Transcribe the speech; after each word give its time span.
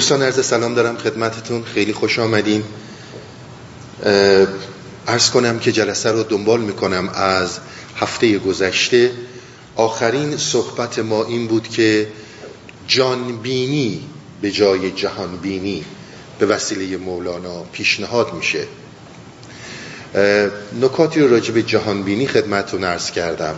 دوستان 0.00 0.22
عرض 0.22 0.46
سلام 0.46 0.74
دارم 0.74 0.96
خدمتتون. 0.96 1.64
خیلی 1.64 1.92
خوش 1.92 2.18
آمدین. 2.18 2.62
ارز 5.06 5.30
کنم 5.30 5.58
که 5.58 5.72
جلسه 5.72 6.12
رو 6.12 6.22
دنبال 6.22 6.60
می‌کنم 6.60 7.08
از 7.14 7.58
هفته 7.96 8.38
گذشته. 8.38 9.12
آخرین 9.76 10.36
صحبت 10.36 10.98
ما 10.98 11.24
این 11.24 11.46
بود 11.46 11.68
که 11.68 12.08
جانبینی 12.86 14.02
به 14.42 14.50
جای 14.50 14.90
جهانبینی 14.90 15.84
به 16.38 16.46
وسیله 16.46 16.96
مولانا 16.96 17.62
پیشنهاد 17.62 18.34
میشه. 18.34 18.66
نکاتی 20.80 21.20
رو 21.20 21.28
راجع 21.30 21.52
به 21.52 21.62
جهانبینی 21.62 22.26
خدمتتون 22.26 22.84
ارز 22.84 23.10
کردم 23.10 23.54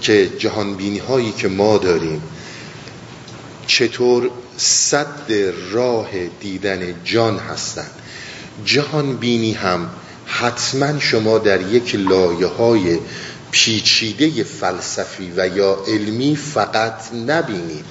که 0.00 0.28
جهانبینی 0.38 0.98
هایی 0.98 1.32
که 1.32 1.48
ما 1.48 1.78
داریم 1.78 2.22
چطور 3.66 4.30
صد 4.56 5.32
راه 5.72 6.08
دیدن 6.40 6.94
جان 7.04 7.38
هستند. 7.38 7.90
جهان 8.64 9.16
بینی 9.16 9.52
هم 9.52 9.90
حتما 10.26 10.98
شما 10.98 11.38
در 11.38 11.60
یک 11.60 11.94
لایه 11.94 12.46
های 12.46 12.98
پیچیده 13.50 14.44
فلسفی 14.44 15.32
و 15.36 15.56
یا 15.56 15.78
علمی 15.88 16.36
فقط 16.36 17.14
نبینید. 17.26 17.84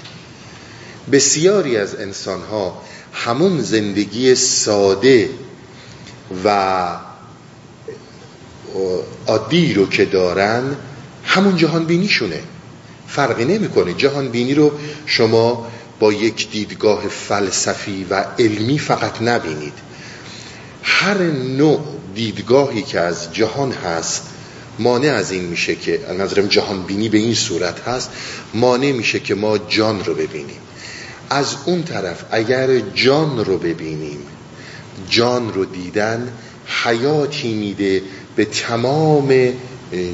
بسیاری 1.12 1.78
از 1.78 1.96
انسان 1.96 2.42
ها 2.42 2.82
همون 3.14 3.62
زندگی 3.62 4.36
ساده 4.36 5.30
و 6.46 6.88
عادی 9.28 9.74
رو 9.74 9.90
که 9.90 10.06
دارن 10.06 10.76
همون 11.24 11.58
جهان 11.58 11.86
بینی 11.86 12.08
شونه 12.08 12.40
فرقی 13.08 13.46
نمی‌کنه. 13.46 13.94
جهان 13.94 14.30
بینی 14.30 14.54
رو 14.54 14.72
شما 15.06 15.68
با 16.00 16.14
یک 16.14 16.52
دیدگاه 16.52 17.08
فلسفی 17.08 18.06
و 18.10 18.26
علمی 18.40 18.80
فقط 18.80 19.22
نبینید. 19.22 19.74
هر 20.84 21.18
نوع 21.58 21.80
دیدگاهی 22.16 22.82
که 22.82 23.00
از 23.00 23.34
جهان 23.34 23.72
هست 23.72 24.30
مانع 24.80 25.08
از 25.08 25.32
این 25.32 25.44
میشه 25.44 25.76
که 25.76 26.00
نظرم 26.20 26.48
جهان 26.48 26.84
بینی 26.84 27.10
به 27.10 27.18
این 27.18 27.34
صورت 27.34 27.88
هست 27.88 28.10
مانع 28.54 28.92
میشه 28.92 29.20
که 29.20 29.36
ما 29.36 29.58
جان 29.58 30.04
رو 30.06 30.14
ببینیم. 30.14 30.60
از 31.30 31.56
اون 31.66 31.84
طرف 31.84 32.24
اگر 32.32 32.80
جان 32.80 33.46
رو 33.46 33.58
ببینیم 33.58 34.20
جان 35.10 35.54
رو 35.54 35.66
دیدن 35.66 36.34
حیاتی 36.84 37.54
میده 37.54 38.02
به 38.36 38.46
تمام 38.46 39.54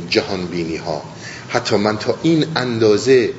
جهان 0.09 0.45
بینی 0.45 0.77
ها 0.77 1.03
حتی 1.49 1.75
من 1.75 1.97
تا 1.97 2.19
این 2.23 2.45
اندازه 2.55 3.29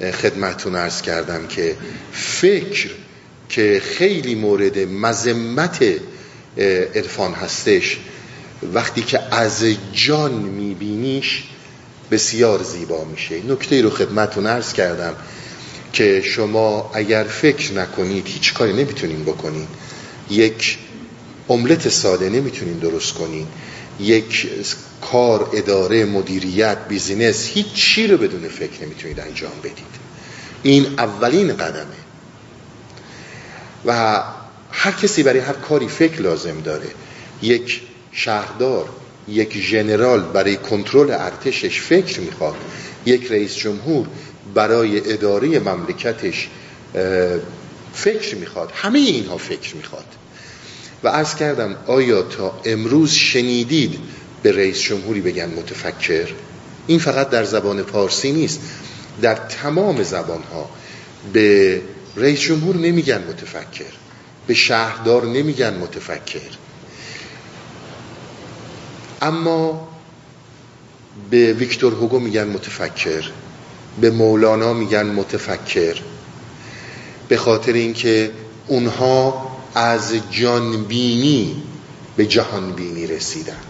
خدمتون 0.00 0.74
ارز 0.74 1.02
کردم 1.02 1.46
که 1.46 1.76
فکر 2.12 2.90
که 3.48 3.82
خیلی 3.84 4.34
مورد 4.34 4.78
مذمت 4.78 5.84
عرفان 6.94 7.32
هستش. 7.32 7.98
وقتی 8.74 9.02
که 9.02 9.34
از 9.34 9.64
جان 9.92 10.32
میبینیش 10.32 11.44
بسیار 12.10 12.62
زیبا 12.62 13.04
میشه. 13.04 13.42
نکته 13.48 13.82
رو 13.82 13.90
خدمتون 13.90 14.46
ارز 14.46 14.72
کردم 14.72 15.14
که 15.92 16.22
شما 16.24 16.90
اگر 16.94 17.24
فکر 17.24 17.72
نکنید 17.72 18.26
هیچ 18.26 18.54
کاری 18.54 18.72
نمی‌تونین 18.72 19.24
بکنین. 19.24 19.66
یک 20.30 20.78
املت 21.48 21.88
ساده 21.88 22.28
نمی‌تونین 22.28 22.78
درست 22.78 23.14
کنین. 23.14 23.46
یک 24.00 24.46
کار 25.00 25.50
اداره 25.52 26.04
مدیریت 26.04 26.78
بیزینس 26.88 27.46
هیچ 27.46 27.72
چی 27.72 28.06
رو 28.06 28.18
بدون 28.18 28.48
فکر 28.48 28.84
نمی‌تونید 28.84 29.20
انجام 29.20 29.52
بدید. 29.62 30.08
این 30.62 30.86
اولین 30.98 31.56
قدمه. 31.56 31.98
و 33.84 34.22
هر 34.72 34.92
کسی 34.92 35.22
برای 35.22 35.40
هر 35.40 35.52
کاری 35.52 35.88
فکر 35.88 36.20
لازم 36.22 36.60
داره. 36.60 36.86
یک 37.42 37.82
شهردار 38.12 38.88
یک 39.28 39.58
ژنرال 39.58 40.20
برای 40.20 40.56
کنترل 40.56 41.10
ارتشش 41.10 41.80
فکر 41.80 42.20
می‌خواد. 42.20 42.56
یک 43.06 43.32
رئیس 43.32 43.56
جمهور 43.56 44.06
برای 44.54 45.12
اداره 45.12 45.58
مملکتش 45.58 46.48
فکر 47.94 48.36
می‌خواد. 48.36 48.72
همه 48.74 48.98
اینها 48.98 49.36
فکر 49.36 49.76
می‌خواد. 49.76 50.04
و 51.04 51.08
عرض 51.08 51.34
کردم 51.34 51.76
آیا 51.86 52.22
تا 52.22 52.60
امروز 52.64 53.12
شنیدید 53.12 53.98
به 54.42 54.52
رئیس 54.52 54.80
جمهوری 54.80 55.20
بگن 55.20 55.46
متفکر 55.48 56.28
این 56.86 56.98
فقط 56.98 57.30
در 57.30 57.44
زبان 57.44 57.82
پارسی 57.82 58.32
نیست. 58.32 58.60
در 59.22 59.34
تمام 59.34 60.02
زبان 60.02 60.42
ها 60.42 60.70
به 61.32 61.80
رئیس 62.16 62.40
جمهور 62.40 62.76
نمیگن 62.76 63.24
متفکر 63.28 63.92
به 64.46 64.54
شهردار 64.54 65.24
نمیگن 65.26 65.74
متفکر. 65.74 66.50
اما 69.22 69.88
به 71.30 71.52
ویکتور 71.52 71.92
هوگو 71.92 72.18
میگن 72.18 72.44
متفکر 72.44 73.30
به 74.00 74.10
مولانا 74.10 74.72
میگن 74.72 75.06
متفکر 75.06 75.96
به 77.28 77.36
خاطر 77.36 77.72
اینکه 77.72 78.30
اونها 78.66 79.46
از 79.74 80.14
جانبینی 80.30 81.62
به 82.16 82.26
جهانبینی 82.26 83.06
رسیدن. 83.06 83.60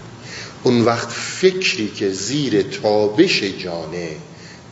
اون 0.68 0.80
وقت 0.80 1.08
فکری 1.10 1.88
که 1.88 2.10
زیر 2.10 2.62
تابش 2.62 3.42
جانه 3.42 4.08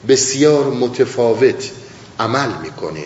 بسیار 0.08 0.70
متفاوت 0.70 1.70
عمل 2.18 2.48
می‌کنه 2.62 3.04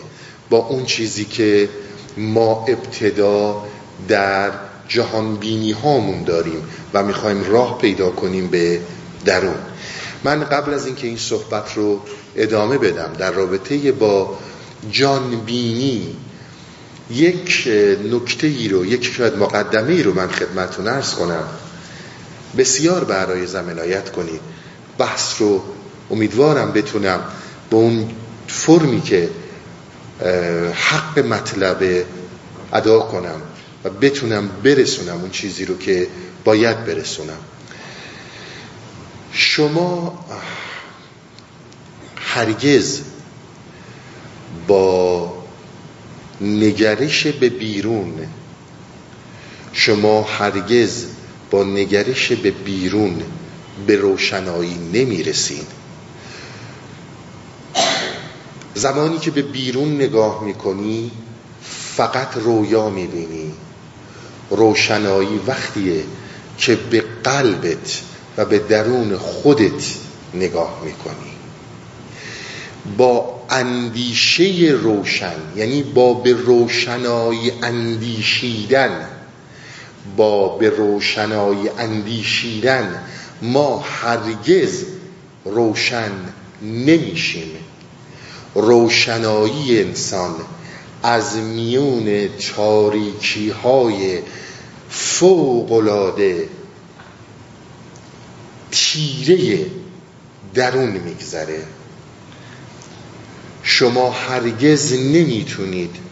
با 0.51 0.59
اون 0.59 0.85
چیزی 0.85 1.25
که 1.25 1.69
ما 2.17 2.67
ابتدا 2.69 3.65
در 4.09 4.51
جهانبینی 4.89 5.73
هامون 5.73 6.23
داریم 6.23 6.69
و 6.95 7.03
می‌خوایم 7.03 7.45
راه 7.45 7.79
پیدا 7.79 8.11
کنیم 8.11 8.47
به 8.47 8.81
درون. 9.25 9.59
من 10.25 10.45
قبل 10.45 10.75
از 10.75 10.87
اینکه 10.87 11.07
این 11.07 11.17
صحبت 11.19 11.75
رو 11.77 12.01
ادامه 12.37 12.79
بدم 12.79 13.13
در 13.19 13.31
رابطه 13.31 13.93
با 13.93 14.39
جانبینی 14.91 16.17
یک 17.11 17.69
نکته 18.13 18.47
ای 18.47 18.69
رو 18.69 18.87
یک 18.87 19.05
شاید 19.05 19.37
مقدمه 19.37 19.93
ای 19.93 20.03
رو 20.03 20.15
من 20.15 20.29
خدمتون 20.29 20.89
ارز 20.89 21.15
کنم. 21.15 21.45
بسیار 22.57 23.05
برای 23.05 23.47
زمنایت 23.47 24.13
کنید 24.13 24.41
بحث 24.99 25.41
رو 25.41 25.63
امیدوارم 26.11 26.73
بتونم 26.73 27.21
به 27.71 27.77
اون 27.77 28.11
فرمی 28.49 29.01
که 29.01 29.29
حق 30.75 31.19
مطلب 31.19 32.05
ادا 32.73 33.01
کنم 33.01 33.41
و 33.85 33.91
بتونم 33.91 34.49
برسونم 34.65 35.21
اون 35.21 35.31
چیزی 35.31 35.65
رو 35.65 35.79
که 35.79 36.09
باید 36.45 36.85
برسونم. 36.85 37.39
شما 39.33 40.25
هرگز 42.17 43.01
با 44.67 45.33
نگرش 46.41 47.27
به 47.27 47.49
بیرون 47.49 48.27
شما 49.73 50.23
هرگز 50.23 51.07
با 51.51 51.65
نگرش 51.65 52.33
به 52.33 52.51
بیرون 52.51 53.23
به 53.87 53.97
روشنایی 53.97 54.75
نمی‌رسین. 54.93 55.65
زمانی 58.75 59.19
که 59.19 59.31
به 59.31 59.43
بیرون 59.43 59.95
نگاه 59.95 60.45
می‌کنی 60.45 61.11
فقط 61.97 62.37
رویا 62.37 62.91
می‌بینی. 62.91 63.53
روشنایی 64.51 65.41
وقتیه 65.47 66.05
که 66.59 66.77
به 66.77 67.05
قلبت 67.25 68.01
و 68.37 68.45
به 68.45 68.59
درون 68.59 69.17
خودت 69.17 69.85
نگاه 70.35 70.81
می‌کنی. 70.85 71.31
با 72.97 73.43
اندیشه 73.51 74.45
روشن 74.83 75.37
یعنی 75.57 75.83
با 75.83 76.15
به 76.15 76.33
روشنایی 76.33 77.53
اندیشیدن 77.63 79.20
با 80.17 80.49
به 80.49 80.71
روشنایی 80.71 81.69
اندیشیدن 81.69 83.03
ما 83.43 83.79
هرگز 83.79 84.85
روشن 85.45 86.13
نمیشیم. 86.63 87.51
روشنایی 88.55 89.81
انسان 89.81 90.35
از 91.03 91.37
میون 91.37 92.29
تاریکی 92.57 93.51
های 93.51 94.19
فوقلاده 94.91 96.49
تیره 98.71 99.67
درون 100.55 100.91
میگذره. 100.91 101.63
شما 103.63 104.11
هرگز 104.11 104.93
نمی‌تونید 104.93 106.10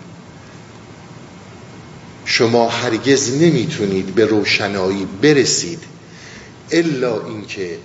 شما 2.31 2.69
هرگز 2.69 3.43
نمی‌تونید 3.43 4.15
به 4.15 4.27
روشنایی 4.27 5.07
برسید 5.23 5.79
الا 6.71 7.27
اینکه 7.27 7.79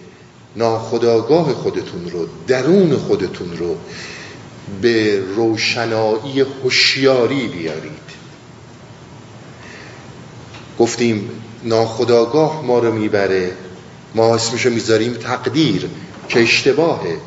ناخداگاه 0.56 1.54
خودتون 1.54 2.10
رو 2.12 2.28
درون 2.48 2.98
خودتون 2.98 3.57
رو 3.57 3.75
به 4.81 5.24
روشنایی 5.36 6.40
هوشیاری 6.40 7.48
بیارید. 7.48 8.04
گفتیم 10.80 11.30
ناخداگاه 11.63 12.66
ما 12.66 12.80
رو 12.80 12.92
می‌بره 12.92 13.51
ما 14.16 14.36
اسمشو 14.36 14.69
می‌ذاریم 14.69 15.13
تقدیر 15.13 15.88
که 16.30 16.39
اشتباهه. 16.39 17.18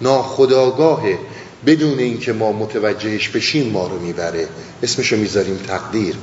ناخداگاهه 0.00 1.18
بدون 1.66 1.98
اینکه 1.98 2.32
ما 2.32 2.52
متوجهش 2.52 3.28
بشیم 3.28 3.72
ما 3.72 3.86
رو 3.86 3.98
می‌بره 3.98 4.48
اسمشو 4.82 5.16
می‌ذاریم 5.16 5.56
تقدیر. 5.56 6.14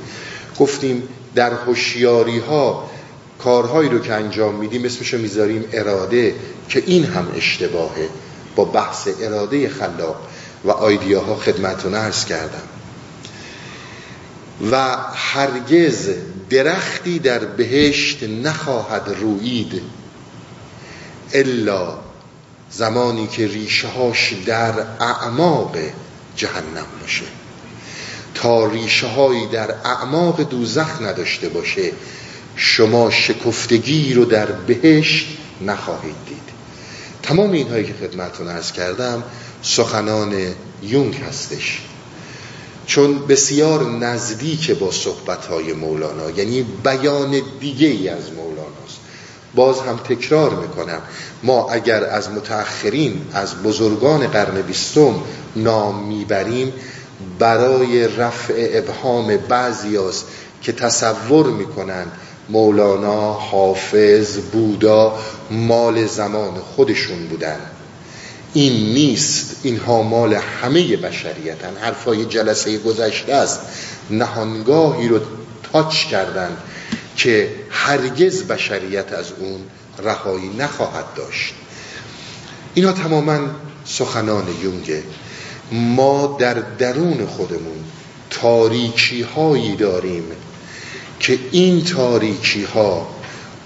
گفتیم 0.58 1.08
در 1.34 1.52
هوشیاری 1.52 2.38
ها 2.38 2.90
کارهایی 3.38 3.88
رو 3.88 3.98
که 3.98 4.14
انجام 4.14 4.54
میدیم 4.54 4.84
اسمشو 4.84 5.18
می‌ذاریم 5.18 5.64
اراده 5.72 6.34
که 6.68 6.82
این 6.86 7.04
هم 7.04 7.32
اشتباهه. 7.36 8.08
با 8.56 8.64
بحث 8.64 9.08
اراده 9.20 9.68
خلاق 9.68 10.16
و 10.64 10.70
آیدیاها 10.70 11.36
خدمتون 11.36 11.94
ارز 11.94 12.24
کردم. 12.24 12.62
و 14.72 14.96
هرگز 15.14 16.10
درختی 16.50 17.18
در 17.18 17.38
بهشت 17.38 18.22
نخواهد 18.22 19.16
روید 19.20 19.82
الا 21.32 21.98
زمانی 22.70 23.26
که 23.26 23.46
ریشه 23.46 23.88
هاش 23.88 24.34
در 24.46 24.72
اعماق 25.00 25.76
جهنم 26.36 26.86
باشه. 27.00 27.24
تا 28.42 28.66
ریشه 28.66 29.06
هایی 29.06 29.46
در 29.46 29.70
اعماق 29.84 30.42
دوزخ 30.42 31.02
نداشته 31.02 31.48
باشه 31.48 31.92
شما 32.56 33.10
شکفتگی 33.10 34.14
رو 34.14 34.24
در 34.24 34.46
بهشت 34.46 35.26
نخواهید 35.60 36.14
دید. 36.28 36.48
تمام 37.22 37.52
اینهایی 37.52 37.84
که 37.84 37.94
خدمتون 38.00 38.48
ارز 38.48 38.72
کردم 38.72 39.22
سخنان 39.62 40.34
یونگ 40.82 41.14
هستش. 41.14 41.80
چون 42.86 43.26
بسیار 43.26 43.90
نزدیک 43.90 44.70
با 44.70 44.92
صحبتهای 44.92 45.72
مولانا 45.72 46.30
یعنی 46.30 46.62
بیان 46.62 47.42
دیگه 47.60 47.86
ای 47.86 48.08
از 48.08 48.32
مولاناست 48.32 48.98
باز 49.54 49.80
هم 49.80 49.96
تکرار 49.96 50.54
می‌کنم 50.54 51.02
ما 51.42 51.70
اگر 51.70 52.04
از 52.04 52.30
متأخرین 52.30 53.20
از 53.32 53.62
بزرگان 53.62 54.26
قرن 54.26 54.62
بیستم 54.62 55.14
نام 55.56 56.04
می‌بریم 56.04 56.72
برای 57.38 58.08
رفع 58.08 58.68
ابهام 58.72 59.36
بعضی 59.36 59.98
که 60.62 60.72
تصور 60.72 61.46
می‌کنن 61.46 62.06
مولانا، 62.48 63.32
حافظ، 63.32 64.36
بودا 64.38 65.18
مال 65.50 66.06
زمان 66.06 66.54
خودشون 66.54 67.26
بودن. 67.26 67.60
این 68.54 68.94
نیست 68.94 69.56
اینها 69.62 70.02
مال 70.02 70.34
همه 70.34 70.96
بشریتن. 70.96 71.76
حرفای 71.80 72.24
جلسه 72.24 72.78
گذشته 72.78 73.34
است. 73.34 73.60
نهانگاهی 74.10 75.08
رو 75.08 75.20
تاچ 75.72 76.04
کردن 76.04 76.56
که 77.16 77.50
هرگز 77.70 78.42
بشریت 78.42 79.12
از 79.12 79.26
اون 79.38 79.60
رهایی 80.04 80.48
نخواهد 80.48 81.04
داشت. 81.16 81.54
اینا 82.74 82.92
تماما 82.92 83.38
سخنان 83.84 84.44
یونگه 84.62 85.02
ما 85.72 86.36
در 86.40 86.54
درون 86.54 87.26
خودمون 87.26 87.84
تاریکی 88.30 89.22
هایی 89.22 89.76
داریم 89.76 90.24
که 91.20 91.38
این 91.52 91.84
تاریکی 91.84 92.64
ها 92.64 93.08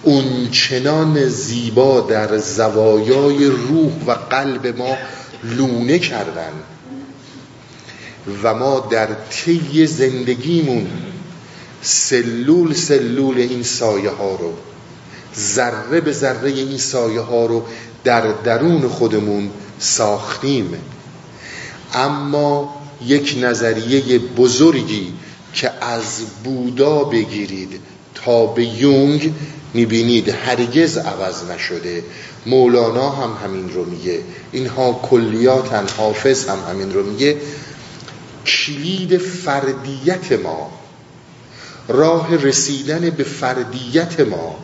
اون 0.02 0.50
چنان 0.50 1.28
زیبا 1.28 2.00
در 2.00 2.38
زوایای 2.38 3.46
روح 3.46 3.93
و 4.06 4.12
قلب 4.12 4.78
ما 4.78 4.96
لونه 5.44 5.99
کردن 5.99 6.52
و 8.43 8.54
ما 8.54 8.88
در 8.90 9.08
طی 9.31 9.87
زندگیمون 9.87 10.87
سلول 11.82 12.75
سلول 12.75 13.38
این 13.38 13.62
سایه 13.62 14.10
ها 14.10 14.34
رو 14.34 14.52
ذره 15.37 16.00
به 16.00 16.12
ذره 16.12 16.50
این 16.50 16.78
سایه 16.78 17.20
ها 17.20 17.46
رو 17.46 17.64
در 18.04 18.32
درون 18.32 18.88
خودمون 18.88 19.50
ساختیم. 19.78 20.75
اما 21.94 22.75
یک 23.06 23.39
نظریه 23.41 24.19
بزرگی 24.19 25.12
که 25.55 25.71
از 25.81 26.21
بودا 26.44 27.05
بگیرید 27.05 27.81
تا 28.15 28.47
به 28.47 28.65
یونگ 28.65 29.33
می‌بینید 29.75 30.29
هرگز 30.29 30.99
عوض 30.99 31.50
نشده. 31.50 32.05
مولانا 32.47 33.11
هم 33.11 33.44
همین 33.44 33.73
رو 33.75 33.85
میگه. 33.85 34.19
اینها 34.53 34.93
کلیاتن 34.93 35.87
حافظ 35.97 36.49
هم 36.49 36.59
همین 36.71 36.93
رو 36.93 37.03
میگه. 37.03 37.37
کلید 38.47 39.19
فردیت 39.19 40.33
ما 40.33 40.71
راه 41.88 42.37
رسیدن 42.37 43.11
به 43.11 43.25
فردیت 43.25 44.21
ما 44.21 44.59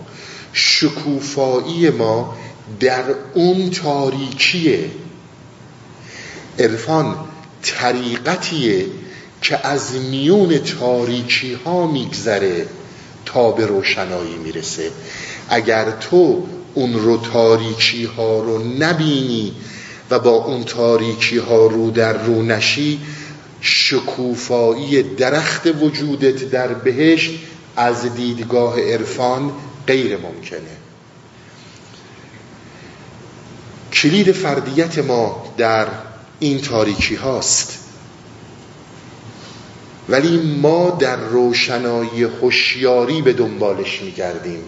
شکوفایی 0.52 1.90
ما 1.90 2.36
در 2.80 3.04
اون 3.34 3.70
تاریکیه 3.70 4.90
عرفان 6.58 7.16
طریقتیه 7.62 8.86
که 9.42 9.66
از 9.66 9.94
میون 9.94 10.58
تاریکی 10.58 11.54
ها 11.54 11.86
میگذره 11.86 12.66
تا 13.24 13.50
به 13.50 13.66
روشنایی 13.66 14.36
می‌رسه. 14.36 14.90
اگر 15.48 15.90
تو 15.90 16.46
اون 16.74 16.94
رو 16.94 17.16
تاریکی 17.16 18.04
ها 18.04 18.40
رو 18.40 18.64
نبینی 18.64 19.52
و 20.10 20.18
با 20.18 20.30
اون 20.30 20.64
تاریکی 20.64 21.38
ها 21.38 21.66
رو 21.66 21.90
در 21.90 22.12
رو 22.12 22.42
نشی 22.42 23.00
شکوفایی 23.60 25.02
درخت 25.02 25.66
وجودت 25.66 26.50
در 26.50 26.68
بهشت 26.68 27.30
از 27.76 28.14
دیدگاه 28.14 28.80
عرفان 28.80 29.52
غیر 29.86 30.16
ممکنه. 30.16 30.76
کلید 33.92 34.32
فردیت 34.32 34.98
ما 34.98 35.54
در 35.56 35.86
این 36.40 36.60
تاریکی 36.60 37.14
هاست. 37.14 37.78
ولی 40.08 40.36
ما 40.36 40.90
در 40.90 41.16
روشنایی 41.16 42.26
خوشیاری 42.26 43.22
به 43.22 43.32
دنبالش 43.32 44.02
میگردیم. 44.02 44.62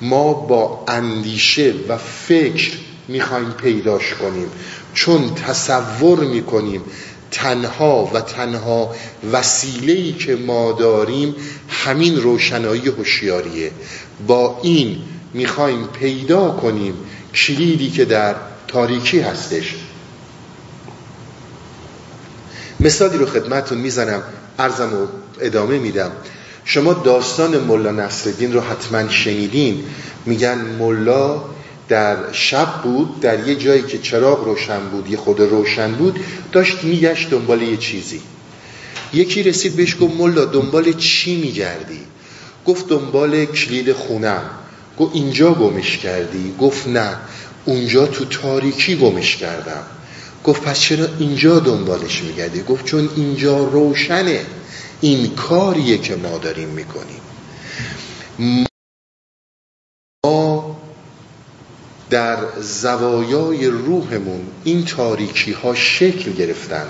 ما 0.00 0.32
با 0.32 0.84
اندیشه 0.88 1.74
و 1.88 1.98
فکر 1.98 2.72
می‌خوایم 3.08 3.50
پیداش 3.50 4.14
کنیم. 4.14 4.48
چون 4.94 5.34
تصور 5.34 6.20
می‌کنیم 6.20 6.82
تنها 7.30 8.10
و 8.14 8.20
تنها 8.20 8.94
وسیله‌ای 9.32 10.12
که 10.12 10.36
ما 10.36 10.72
داریم 10.72 11.34
همین 11.68 12.16
روشنایی 12.16 12.88
هوشیاریه. 12.88 13.70
با 14.26 14.60
این 14.62 14.98
می‌خوایم 15.34 15.86
پیدا 15.86 16.50
کنیم 16.50 16.94
کلیدی 17.34 17.90
که 17.90 18.04
در 18.04 18.34
تاریکی 18.68 19.20
هستش. 19.20 19.74
مثالی 22.84 23.18
رو 23.18 23.26
خدمتون 23.26 23.78
می‌زنم 23.78 24.22
ارزم 24.58 24.94
و 24.94 25.06
ادامه 25.40 25.78
میدم. 25.78 26.10
شما 26.64 26.92
داستان 26.92 27.58
ملا 27.58 27.90
نصرالدین 27.90 28.52
رو 28.52 28.60
حتما 28.60 29.08
شنیدین. 29.08 29.84
میگن 30.26 30.58
ملا 30.78 31.42
در 31.88 32.16
شب 32.32 32.82
بود 32.82 33.20
در 33.20 33.48
یه 33.48 33.54
جایی 33.54 33.82
که 33.82 33.98
چراغ 33.98 34.44
روشن 34.44 34.80
بود 34.80 35.10
یه 35.10 35.16
خود 35.16 35.40
روشن 35.40 35.92
بود 35.92 36.20
داشت 36.52 36.84
میگشت 36.84 37.30
دنبال 37.30 37.62
یه 37.62 37.76
چیزی. 37.76 38.20
یکی 39.12 39.42
رسید 39.42 39.76
بهش 39.76 39.96
گفت 40.00 40.14
ملا 40.14 40.44
دنبال 40.44 40.92
چی 40.92 41.36
میگردی؟ 41.36 42.00
گفت 42.66 42.88
دنبال 42.88 43.44
کلید 43.44 43.92
خونم. 43.92 44.42
گفت 44.98 45.14
اینجا 45.14 45.54
گمش 45.54 45.98
کردی؟ 45.98 46.54
گفت 46.60 46.88
نه 46.88 47.16
اونجا 47.64 48.06
تو 48.06 48.24
تاریکی 48.24 48.96
گمش 48.96 49.36
کردم. 49.36 49.82
گفت 50.44 50.62
پس 50.62 50.80
چرا 50.80 51.08
اینجا 51.18 51.58
دنبالش 51.58 52.22
میگردی؟ 52.22 52.62
گفت 52.62 52.84
چون 52.84 53.08
اینجا 53.16 53.64
روشنه. 53.64 54.46
این 55.00 55.34
کاریه 55.34 55.98
که 55.98 56.16
ما 56.16 56.38
داریم 56.38 56.68
می‌کنیم. 56.68 57.20
ما 60.24 60.76
در 62.10 62.38
زوایای 62.60 63.66
روحمون 63.66 64.46
این 64.64 64.84
تاریکی 64.84 65.52
ها 65.52 65.74
شکل 65.74 66.32
گرفتن 66.32 66.86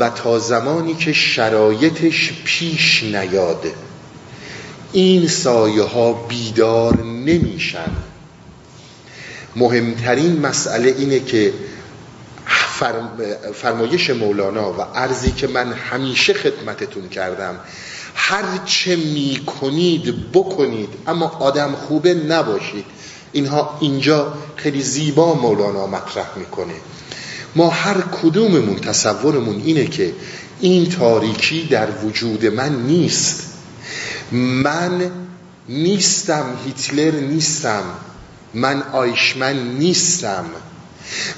و 0.00 0.10
تا 0.10 0.38
زمانی 0.38 0.94
که 0.94 1.12
شرایطش 1.12 2.32
پیش 2.44 3.02
نیاد 3.04 3.66
این 4.92 5.28
سایه 5.28 5.82
ها 5.82 6.12
بیدار 6.12 7.02
نمیشن. 7.02 7.90
مهمترین 9.56 10.40
مسئله 10.40 10.94
اینه 10.98 11.20
که 11.20 11.52
فرمایش 13.54 14.10
مولانا 14.10 14.72
و 14.72 14.80
عرضی 14.82 15.30
که 15.30 15.46
من 15.46 15.72
همیشه 15.72 16.34
خدمتتون 16.34 17.08
کردم 17.08 17.60
هر 18.14 18.44
چه 18.64 18.96
می 18.96 19.40
کنید 19.60 20.32
بکنید 20.32 20.88
اما 21.06 21.26
آدم 21.40 21.72
خوبه 21.72 22.14
نباشید. 22.14 22.84
اینها 23.32 23.78
اینجا 23.80 24.34
خیلی 24.56 24.82
زیبا 24.82 25.34
مولانا 25.34 25.86
مطرح 25.86 26.26
می‌کنه. 26.36 26.74
ما 27.56 27.70
هر 27.70 28.00
کدوممون 28.00 28.76
تصورمون 28.76 29.62
اینه 29.64 29.86
که 29.86 30.12
این 30.60 30.90
تاریکی 30.90 31.66
در 31.70 31.88
وجود 32.04 32.46
من 32.46 32.76
نیست. 32.76 33.42
من 34.32 35.10
نیستم 35.68 36.58
هیتلر 36.64 37.20
نیستم. 37.20 37.82
من 38.54 38.82
آیشمن 38.82 39.58
نیستم. 39.78 40.44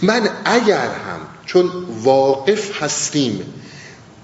من 0.03 0.29
اگر 0.47 0.89
هم 0.89 1.21
چون 1.47 1.71
واقف 2.03 2.83
هستیم 2.83 3.55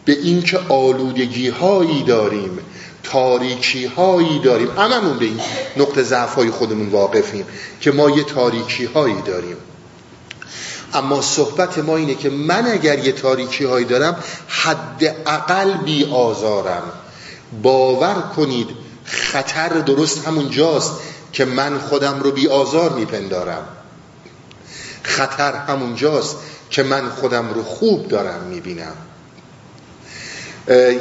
به 0.05 0.13
اینکه 0.13 0.59
آلودگی 0.69 1.49
هایی 1.49 2.03
داریم 2.03 2.59
تاریکی 3.03 3.87
هایی 3.87 4.39
داریم 4.39 4.71
هممون 4.71 5.19
به 5.19 5.25
این 5.25 5.41
نقطه 5.77 6.03
ضعف 6.03 6.35
های 6.35 6.51
خودمون 6.51 6.89
واقفیم 6.89 7.45
که 7.81 7.93
ما 7.93 8.11
یه 8.11 8.25
تاریکی 8.25 8.85
هایی 8.85 9.23
داریم. 9.23 9.57
اما 10.95 11.23
صحبت 11.23 11.79
ما 11.79 11.97
اینه 11.97 12.15
که 12.15 12.31
من 12.31 12.67
اگر 12.67 12.99
یه 12.99 13.13
تاریکی 13.13 13.65
هایی 13.65 13.85
دارم 13.85 14.17
حداقل 14.49 15.73
بی 15.77 16.05
آزارم. 16.05 16.83
باور 17.63 18.15
کنید 18.37 18.69
خطر 19.05 19.69
درست 19.69 20.27
همون 20.27 20.51
جاست 20.51 20.93
که 21.33 21.45
من 21.45 21.79
خودم 21.79 22.21
رو 22.21 22.31
بی 22.31 22.49
آزار 22.49 22.93
میپندارم. 22.93 23.67
خطر 25.03 25.53
همون 25.53 25.95
جاست 25.95 26.37
که 26.71 26.83
من 26.83 27.09
خودم 27.09 27.55
رو 27.55 27.63
خوب 27.63 28.09
دارم 28.09 28.43
می‌بینم. 28.43 28.97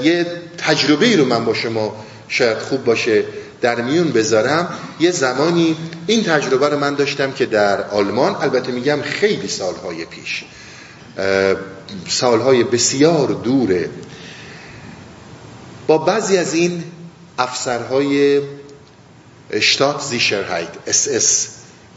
یه 0.04 0.26
تجربه 0.58 1.16
رو 1.16 1.26
من 1.26 1.46
با 1.46 1.54
شما 1.54 2.06
شاید 2.28 2.58
خوب 2.58 2.84
باشه 2.84 3.24
در 3.62 3.82
میون 3.82 4.12
بذارم. 4.12 4.80
یه 5.00 5.12
زمانی 5.12 5.76
این 6.08 6.24
تجربه 6.24 6.70
رو 6.70 6.80
من 6.80 6.96
داشتم 6.96 7.32
که 7.32 7.46
در 7.46 7.82
آلمان 7.82 8.36
البته 8.36 8.72
میگم 8.72 9.02
خیلی 9.02 9.48
سالهای 9.48 10.06
پیش. 10.06 10.44
سالهای 12.10 12.64
بسیار 12.64 13.28
دوره. 13.28 13.90
با 15.88 15.98
بعضی 15.98 16.38
از 16.38 16.54
این 16.54 16.84
افسرهای 17.40 18.42
Staatssicherheit 19.50 20.70
اس 20.88 21.08
اس. 21.08 21.48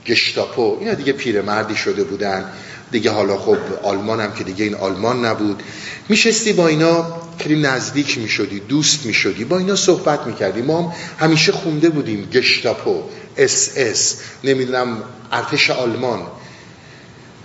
گشتاپو 0.07 0.77
اینا 0.81 0.95
دیگه 0.95 1.13
پیرمردی 1.13 1.77
شده 1.77 2.05
بودن. 2.05 2.45
دیگه 2.91 3.11
حالا 3.11 3.39
خب 3.39 3.59
آلمان 3.83 4.21
هم 4.21 4.33
که 4.33 4.45
دیگه 4.45 4.65
این 4.65 4.75
آلمان 4.75 5.25
نبود. 5.25 5.63
میشستی 6.09 6.53
با 6.53 6.69
اینا 6.69 7.07
خیلی 7.39 7.61
نزدیک 7.61 8.19
می‌شدی 8.19 8.61
دوست 8.61 9.07
می‌شدی 9.07 9.45
با 9.45 9.59
اینا 9.59 9.77
صحبت 9.77 10.27
می‌کردی. 10.27 10.63
ما 10.63 10.83
هم 10.83 10.93
همیشه 11.19 11.53
خونده 11.53 11.89
بودیم 11.91 12.29
گشتاپو 12.33 13.03
اس 13.37 13.73
اس 13.77 14.17
نمی‌دونم 14.45 15.03
ارتش 15.33 15.71
آلمان. 15.71 16.21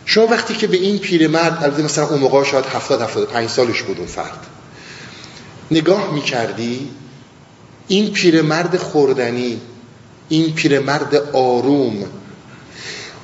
شما 0.05 0.27
وقتی 0.27 0.53
که 0.53 0.67
به 0.67 0.77
این 0.77 0.97
پیرمرد 0.97 1.63
البته 1.63 1.83
مثلا 1.83 2.07
اون 2.07 2.19
موقع 2.19 2.43
شاید 2.43 2.65
70 2.65 3.01
75 3.01 3.49
سالش 3.49 3.81
بود 3.81 3.97
اون 3.97 4.07
فرد 4.07 4.47
نگاه 5.71 6.13
می‌کردی 6.13 6.89
این 7.87 8.11
پیرمرد 8.11 8.77
خوردنی 8.77 9.61
این 10.29 10.53
پیرمرد 10.53 11.15
آروم 11.33 12.05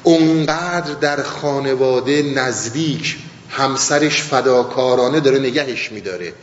اونقدر 0.05 0.93
در 0.93 1.23
خانواده 1.23 2.21
نزدیک 2.21 3.17
همسرش 3.49 4.21
فداکارانه 4.21 5.19
داره 5.19 5.39
نگهش 5.39 5.91
میداره. 5.91 6.33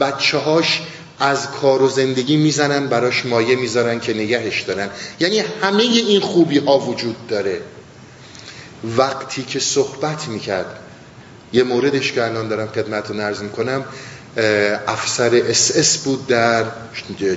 بچه 0.00 0.38
هاش 0.38 0.82
از 1.18 1.50
کار 1.50 1.82
و 1.82 1.88
زندگی 1.88 2.36
می‌زنن 2.36 2.86
براش 2.86 3.26
مایه 3.26 3.56
می‌ذارن 3.56 4.00
که 4.00 4.14
نگهش 4.14 4.60
دارن. 4.60 4.88
یعنی 5.20 5.38
همه 5.38 5.82
این 5.82 6.20
خوبی 6.20 6.58
ها 6.58 6.78
وجود 6.78 7.26
داره. 7.26 7.60
وقتی 8.96 9.42
که 9.42 9.60
صحبت 9.60 10.28
می‌کرد 10.28 10.78
یه 11.52 11.62
موردش 11.62 12.12
که 12.12 12.24
الان 12.24 12.48
دارم 12.48 12.68
خدمتتون 12.68 13.20
عرض 13.20 13.42
می‌کنم 13.42 13.84
افسر 14.86 15.42
اس 15.48 15.76
اس 15.76 15.98
بود 15.98 16.26
در 16.26 16.64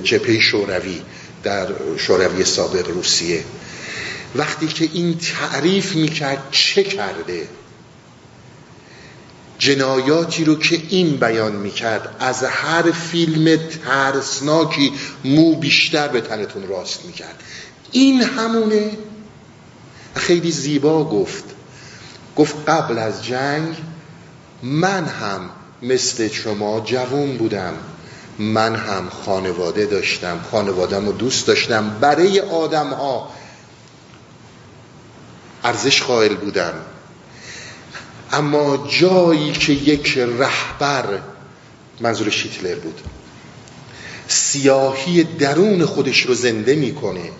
جبهه 0.02 0.40
شوروی 0.40 1.02
در 1.42 1.66
شوروی 1.96 2.44
سابق 2.44 2.88
روسیه. 2.88 3.44
وقتی 4.38 4.66
که 4.66 4.88
این 4.92 5.18
تعریف 5.18 5.94
می‌کرد 5.94 6.48
چه 6.50 6.82
کرده؟ 6.82 7.48
جنایاتی 9.58 10.44
رو 10.44 10.58
که 10.58 10.82
این 10.88 11.16
بیان 11.16 11.52
می‌کرد 11.52 12.16
از 12.20 12.44
هر 12.44 12.90
فیلم 12.90 13.58
ترسناکی 13.84 14.92
مو 15.24 15.54
بیشتر 15.54 16.08
به 16.08 16.20
تنتون 16.20 16.68
راست 16.68 17.04
می‌کرد. 17.04 17.42
این 17.92 18.22
همونه. 18.22 18.90
خیلی 20.14 20.52
زیبا 20.52 21.04
گفت. 21.04 21.44
گفت 22.36 22.56
قبل 22.68 22.98
از 22.98 23.24
جنگ 23.24 23.76
من 24.62 25.04
هم 25.04 25.50
مثل 25.82 26.28
شما 26.28 26.80
جوون 26.80 27.36
بودم. 27.36 27.74
من 28.38 28.74
هم 28.74 29.08
خانواده 29.24 29.86
داشتم. 29.86 30.40
خانوادم 30.50 31.06
رو 31.06 31.12
دوست 31.12 31.46
داشتم. 31.46 31.96
برای 32.00 32.40
آدم 32.40 32.90
ها 32.90 33.30
ارزش 35.66 36.02
قائل 36.02 36.34
بودم. 36.34 36.74
اما 38.32 38.86
جایی 39.00 39.52
که 39.52 39.72
یک 39.72 40.18
رهبر 40.18 41.18
منظور 42.00 42.30
شیتلر 42.30 42.74
بود. 42.74 43.00
سیاهی 44.28 45.24
درون 45.24 45.84
خودش 45.84 46.20
رو 46.20 46.34
زنده 46.34 46.74
می‌کنه 46.74 47.30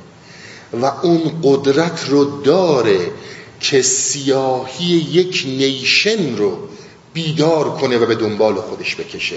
و 0.72 0.84
اون 0.84 1.40
قدرت 1.42 2.08
رو 2.08 2.42
داره 2.42 3.10
که 3.60 3.82
سیاهی 3.82 4.86
یک 4.86 5.44
نیشن 5.46 6.36
رو 6.36 6.68
بیدار 7.12 7.76
کنه 7.76 7.98
و 7.98 8.06
به 8.06 8.14
دنبال 8.14 8.54
خودش 8.54 8.96
بکشه. 8.96 9.36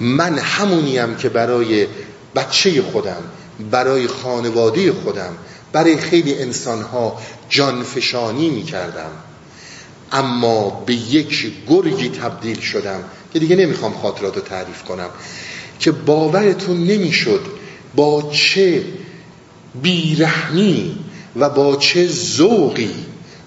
من 0.00 0.38
همونیم 0.38 1.16
که 1.16 1.28
برای 1.28 1.86
بچه 2.34 2.82
خودم 2.82 3.22
برای 3.70 4.08
خانواده 4.08 4.92
خودم 4.92 5.36
برای 5.72 5.96
خیلی 5.96 6.38
انسانها 6.38 7.18
جانفشانی 7.48 8.50
می‌کردم. 8.50 9.10
اما 10.12 10.70
به 10.70 10.94
یک 10.94 11.52
گرگی 11.68 12.08
تبدیل 12.08 12.60
شدم 12.60 13.04
که 13.32 13.38
دیگه 13.38 13.56
نمی‌خوام 13.56 13.94
خاطرات 13.94 14.36
رو 14.36 14.42
تعریف 14.42 14.82
کنم 14.82 15.08
که 15.78 15.92
باورتون 15.92 16.84
نمی‌شد 16.84 17.46
با 17.94 18.30
چه 18.32 18.84
بیرحمی 19.82 20.98
و 21.36 21.48
با 21.50 21.76
چه 21.76 22.06
ذوقی 22.06 22.94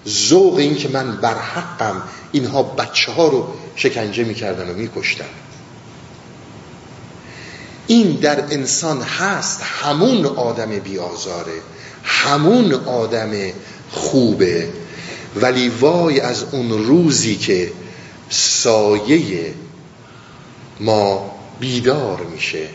ذوق 0.08 0.56
این 0.56 0.76
که 0.76 0.88
من 0.88 1.16
بر 1.16 1.38
حقم 1.38 2.02
اینها 2.32 2.62
بچه 2.62 3.12
ها 3.12 3.28
رو 3.28 3.48
شکنجه 3.76 4.24
می‌کردن 4.24 4.70
و 4.70 4.74
میکشتن 4.74 5.24
این 7.86 8.12
در 8.12 8.44
انسان 8.50 9.02
هست 9.02 9.62
همون 9.62 10.26
آدم 10.26 10.70
بیازاره 10.78 11.52
همون 12.04 12.72
آدم 12.72 13.30
خوبه. 13.92 14.68
ولی 15.36 15.68
وای 15.68 16.20
از 16.20 16.44
اون 16.52 16.70
روزی 16.86 17.36
که 17.36 17.72
سایه 18.30 19.54
ما 20.80 21.30
بیدار 21.60 22.20
میشه. 22.20 22.68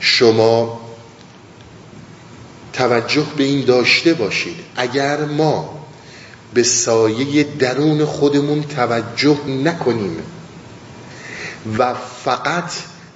شما 0.00 0.80
توجه 2.72 3.26
به 3.36 3.44
این 3.44 3.64
داشته 3.64 4.14
باشید. 4.14 4.56
اگر 4.76 5.24
ما 5.24 5.86
به 6.54 6.62
سایه 6.62 7.42
درون 7.42 8.04
خودمون 8.04 8.62
توجه 8.62 9.46
نکنیم 9.46 10.16
و 11.78 11.94
فقط 12.24 12.72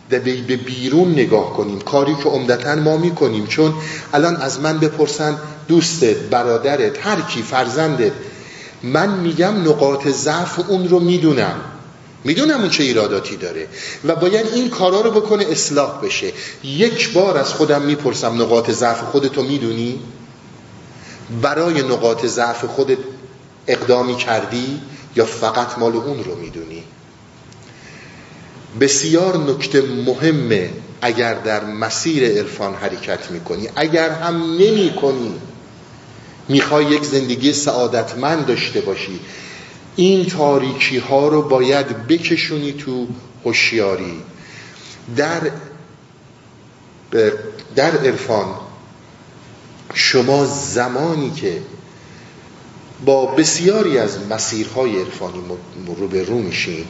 به 0.09 0.57
بیرون 0.57 1.13
نگاه 1.13 1.53
کنیم. 1.53 1.81
کاری 1.81 2.15
که 2.15 2.29
عمدتا 2.29 2.75
ما 2.75 2.97
می‌کنیم. 2.97 3.47
چون 3.47 3.75
الان 4.13 4.37
از 4.37 4.61
من 4.61 4.79
بپرسن 4.79 5.39
دوستت 5.69 6.17
برادرت 6.17 7.07
هر 7.07 7.21
کی 7.21 7.43
فرزندت 7.43 8.13
من 8.83 9.19
میگم 9.19 9.63
نقاط 9.69 10.09
ضعف 10.09 10.71
اون 10.71 10.89
رو 10.89 11.01
می‌دونم. 11.01 11.61
می‌دونم 12.25 12.61
اون 12.61 12.71
چه 12.71 12.83
ایراداتی 12.83 13.37
داره. 13.37 13.69
و 14.05 14.17
باید 14.17 14.47
این 14.55 14.71
کارا 14.71 15.01
رو 15.01 15.11
بکنه 15.11 15.45
اصلاح 15.51 16.01
بشه. 16.03 16.33
یک 16.65 17.13
بار 17.13 17.39
از 17.39 17.53
خودم 17.53 17.83
می‌پرسم 17.83 18.43
نقاط 18.43 18.71
ضعف 18.71 19.01
خودتو 19.01 19.43
می‌دونی؟ 19.43 20.01
برای 21.43 21.83
نقاط 21.83 22.27
ضعف 22.27 22.65
خودت 22.65 22.99
اقدامی 23.67 24.17
کردی 24.17 24.81
یا 25.17 25.25
فقط 25.25 25.79
مال 25.79 25.97
اون 25.97 26.25
رو 26.25 26.37
می‌دونی؟ 26.37 26.83
بسیار 28.81 29.37
نکته 29.37 29.83
مهمه 29.83 30.71
اگر 31.03 31.35
در 31.35 31.65
مسیر 31.65 32.25
عرفان 32.39 32.75
حرکت 32.75 33.31
می‌کنی 33.31 33.69
اگر 33.77 34.11
هم 34.11 34.53
نمی 34.53 34.93
کنی 35.03 35.35
می‌خوای 36.49 36.85
یک 36.85 37.05
زندگی 37.05 37.53
سعادتمند 37.53 38.47
داشته 38.47 38.81
باشی 38.81 39.21
این 39.97 40.27
تاریکی 40.27 40.99
ها 40.99 41.29
رو 41.29 41.43
باید 41.43 42.07
بکشونی 42.07 42.73
تو 42.73 43.07
هوشیاری. 43.45 44.23
در 45.17 45.41
در 47.77 47.99
عرفان 47.99 48.47
شما 49.95 50.47
زمانی 50.47 51.31
که 51.31 51.63
با 53.05 53.27
بسیاری 53.27 53.99
از 53.99 54.19
مسیرهای 54.31 54.99
عرفانی 54.99 55.43
رو 55.99 56.09
به 56.09 56.23
رو 56.23 56.39
میشین 56.39 56.85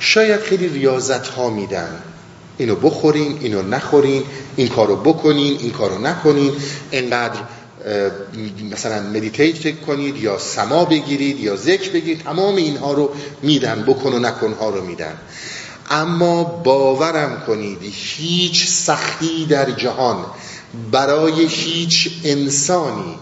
شاید 0.00 0.40
خیلی 0.40 0.68
ریاضت 0.68 1.28
ها 1.28 1.50
میدن. 1.50 2.02
اینو 2.58 2.74
بخورین 2.74 3.38
اینو 3.40 3.62
نخورین 3.62 4.22
این 4.56 4.68
کارو 4.68 4.96
بکنین 4.96 5.58
این 5.58 5.70
کارو 5.70 5.98
نکنین. 5.98 6.52
اینقدر 6.90 7.40
مثلا 8.70 9.02
مدیتیت 9.02 9.80
کنید 9.80 10.16
یا 10.16 10.38
سما 10.38 10.84
بگیرید 10.84 11.40
یا 11.40 11.56
ذکر 11.56 11.90
بگیرید 11.90 12.22
تمام 12.22 12.56
اینها 12.56 12.92
رو 12.92 13.10
میدن 13.42 13.82
بکن 13.82 14.12
و 14.12 14.18
نکن 14.18 14.52
ها 14.52 14.70
رو 14.70 14.84
میدن. 14.84 15.18
اما 15.90 16.44
باورم 16.44 17.42
کنید 17.46 17.78
هیچ 17.82 18.68
سختی 18.68 19.46
در 19.46 19.70
جهان 19.70 20.24
برای 20.92 21.46
هیچ 21.46 22.10
انسانی 22.24 23.14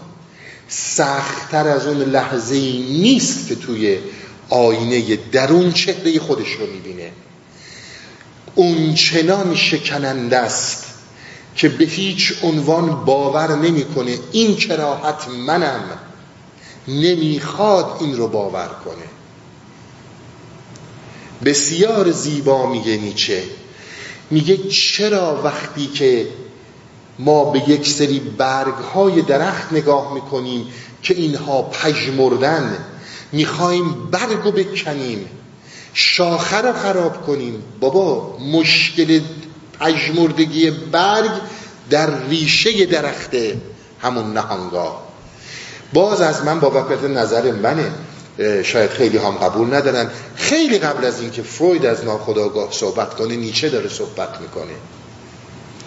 سختتر 0.67 1.67
از 1.67 1.87
اون 1.87 1.97
لحظه 1.97 2.55
نیست 2.89 3.47
که 3.47 3.55
توی 3.55 3.97
آینه 4.49 5.15
درون 5.31 5.71
چهره 5.71 6.19
خودش 6.19 6.51
رو 6.51 6.67
می‌بینه. 6.67 7.11
اون 8.55 8.93
چنان 8.93 9.55
شکننده 9.55 10.37
است 10.37 10.85
که 11.55 11.69
به 11.69 11.85
هیچ 11.85 12.33
عنوان 12.43 13.05
باور 13.05 13.55
نمی‌کنه 13.55 14.19
این 14.31 14.55
کراحت 14.55 15.27
منم. 15.27 15.83
نمی‌خواد 16.87 17.97
این 17.99 18.17
رو 18.17 18.27
باور 18.27 18.69
کنه. 18.85 19.07
بسیار 21.45 22.11
زیبا 22.11 22.69
میگه 22.69 22.97
نیچه. 22.97 23.43
میگه 24.31 24.57
چرا 24.57 25.41
وقتی 25.43 25.87
که 25.87 26.27
ما 27.19 27.43
به 27.43 27.69
یک 27.69 27.87
سری 27.87 28.19
برگ 28.19 28.73
های 28.73 29.21
درخت 29.21 29.73
نگاه 29.73 30.13
می‌کنیم 30.13 30.67
که 31.03 31.13
اینها 31.13 31.61
پژمردن 31.61 32.85
می‌خوایم 33.31 34.09
برگ 34.11 34.37
رو 34.43 34.51
بکنیم. 34.51 35.29
شاخه 35.93 36.57
رو 36.57 36.73
خراب 36.73 37.25
کنیم. 37.25 37.63
بابا 37.79 38.37
مشکل 38.37 39.19
پژمردگی 39.79 40.71
برگ 40.71 41.31
در 41.89 42.27
ریشه 42.29 42.85
درخته. 42.85 43.57
همون 44.01 44.33
نهانگاه. 44.33 45.07
باز 45.93 46.21
از 46.21 46.43
من 46.43 46.59
با 46.59 46.69
وقت 46.69 47.03
نظر 47.03 47.51
منه. 47.51 47.91
شاید 48.63 48.89
خیلی 48.89 49.17
هم 49.17 49.31
قبول 49.31 49.75
ندارن. 49.75 50.09
خیلی 50.35 50.77
قبل 50.77 51.05
از 51.05 51.21
اینکه 51.21 51.41
فروید 51.41 51.85
از 51.85 52.05
ناخداگاه 52.05 52.71
صحبت 52.71 53.13
کنه 53.13 53.35
نیچه 53.35 53.69
داره 53.69 53.89
صحبت 53.89 54.41
می‌کنه. 54.41 54.73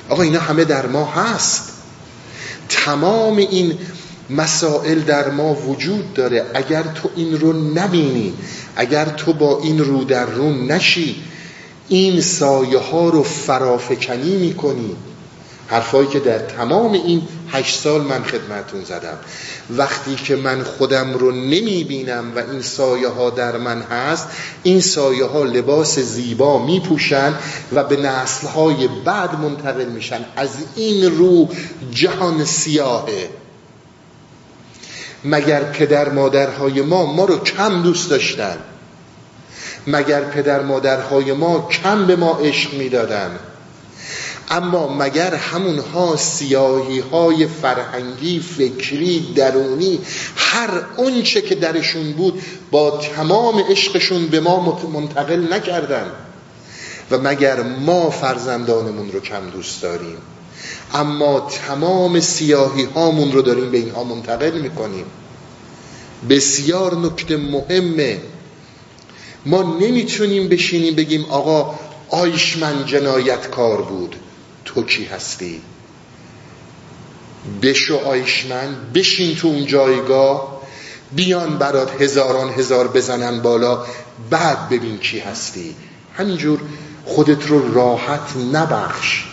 آقا 0.08 0.22
اینا 0.22 0.40
همه 0.40 0.64
در 0.64 0.86
ما 0.86 1.04
هست. 1.04 1.72
تمام 2.68 3.36
این 3.36 3.78
مسائل 4.30 5.00
در 5.00 5.30
ما 5.30 5.54
وجود 5.54 6.14
داره. 6.14 6.46
اگر 6.54 6.82
تو 6.82 7.10
این 7.16 7.40
رو 7.40 7.52
نبینی 7.52 8.34
اگر 8.76 9.04
تو 9.04 9.32
با 9.32 9.60
این 9.62 9.78
رو 9.78 10.04
در 10.04 10.26
رو 10.26 10.52
نشی 10.52 11.22
این 11.88 12.20
سایه 12.20 12.78
ها 12.78 13.08
رو 13.08 13.22
فرافکنی 13.22 14.36
می‌کنی. 14.36 14.96
حرفایی 15.66 16.08
که 16.08 16.20
در 16.20 16.38
تمام 16.38 16.92
این 16.92 17.22
هشت 17.48 17.80
سال 17.80 18.00
من 18.00 18.22
خدمتون 18.24 18.84
زدم. 18.84 19.18
وقتی 19.70 20.14
که 20.14 20.36
من 20.36 20.62
خودم 20.62 21.14
رو 21.14 21.30
نمی 21.30 21.84
بینم 21.84 22.32
و 22.36 22.38
این 22.38 22.62
سایه 22.62 23.08
ها 23.08 23.30
در 23.30 23.56
من 23.56 23.82
هست 23.82 24.28
این 24.62 24.80
سایه 24.80 25.24
ها 25.24 25.44
لباس 25.44 25.98
زیبا 25.98 26.66
می 26.66 26.80
پوشن 26.80 27.34
و 27.72 27.84
به 27.84 27.96
نسل 27.96 28.46
های 28.46 28.88
بعد 29.04 29.40
منتقل 29.40 29.84
میشن. 29.84 30.24
از 30.36 30.50
این 30.76 31.18
رو 31.18 31.48
جهان 31.90 32.44
سیاهه. 32.44 33.28
مگر 35.24 35.64
پدر 35.64 36.08
مادرهای 36.08 36.82
ما 36.82 37.06
ما 37.06 37.24
رو 37.24 37.38
کم 37.38 37.82
دوست 37.82 38.10
داشتن. 38.10 38.56
مگر 39.86 40.20
پدر 40.20 40.62
مادرهای 40.62 41.32
ما 41.32 41.68
کم 41.68 42.06
به 42.06 42.16
ما 42.16 42.38
عشق 42.38 42.74
می‌دادن. 42.74 43.38
اما 44.50 44.96
مگر 44.98 45.34
همونها 45.34 46.16
سیاهی 46.16 46.98
های 46.98 47.46
فرهنگی 47.46 48.40
فکری 48.40 49.32
درونی 49.34 49.98
هر 50.36 50.70
اونچه 50.96 51.40
که 51.40 51.54
درشون 51.54 52.12
بود 52.12 52.42
با 52.70 52.90
تمام 53.16 53.64
عشقشون 53.70 54.26
به 54.26 54.40
ما 54.40 54.80
منتقل 54.94 55.52
نکردن؟ 55.52 56.10
و 57.10 57.18
مگر 57.18 57.62
ما 57.62 58.10
فرزندانمون 58.10 59.12
رو 59.12 59.20
کم 59.20 59.50
دوست 59.50 59.82
داریم؟ 59.82 60.18
اما 60.94 61.40
تمام 61.40 62.20
سیاهی 62.20 62.84
هامون 62.84 63.32
رو 63.32 63.42
داریم 63.42 63.70
به 63.70 63.78
اینها 63.78 64.04
منتقل 64.04 64.58
می‌کنیم. 64.60 65.04
بسیار 66.30 66.96
نکته 66.96 67.36
مهمه. 67.36 68.20
ما 69.46 69.78
نمی‌تونیم 69.80 70.48
بشینیم 70.48 70.94
بگیم 70.94 71.24
آقا 71.24 71.74
آیشمن 72.08 72.86
جنایت 72.86 73.50
کار 73.50 73.82
بود. 73.82 74.16
تو 74.64 74.82
کی 74.82 75.04
هستی؟ 75.04 75.62
بشو 77.62 77.96
آیشمن 77.96 78.76
بشین 78.94 79.36
تو 79.36 79.48
اون 79.48 79.66
جایگاه 79.66 80.60
بیان 81.12 81.58
برات 81.58 82.02
هزاران 82.02 82.50
هزار 82.50 82.88
بزنن 82.88 83.42
بالا 83.42 83.84
بعد 84.30 84.68
ببین 84.68 84.98
کی 84.98 85.18
هستی. 85.18 85.74
همینجور 86.16 86.60
خودت 87.04 87.46
رو 87.46 87.74
راحت 87.74 88.36
نبخش. 88.52 89.29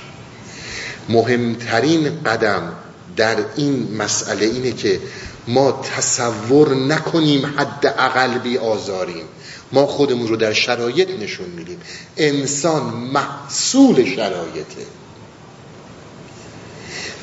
مهمترین 1.09 2.23
قدم 2.23 2.73
در 3.15 3.35
این 3.55 3.95
مسئله 3.97 4.45
اینه 4.45 4.71
که 4.71 4.99
ما 5.47 5.81
تصور 5.95 6.75
نکنیم 6.75 7.45
حد 7.45 7.95
اقل 7.97 8.37
بی 8.37 8.57
آزاریم 8.57 9.25
ما 9.71 9.85
خودمون 9.85 10.27
رو 10.27 10.35
در 10.35 10.53
شرایط 10.53 11.09
نشون 11.09 11.49
میدیم. 11.49 11.81
انسان 12.17 12.83
محصول 12.83 14.15
شرایطه. 14.15 14.85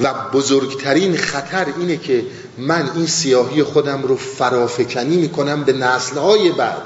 و 0.01 0.15
بزرگترین 0.33 1.17
خطر 1.17 1.67
اینه 1.79 1.97
که 1.97 2.25
من 2.59 2.91
این 2.97 3.07
سیاهی 3.07 3.63
خودم 3.63 4.03
رو 4.03 4.17
فرافکنی 4.17 5.17
می‌کنم 5.17 5.65
به 5.65 5.73
نسلهای 5.73 6.53
بعد 6.53 6.83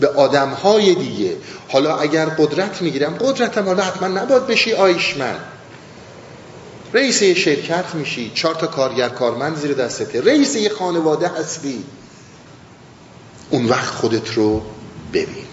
به 0.00 0.08
آدمهای 0.08 0.94
دیگه. 0.94 1.36
حالا 1.68 1.96
اگر 1.96 2.26
قدرت 2.26 2.82
می‌گیرم 2.82 3.14
قدرتم 3.14 3.64
حالا 3.64 3.82
حتما 3.82 4.08
نباید 4.08 4.46
بشی 4.46 4.72
آیشمن. 4.72 5.36
رئیس 6.94 7.22
یه 7.22 7.34
شرکت 7.34 7.94
میشی. 7.94 8.32
چهار 8.34 8.54
تا 8.54 8.66
کارگر 8.66 9.08
کارمند 9.08 9.56
زیر 9.56 9.72
دستته. 9.72 10.20
رئیس 10.20 10.56
یه 10.56 10.68
خانواده 10.68 11.28
هستی. 11.28 11.84
اون 13.50 13.66
وقت 13.66 13.94
خودت 13.94 14.34
رو 14.34 14.62
ببین. 15.12 15.46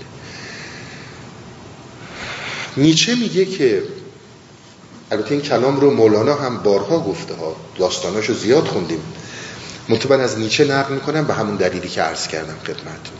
نیچه 2.77 3.15
میگه 3.15 3.45
که 3.45 3.83
البته 5.11 5.31
این 5.31 5.41
کلام 5.41 5.79
رو 5.79 5.91
مولانا 5.91 6.35
هم 6.35 6.57
بارها 6.57 6.99
گفته 6.99 7.33
ها. 7.33 7.55
داستاناشو 7.77 8.33
زیاد 8.33 8.65
خوندیم. 8.65 9.01
مطمئن 9.89 10.21
از 10.21 10.39
نیچه 10.39 10.65
نقل 10.65 10.93
می‌کنم 10.93 11.25
به 11.25 11.33
همون 11.33 11.55
دلیلی 11.55 11.89
که 11.89 12.01
عرض 12.01 12.27
کردم 12.27 12.55
خدمتتون. 12.63 13.17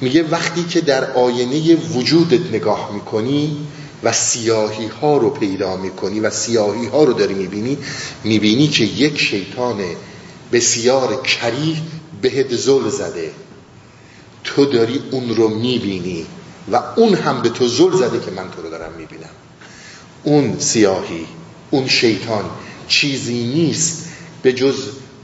میگه 0.00 0.22
وقتی 0.22 0.64
که 0.64 0.80
در 0.80 1.12
آینه 1.12 1.76
وجودت 1.76 2.54
نگاه 2.54 2.90
می‌کنی 2.94 3.66
و 4.02 4.12
سیاهی 4.12 4.86
ها 4.86 5.16
رو 5.16 5.30
پیدا 5.30 5.76
می‌کنی 5.76 6.20
و 6.20 6.30
سیاهی 6.30 6.86
ها 6.86 7.04
رو 7.04 7.12
داری 7.12 7.34
می‌بینی 7.34 7.78
می‌بینی 8.24 8.68
که 8.68 8.84
یک 8.84 9.20
شیطان 9.20 9.80
بسیار 10.52 11.22
کریه 11.22 11.76
بهت 12.22 12.56
زل 12.56 12.88
زده. 12.88 13.30
تو 14.44 14.64
داری 14.64 15.00
اون 15.10 15.36
رو 15.36 15.48
می‌بینی 15.48 16.26
و 16.72 16.80
اون 16.96 17.14
هم 17.14 17.42
به 17.42 17.48
تو 17.48 17.68
زل 17.68 17.96
زده 17.96 18.20
که 18.20 18.30
من 18.30 18.50
تو 18.50 18.62
رو 18.62 18.70
دارم 18.70 18.92
می‌بینم. 18.92 19.30
اون 20.22 20.58
سیاهی 20.58 21.26
اون 21.70 21.88
شیطان 21.88 22.44
چیزی 22.88 23.44
نیست 23.44 24.04
به 24.42 24.52
جز 24.52 24.74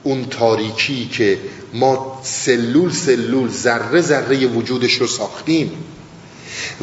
اون 0.02 0.24
تاریکی 0.24 1.08
که 1.12 1.38
ما 1.74 2.20
سلول 2.22 2.92
سلول 2.92 3.48
ذره 3.48 4.00
ذره 4.00 4.46
وجودش 4.46 4.94
رو 4.94 5.06
ساختیم. 5.06 5.72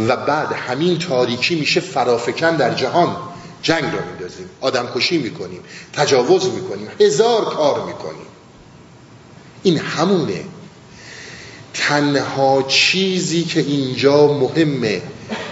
و 0.07 0.15
بعد 0.15 0.51
همین 0.53 0.99
تاریکی 0.99 1.55
میشه 1.55 1.79
فرافکن 1.79 2.55
در 2.55 2.73
جهان. 2.73 3.15
جنگ 3.61 3.83
را 3.83 3.99
میندازیم 4.09 4.49
آدم 4.61 4.87
کشی 4.95 5.17
می‌کنیم 5.17 5.59
تجاوز 5.93 6.45
می‌کنیم 6.45 6.87
هزار 6.99 7.45
کار 7.45 7.85
می‌کنیم. 7.85 8.27
این 9.63 9.77
همونه. 9.77 10.43
تنها 11.73 12.63
چیزی 12.67 13.43
که 13.43 13.59
اینجا 13.59 14.27
مهمه 14.27 15.01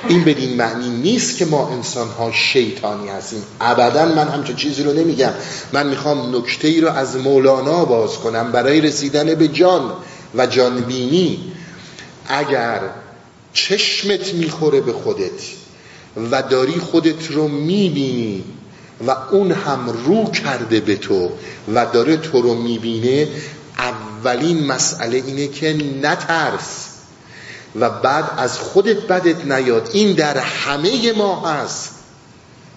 این 0.08 0.24
بدین 0.24 0.56
معنی 0.58 0.90
نیست 0.90 1.38
که 1.38 1.46
ما 1.46 1.70
انسان 1.70 2.08
ها 2.08 2.32
شیطانی 2.32 3.10
هستیم. 3.10 3.44
ابدا 3.62 4.06
من 4.06 4.28
همچون 4.28 4.56
چیزی 4.56 4.84
رو 4.84 4.94
نمیگم. 4.94 5.34
من 5.74 5.88
می‌خوام 5.88 6.36
نکته 6.36 6.68
ای 6.68 6.82
رو 6.82 6.90
از 6.90 7.16
مولانا 7.16 7.86
باز 7.86 8.18
کنم 8.18 8.52
برای 8.52 8.82
رسیدن 8.82 9.36
به 9.36 9.48
جان 9.48 9.94
و 10.36 10.48
جانبینی. 10.48 11.52
اگر 12.28 12.80
چشمت 13.54 14.34
می‌خوره 14.34 14.82
به 14.82 14.94
خودت 14.94 15.42
و 16.32 16.42
داری 16.42 16.74
خودت 16.74 17.32
رو 17.32 17.48
می‌بینی 17.48 18.44
و 19.08 19.16
اون 19.32 19.52
هم 19.52 19.90
رو 20.06 20.32
کرده 20.32 20.80
به 20.80 20.96
تو 20.96 21.30
و 21.74 21.86
داره 21.86 22.18
تو 22.18 22.42
رو 22.42 22.54
می‌بینه 22.54 23.28
اولین 23.78 24.66
مسئله 24.66 25.18
اینه 25.18 25.48
که 25.48 25.74
نترس 26.02 26.90
و 27.76 27.90
بعد 27.90 28.32
از 28.38 28.60
خودت 28.60 28.98
بدت 28.98 29.46
نیاد. 29.46 29.90
این 29.94 30.14
در 30.14 30.38
همه 30.38 31.12
ما 31.12 31.50
هست. 31.50 31.90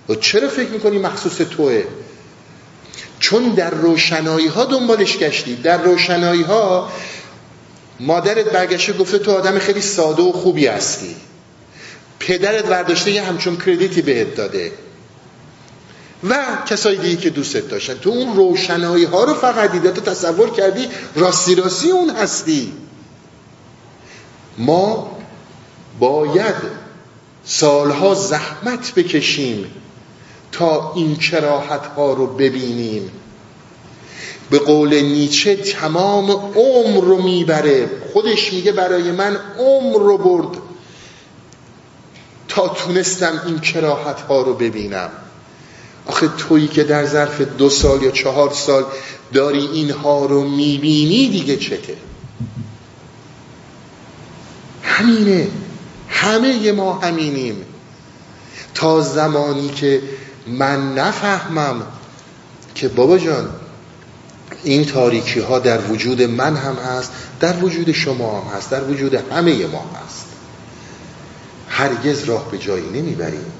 و 0.09 0.15
چرا 0.15 0.49
فکر 0.49 0.71
می‌کنی 0.71 0.99
مخصوص 0.99 1.37
توه؟ 1.37 1.85
چون 3.19 3.49
در 3.49 3.71
روشنایی 3.71 4.47
ها 4.47 4.65
دنبالش 4.65 5.19
گشتی. 5.19 5.57
در 5.57 5.83
روشنایی 5.83 6.43
ها 6.43 6.89
مادرت 8.01 8.45
برگشته 8.45 8.93
گفته 8.93 9.19
تو 9.19 9.33
آدم 9.33 9.59
خیلی 9.59 9.81
ساده 9.81 10.23
و 10.23 10.33
خوبی 10.33 10.67
هستی. 10.67 11.17
پدرت 12.19 12.65
برداشته 12.65 13.11
یه 13.11 13.23
همچون 13.23 13.57
کردیتی 13.57 14.03
بهت 14.03 14.35
داده. 14.35 14.73
و 16.29 16.45
کسایی 16.67 16.99
دیگه 16.99 17.17
که 17.17 17.31
دوستت 17.31 17.69
داشتن. 17.69 17.95
تو 17.95 18.11
اون 18.11 18.37
روشنایی 18.37 19.05
ها 19.05 19.25
رو 19.25 19.35
فقط 19.35 19.73
دیده 19.73 19.91
تو 19.91 20.01
تصور 20.01 20.51
کردی 20.51 20.89
راستی 21.15 21.55
راستی 21.55 21.91
اون 21.91 22.11
هستی. 22.11 22.73
ما 24.59 25.17
باید 25.99 26.55
سالها 27.45 28.15
زحمت 28.15 28.95
بکشیم 28.95 29.71
تا 30.53 30.93
این 30.97 31.17
کراحت 31.17 31.87
ها 31.87 32.13
رو 32.13 32.27
ببینیم. 32.27 33.11
به 34.51 34.59
قول 34.59 35.01
نیچه 35.01 35.57
تمام 35.57 36.31
عمر 36.31 37.05
رو 37.05 37.23
می‌بره. 37.23 37.91
خودش 38.13 38.53
میگه 38.53 38.73
برای 38.73 39.11
من 39.11 39.37
عمر 39.59 39.99
رو 39.99 40.19
برد 40.19 40.57
تا 42.49 42.69
تونستم 42.69 43.43
این 43.47 43.59
کراحت 43.59 44.21
ها 44.21 44.43
رو 44.43 44.55
ببینم. 44.55 45.11
آخه 46.07 46.29
تویی 46.29 46.69
که 46.69 46.85
در 46.85 47.07
ظرف 47.07 47.41
دو 47.41 47.71
سال 47.71 48.03
یا 48.03 48.11
چهار 48.11 48.53
سال 48.53 48.85
داری 49.33 49.67
اینها 49.67 50.27
رو 50.27 50.49
می‌بینی 50.49 51.29
دیگه 51.29 51.57
چته؟ 51.57 51.97
همینه. 54.83 55.49
همه 56.09 56.73
ما 56.73 56.95
همینیم. 56.95 57.65
تا 58.75 59.01
زمانی 59.01 59.69
که 59.69 60.03
من 60.47 60.95
نفهمم 60.95 61.83
که 62.75 62.89
بابا 62.89 63.19
جان 63.19 63.49
این 64.67 64.85
تاریکی 64.85 65.41
ها 65.41 65.59
در 65.59 65.81
وجود 65.81 66.23
من 66.23 66.57
هم 66.57 66.75
هست 66.75 67.13
در 67.41 67.65
وجود 67.65 67.93
شما 67.93 68.41
هم 68.41 68.57
هست 68.57 68.71
در 68.71 68.85
وجود 68.85 69.15
همه 69.15 69.67
ما 69.67 69.85
هست. 70.05 70.27
هرگز 71.69 72.25
راه 72.25 72.51
به 72.51 72.59
جایی 72.59 72.91
نمی‌بریم. 72.91 73.53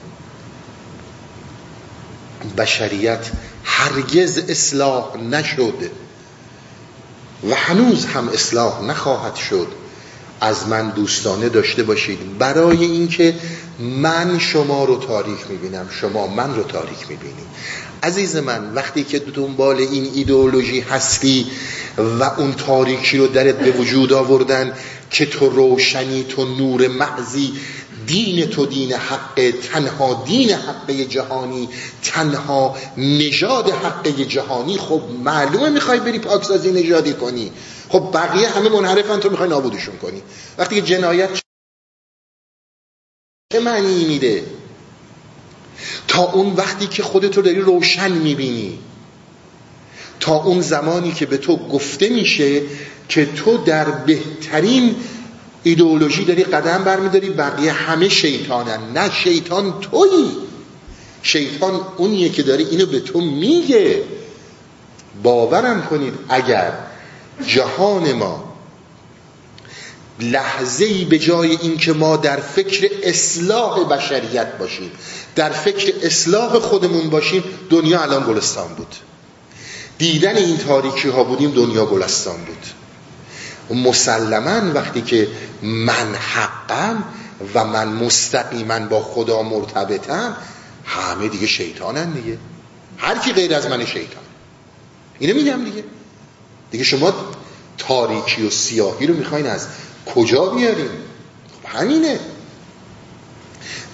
بشریت 2.59 3.31
هرگز 3.65 4.39
اصلاح 4.49 5.17
نشد 5.17 5.91
و 7.51 7.55
هنوز 7.55 8.07
هم 8.07 8.29
اصلاح 8.29 8.83
نخواهد 8.83 9.35
شد. 9.35 9.69
از 10.41 10.69
من 10.69 10.91
دوستانه 10.91 11.49
داشته 11.49 11.83
باشید. 11.83 12.39
برای 12.39 12.85
اینکه 12.85 13.35
من 13.79 14.39
شما 14.39 14.85
رو 14.85 14.97
تاریک 14.97 15.51
می‌بینم 15.51 15.89
شما 16.01 16.27
من 16.27 16.57
رو 16.57 16.63
تاریک 16.63 17.11
می‌بینید. 17.11 17.47
عزیز 18.03 18.37
من 18.37 18.75
وقتی 18.75 19.05
که 19.05 19.19
دنبال 19.19 19.77
این 19.77 20.11
ایدئولوژی 20.15 20.81
هستی 20.81 21.47
و 21.99 22.23
اون 22.23 22.53
تاریکی 22.53 23.19
رو 23.19 23.27
درت 23.27 23.59
به 23.59 23.71
وجود 23.71 24.13
آوردن 24.13 24.73
که 25.11 25.27
تو 25.27 25.49
روشنی 25.49 26.25
تو 26.25 26.45
نور 26.45 26.89
محضی 26.89 27.53
دین 28.07 28.47
تو 28.47 28.67
دین 28.67 28.93
حق 28.93 29.53
تنها 29.73 30.25
دین 30.27 30.51
حقه 30.51 31.05
جهانی 31.05 31.69
تنها 32.03 32.77
نژاد 32.97 33.71
حقه 33.71 34.13
جهانی 34.25 34.79
خب 34.79 35.03
معلومه 35.25 35.69
می‌خوای 35.69 36.01
بری 36.01 36.19
پاکسازی 36.19 36.73
نژادی 36.73 37.13
کنی. 37.13 37.53
خب 37.89 38.11
بقیه 38.15 38.49
همه 38.49 38.69
منحرفن 38.69 39.21
تو 39.21 39.31
می‌خوای 39.31 39.49
نابودشون 39.49 39.97
کنی. 39.97 40.23
وقتی 40.59 40.75
که 40.75 40.83
جنایت 40.83 41.31
چه 43.53 43.61
معنی 43.61 44.05
میده؟ 44.05 44.45
تا 46.09 46.23
اون 46.23 46.55
وقتی 46.55 46.87
که 46.87 47.03
خودتو 47.03 47.43
داری 47.43 47.61
روشن 47.61 48.13
می‌بینی. 48.13 48.79
تا 50.21 50.35
اون 50.35 50.61
زمانی 50.61 51.13
که 51.13 51.27
به 51.27 51.37
تو 51.37 51.57
گفته 51.57 52.09
میشه 52.09 52.63
که 53.09 53.27
تو 53.27 53.57
در 53.57 53.85
بهترین 53.85 54.97
ایدئولوژی 55.63 56.25
داری 56.25 56.45
قدم 56.45 56.85
برمیداری 56.85 57.31
بقیه 57.31 57.73
همه 57.73 58.09
شیطانن. 58.09 58.93
نه 58.95 59.11
شیطان 59.11 59.81
تویی. 59.81 60.31
شیطان 61.23 61.81
اونیه 61.97 62.29
که 62.29 62.43
داره 62.43 62.65
اینو 62.65 62.87
به 62.87 63.01
تو 63.01 63.21
میگه. 63.21 64.03
باورم 65.23 65.87
کنید 65.87 66.15
اگر 66.29 66.73
جهان 67.47 68.13
ما 68.13 68.57
لحظه 70.21 70.85
ای 70.85 71.05
به 71.05 71.19
جای 71.19 71.57
اینکه 71.61 71.93
ما 71.93 72.17
در 72.17 72.37
فکر 72.37 72.91
اصلاح 73.03 73.85
بشریت 73.85 74.59
باشیم 74.59 74.91
در 75.37 75.51
فکر 75.51 75.95
اصلاح 76.03 76.59
خودمون 76.59 77.11
باشیم 77.11 77.45
دنیا 77.71 78.03
الان 78.03 78.27
گلستان 78.27 78.69
بود. 78.69 78.95
دیدن 79.99 80.37
این 80.37 80.57
تاریکی 80.57 81.09
ها 81.09 81.25
بودیم 81.25 81.51
دنیا 81.51 81.87
گلستان 81.87 82.37
بود. 82.45 82.67
مسلما 83.79 84.73
وقتی 84.75 85.03
که 85.03 85.29
من 85.63 86.15
حقم 86.15 87.05
و 87.55 87.65
من 87.65 87.89
مستقیما 87.89 88.79
با 88.79 89.01
خدا 89.01 89.43
مرتبطم 89.43 90.37
همه 90.85 91.29
دیگه 91.29 91.47
شیطانن 91.47 92.11
دیگه. 92.11 92.39
هر 92.99 93.19
کی 93.19 93.33
غیر 93.33 93.55
از 93.55 93.67
من 93.67 93.85
شیطان. 93.85 94.23
اینو 95.19 95.35
میگم 95.35 95.65
دیگه. 95.65 95.85
دیگه 96.71 96.85
شما 96.85 97.15
تاریکی 97.79 98.47
و 98.47 98.51
سیاهی 98.51 99.07
رو 99.07 99.15
می‌خواین 99.15 99.47
از 99.47 99.67
کجا 100.15 100.47
بیاریم 100.47 100.91
خب 101.63 101.79
همینه. 101.79 102.21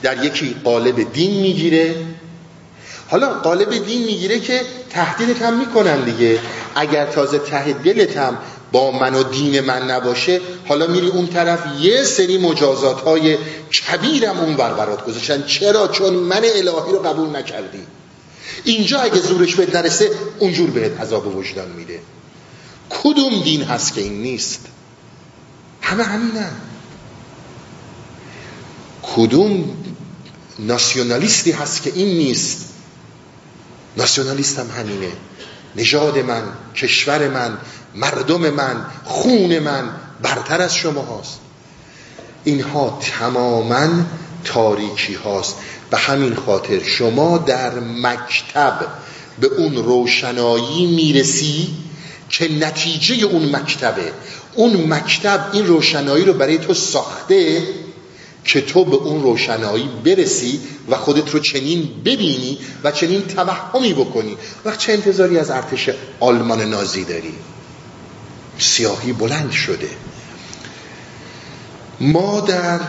در 0.02 0.24
یکی 0.24 0.56
قالب 0.64 1.12
دین 1.12 1.40
می‌گیره. 1.40 1.94
حالا 3.08 3.28
قالب 3.28 3.84
دین 3.86 4.04
می‌گیره 4.04 4.40
که 4.40 4.60
تهدیدت 4.90 5.42
هم 5.42 5.58
می‌کنن 5.58 6.04
دیگه. 6.04 6.38
اگر 6.74 7.06
تازه 7.06 7.38
ته 7.38 7.72
دلت 7.72 8.16
هم 8.16 8.38
با 8.72 8.90
من 8.90 9.14
و 9.14 9.22
دین 9.22 9.60
من 9.60 9.90
نباشه 9.90 10.40
حالا 10.68 10.86
میری 10.86 11.06
اون 11.08 11.26
طرف 11.26 11.60
یه 11.80 12.04
سری 12.04 12.38
مجازات 12.38 13.00
های 13.00 13.38
کبیرم 13.88 14.40
اون 14.40 14.56
برات 14.56 15.06
گذاشتن. 15.06 15.42
چرا؟ 15.42 15.88
چون 15.88 16.14
من 16.14 16.44
الهی 16.44 16.92
رو 16.92 16.98
قبول 16.98 17.36
نکردی. 17.36 17.82
اینجا 18.64 19.00
اگه 19.00 19.20
زورش 19.20 19.54
بهت 19.54 19.74
نرسه 19.74 20.10
اونجور 20.38 20.70
بهت 20.70 21.00
عذاب 21.00 21.36
وجدان 21.36 21.68
میده. 21.68 22.00
کدوم 22.90 23.42
دین 23.42 23.62
هست 23.62 23.94
که 23.94 24.00
این 24.00 24.22
نیست؟ 24.22 24.66
همه 25.80 26.04
همینن. 26.04 26.52
کدوم 29.02 29.64
ناسیونالیستی 30.66 31.52
هست 31.52 31.82
که 31.82 31.92
این 31.94 32.08
نیست. 32.18 32.68
ناسیونالیست 33.96 34.58
هم 34.58 34.66
همینه. 34.78 35.12
نژاد 35.76 36.18
من 36.18 36.42
کشور 36.76 37.28
من 37.28 37.58
مردم 37.94 38.50
من 38.50 38.86
خون 39.04 39.58
من 39.58 39.90
برتر 40.22 40.62
از 40.62 40.74
شما 40.74 41.00
هاست. 41.00 41.40
اینها 42.44 43.00
تماما 43.18 43.88
تاریکی 44.44 45.14
هاست. 45.14 45.56
به 45.90 45.98
همین 45.98 46.34
خاطر 46.34 46.82
شما 46.82 47.38
در 47.38 47.80
مکتب 47.80 48.86
به 49.40 49.46
اون 49.46 49.74
روشنایی 49.74 50.86
می‌رسی 50.86 51.68
که 52.28 52.52
نتیجه 52.52 53.24
اون 53.24 53.56
مکتبه. 53.56 54.12
اون 54.54 54.92
مکتب 54.94 55.48
این 55.52 55.66
روشنایی 55.66 56.24
رو 56.24 56.32
برای 56.32 56.58
تو 56.58 56.74
ساخته 56.74 57.62
که 58.44 58.60
تو 58.60 58.84
به 58.84 58.96
اون 58.96 59.22
روشنایی 59.22 59.88
برسی 60.04 60.60
و 60.88 60.96
خودت 60.96 61.30
رو 61.30 61.40
چنین 61.40 61.90
ببینی 62.04 62.58
و 62.84 62.90
چنین 62.90 63.22
توهمی 63.22 63.92
بکنی. 63.92 64.36
وقت 64.64 64.78
چه 64.78 64.92
انتظاری 64.92 65.38
از 65.38 65.50
ارتش 65.50 65.90
آلمان 66.20 66.62
نازی 66.62 67.04
داری؟ 67.04 67.34
سیاهی 68.58 69.12
بلند 69.12 69.50
شده. 69.50 69.88
ما 72.00 72.40
در 72.40 72.80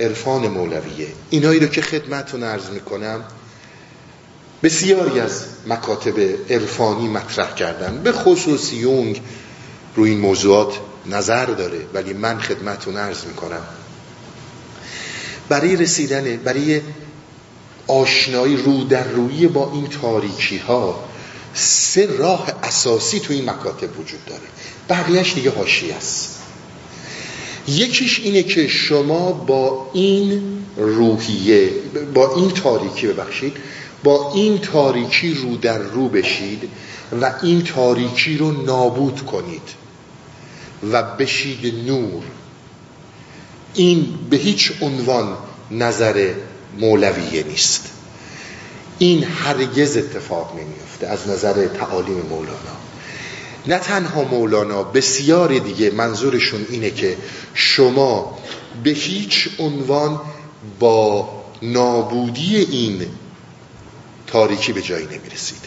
عرفان 0.00 0.48
مولویه. 0.48 1.08
اینایی 1.30 1.60
رو 1.60 1.66
که 1.66 1.82
خدمتون 1.82 2.42
عرض 2.42 2.70
می‌کنم 2.70 3.24
بسیاری 4.62 5.20
از 5.20 5.44
مکاتب 5.66 6.20
عرفانی 6.50 7.08
مطرح 7.08 7.54
کردن. 7.54 8.00
به 8.04 8.12
خصوص 8.12 8.72
یونگ. 8.72 9.22
روی 9.96 10.10
این 10.10 10.20
موضوعات 10.20 10.74
نظر 11.06 11.46
داره 11.46 11.80
ولی 11.94 12.12
من 12.12 12.40
خدمتون 12.40 12.96
عرض 12.96 13.24
می‌کنم. 13.24 13.62
برای 15.48 15.76
رسیدن 15.76 16.36
برای 16.36 16.80
آشنایی 17.86 18.56
رو 18.56 18.84
در 18.84 19.08
روی 19.08 19.48
با 19.48 19.70
این 19.74 19.86
تاریکی 19.86 20.58
ها 20.58 21.04
سه 21.54 22.06
راه 22.06 22.52
اساسی 22.62 23.20
تو 23.20 23.32
این 23.32 23.50
مکاتب 23.50 24.00
وجود 24.00 24.24
داره. 24.26 24.42
بقیهش 24.88 25.34
دیگه 25.34 25.50
هاشی 25.50 25.90
است. 25.90 26.40
یکیش 27.68 28.20
اینه 28.20 28.42
که 28.42 28.68
شما 28.68 29.32
با 29.32 29.90
این 29.92 30.42
روحیه 30.76 31.70
با 32.14 32.34
این 32.36 32.50
تاریکی 32.50 33.06
ببخشید 33.06 33.56
با 34.04 34.32
این 34.34 34.58
تاریکی 34.58 35.34
رو 35.34 35.56
در 35.56 35.78
رو 35.78 36.08
بشید 36.08 36.68
و 37.20 37.32
این 37.42 37.62
تاریکی 37.62 38.36
رو 38.36 38.62
نابود 38.62 39.26
کنید 39.26 39.62
و 40.92 41.02
بشید 41.02 41.74
نور. 41.86 42.22
این 43.74 44.18
به 44.30 44.36
هیچ 44.36 44.72
عنوان 44.80 45.36
نظر 45.70 46.34
مولویه 46.78 47.42
نیست. 47.42 47.90
این 48.98 49.24
هرگز 49.24 49.96
اتفاق 49.96 50.52
نمیفته 50.54 51.06
از 51.06 51.28
نظر 51.28 51.66
تعالیم 51.66 52.20
مولانا. 52.30 52.76
نه 53.66 53.78
تنها 53.78 54.24
مولانا 54.24 54.82
بسیار 54.82 55.58
دیگه 55.58 55.90
منظورشون 55.90 56.66
اینه 56.70 56.90
که 56.90 57.16
شما 57.54 58.38
به 58.84 58.90
هیچ 58.90 59.48
عنوان 59.58 60.20
با 60.78 61.28
نابودی 61.62 62.56
این 62.56 63.06
تاریکی 64.26 64.72
به 64.72 64.82
جایی 64.82 65.06
نمی‌رسید. 65.06 65.60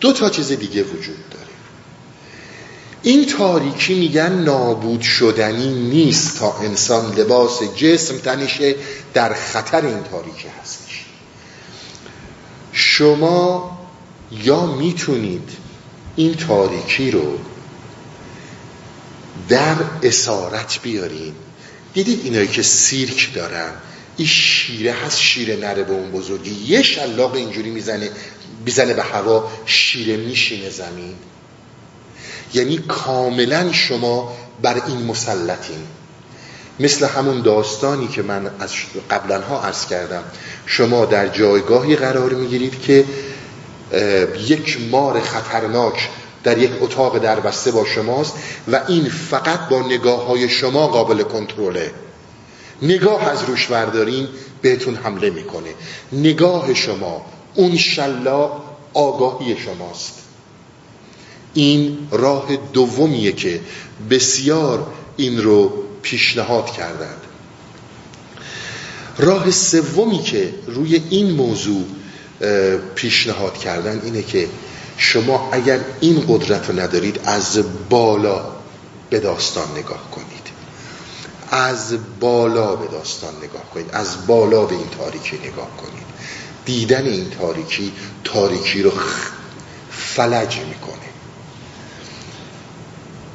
دو 0.00 0.12
تا 0.12 0.30
چیز 0.30 0.52
دیگه 0.52 0.82
وجود 0.82 1.28
داره. 1.30 1.45
این 3.06 3.26
تاریکی 3.26 3.94
میگن 3.94 4.32
نابود 4.32 5.00
شدنی 5.00 5.68
نیست 5.68 6.38
تا 6.38 6.58
انسان 6.58 7.14
لباس 7.14 7.62
جسم 7.76 8.18
تنشه 8.18 8.74
در 9.14 9.34
خطر 9.34 9.86
این 9.86 10.02
تاریکی 10.02 10.48
هستش. 10.60 11.04
شما 12.72 13.78
یا 14.32 14.66
می‌تونید 14.66 15.50
این 16.16 16.34
تاریکی 16.34 17.10
رو 17.10 17.38
در 19.48 19.76
اسارت 20.02 20.78
بیارین. 20.82 21.34
دیدید 21.94 22.20
اینایی 22.24 22.48
که 22.48 22.62
سیرک 22.62 23.34
دارن؟ 23.34 23.72
این 24.16 24.28
شیره 24.28 24.92
هست 24.92 25.18
شیره 25.20 25.56
نره 25.56 25.84
به 25.84 25.92
اون 25.92 26.10
بزرگی. 26.10 26.64
یه 26.66 26.82
شلاق 26.82 27.34
اینجوری 27.34 27.70
می‌زنه 27.70 28.10
بیزنه 28.64 28.94
به 28.94 29.02
هوا 29.02 29.50
شیره 29.66 30.16
میشینه 30.16 30.70
زمین. 30.70 31.14
یعنی 32.54 32.78
کاملا 32.78 33.72
شما 33.72 34.32
بر 34.62 34.82
این 34.86 35.06
مسلطین. 35.06 35.86
مثل 36.80 37.06
همون 37.06 37.42
داستانی 37.42 38.08
که 38.08 38.22
من 38.22 38.50
از 38.60 38.72
قبلا 39.10 39.40
ها 39.40 39.62
عرض 39.62 39.86
کردم. 39.86 40.22
شما 40.66 41.04
در 41.04 41.28
جایگاهی 41.28 41.96
قرار 41.96 42.34
می‌گیرید 42.34 42.80
که 42.82 43.04
یک 44.48 44.78
مار 44.90 45.20
خطرناک 45.20 46.08
در 46.44 46.58
یک 46.58 46.70
اتاق 46.80 47.18
دربسته 47.18 47.70
با 47.70 47.84
شماست 47.84 48.34
و 48.72 48.80
این 48.88 49.08
فقط 49.08 49.68
با 49.68 49.80
نگاه 49.80 50.26
های 50.26 50.48
شما 50.48 50.86
قابل 50.86 51.22
کنترله. 51.22 51.90
نگاه 52.82 53.28
از 53.28 53.42
روش 53.42 53.66
بردارین 53.66 54.28
بهتون 54.62 54.94
حمله 54.94 55.30
می‌کنه. 55.30 55.74
نگاه 56.12 56.74
شما 56.74 57.26
اون 57.54 57.76
شلا 57.76 58.52
آگاهی 58.94 59.56
شماست. 59.56 60.25
این 61.56 62.08
راه 62.10 62.56
دومیه 62.72 63.32
که 63.32 63.60
بسیار 64.10 64.86
این 65.16 65.42
رو 65.42 65.72
پیشنهاد 66.02 66.70
کردند. 66.70 67.20
راه 69.18 69.50
سومی 69.50 70.22
که 70.22 70.54
روی 70.66 71.02
این 71.10 71.30
موضوع 71.30 71.84
پیشنهاد 72.94 73.58
کردن 73.58 74.00
اینه 74.04 74.22
که 74.22 74.48
شما 74.96 75.48
اگر 75.52 75.80
این 76.00 76.24
قدرت 76.28 76.70
رو 76.70 76.80
ندارید 76.80 77.20
از 77.24 77.58
بالا 77.90 78.44
به 79.10 79.20
داستان 79.20 79.68
نگاه 79.76 80.10
کنید. 80.10 80.46
از 81.50 81.96
بالا 82.20 82.76
به 82.76 82.86
داستان 82.86 83.34
نگاه 83.36 83.70
کنید. 83.74 83.90
از 83.92 84.26
بالا 84.26 84.64
به 84.64 84.74
این 84.74 84.88
تاریکی 84.98 85.36
نگاه 85.36 85.76
کنید. 85.76 86.06
دیدن 86.64 87.06
این 87.06 87.30
تاریکی 87.30 87.92
تاریکی 88.24 88.82
رو 88.82 88.92
فلج 89.90 90.58
می‌کنه. 90.58 91.05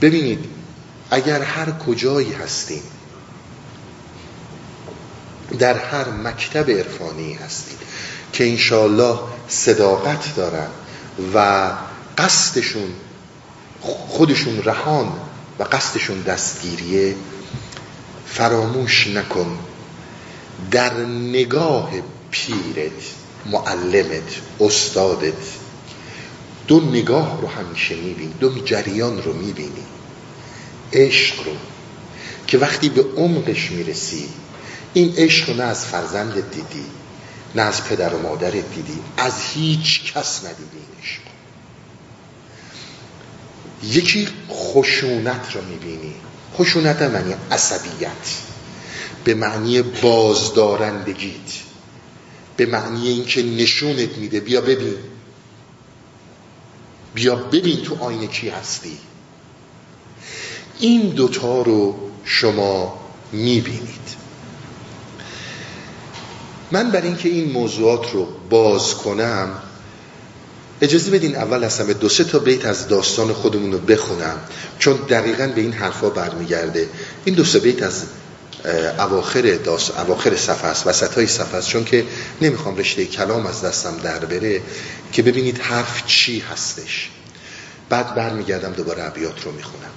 ببینید 0.01 0.45
اگر 1.11 1.41
هر 1.41 1.71
کجایی 1.71 2.33
هستیم 2.33 2.81
در 5.59 5.77
هر 5.77 6.09
مکتب 6.09 6.69
عرفانی 6.69 7.33
هستید 7.33 7.77
که 8.33 8.49
انشالله 8.49 9.19
صداقت 9.47 10.35
دارن 10.35 10.67
و 11.33 11.69
قصدشون 12.17 12.93
خودشون 13.81 14.63
رهان 14.63 15.13
و 15.59 15.63
قصدشون 15.63 16.21
دستگیریه 16.21 17.15
فراموش 18.25 19.07
نکن. 19.07 19.59
در 20.71 20.93
نگاه 21.07 21.91
پیرت 22.31 22.91
معلمت 23.45 24.41
استادت 24.59 25.33
دو 26.71 26.79
نگاه 26.79 27.41
رو 27.41 27.47
همیشه 27.47 27.95
می‌بینی 27.95 28.33
دو 28.39 28.59
جریان 28.59 29.23
رو 29.23 29.33
می‌بینی. 29.33 29.83
عشق 30.93 31.45
رو 31.45 31.51
که 32.47 32.57
وقتی 32.57 32.89
به 32.89 33.05
عمقش 33.17 33.71
می‌رسی 33.71 34.29
این 34.93 35.13
عشق 35.17 35.49
رو 35.49 35.55
نه 35.55 35.63
از 35.63 35.85
فرزندت 35.85 36.51
دیدی 36.51 36.85
نه 37.55 37.61
از 37.61 37.83
پدر 37.83 38.13
و 38.13 38.21
مادرت 38.21 38.75
دیدی 38.75 38.99
از 39.17 39.33
هیچ 39.53 40.13
کس 40.13 40.45
ندیدی 40.45 40.77
این 40.77 41.01
عشق 41.01 41.21
یکی 43.83 44.27
خشونت 44.49 45.55
رو 45.55 45.61
می‌بینی. 45.61 46.13
خشونت 46.55 47.01
معنی 47.01 47.35
عصبیت. 47.51 48.37
به 49.23 49.33
معنی 49.33 49.81
بازدارندگیت. 49.81 51.51
به 52.57 52.65
معنی 52.65 53.07
اینکه 53.07 53.43
نشونت 53.43 54.17
میده 54.17 54.39
بیا 54.39 54.61
ببین. 54.61 54.95
بیا 57.15 57.35
ببین 57.35 57.81
تو 57.81 57.95
آینه 57.99 58.27
کی 58.27 58.49
هستی. 58.49 58.97
این 60.79 61.09
دوتا 61.09 61.61
رو 61.61 61.95
شما 62.23 62.99
می‌بینید. 63.31 64.01
من 66.71 66.91
برای 66.91 67.07
اینکه 67.07 67.29
این 67.29 67.51
موضوعات 67.51 68.11
رو 68.11 68.27
باز 68.49 68.95
کنم 68.95 69.49
اجازه 70.81 71.11
بدین 71.11 71.35
اول 71.35 71.63
اصلا 71.63 71.85
به 71.85 71.93
دو 71.93 72.09
سه 72.09 72.23
تا 72.23 72.39
بیت 72.39 72.65
از 72.65 72.87
داستان 72.87 73.33
خودمون 73.33 73.71
رو 73.71 73.77
بخونم 73.77 74.39
چون 74.79 74.95
دقیقا 74.95 75.47
به 75.47 75.61
این 75.61 75.71
حرفا 75.71 76.09
برمیگرده. 76.09 76.89
این 77.25 77.35
دو 77.35 77.43
سه 77.43 77.59
بیت 77.59 77.83
از 77.83 78.03
اواخر 78.99 79.41
داست 79.41 79.99
اواخر 79.99 80.37
صفحه 80.37 80.65
است 80.65 80.87
وسط 80.87 81.13
های 81.13 81.27
صفحه 81.27 81.55
است. 81.55 81.69
چون 81.69 81.85
که 81.85 82.05
نمی‌خوام 82.41 82.77
رشته 82.77 83.05
کلام 83.05 83.45
از 83.45 83.61
دستم 83.61 83.97
در 83.97 84.19
بره 84.19 84.61
که 85.11 85.21
ببینید 85.21 85.57
حرف 85.57 86.05
چی 86.05 86.39
هستش. 86.39 87.09
بعد 87.89 88.15
برمیگردم 88.15 88.73
دوباره 88.73 89.03
ابیات 89.03 89.45
رو 89.45 89.51
می‌خونم. 89.51 89.91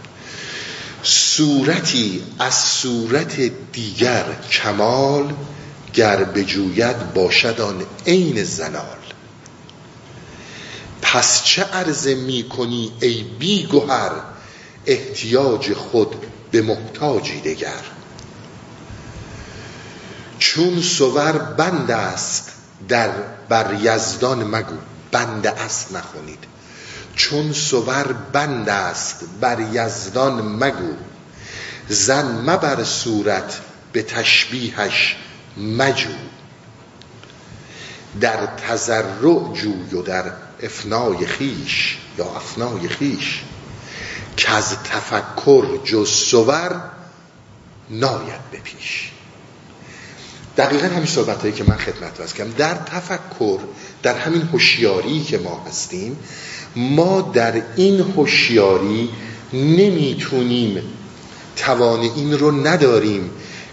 صورتی 1.03 2.23
از 2.39 2.55
صورت 2.55 3.41
دیگر 3.73 4.25
کمال 4.51 5.35
گر 5.95 6.25
بجوید 6.25 7.13
باشد 7.15 7.61
آن 7.61 7.87
عین 8.07 8.45
زلال. 8.45 8.97
پس 11.03 11.45
چه 11.45 11.63
عرضه 11.63 12.15
می 12.15 12.43
کنی 12.43 12.93
ای 13.01 13.25
بی 13.39 13.67
گوهر 13.67 14.11
احتیاج 14.87 15.73
خود 15.73 16.17
به 16.51 16.63
محتاجی 16.63 17.41
دگر. 17.41 17.83
چون 20.39 20.83
سور 20.83 21.33
بند 21.33 21.91
است 21.91 22.53
در 22.89 23.11
بر 23.49 23.75
یزدان 23.81 24.45
مگو 24.45 24.77
بند 25.13 25.47
است 25.47 25.93
نخونید. 25.93 26.45
چون 27.15 27.53
سور 27.53 28.13
بند 28.33 28.69
است 28.69 29.25
بر 29.41 29.61
یزدان 29.73 30.43
مگو 30.43 30.97
زن 31.89 32.51
مبر 32.51 32.85
صورت 32.85 33.61
به 33.93 34.03
تشبیهش 34.03 35.17
مجو. 35.57 36.11
در 38.21 38.47
تزرع 38.47 39.53
جوی 39.55 39.95
و 39.95 40.03
در 40.03 40.33
افنای 40.63 41.27
خیش 41.27 41.99
یا 42.19 42.25
افنای 42.25 42.89
خیش 42.89 43.43
که 44.37 44.51
از 44.51 44.77
تفکر 44.83 45.67
جز 45.85 46.09
سور 46.09 46.81
ناید 47.91 48.51
بپیش 48.53 49.14
دقیقا 50.57 50.87
همین 50.87 51.07
صحبت 51.07 51.41
هایی 51.41 51.53
که 51.53 51.65
من 51.65 51.77
خدمت 51.77 52.21
وز 52.21 52.33
کردم 52.33 52.53
در 52.59 52.75
تفکر 52.75 53.59
در 54.03 54.19
همین 54.19 54.43
هوشیاری 54.43 55.25
که 55.25 55.39
ما 55.39 55.65
هستیم 55.69 56.17
ما 56.77 57.31
در 57.35 57.63
این 57.77 58.01
هوشیاری 58.01 59.09
نمی‌تونیم 59.53 60.83
توان 61.57 62.01
این 62.01 62.39
رو 62.39 62.67
نداریم 62.67 63.31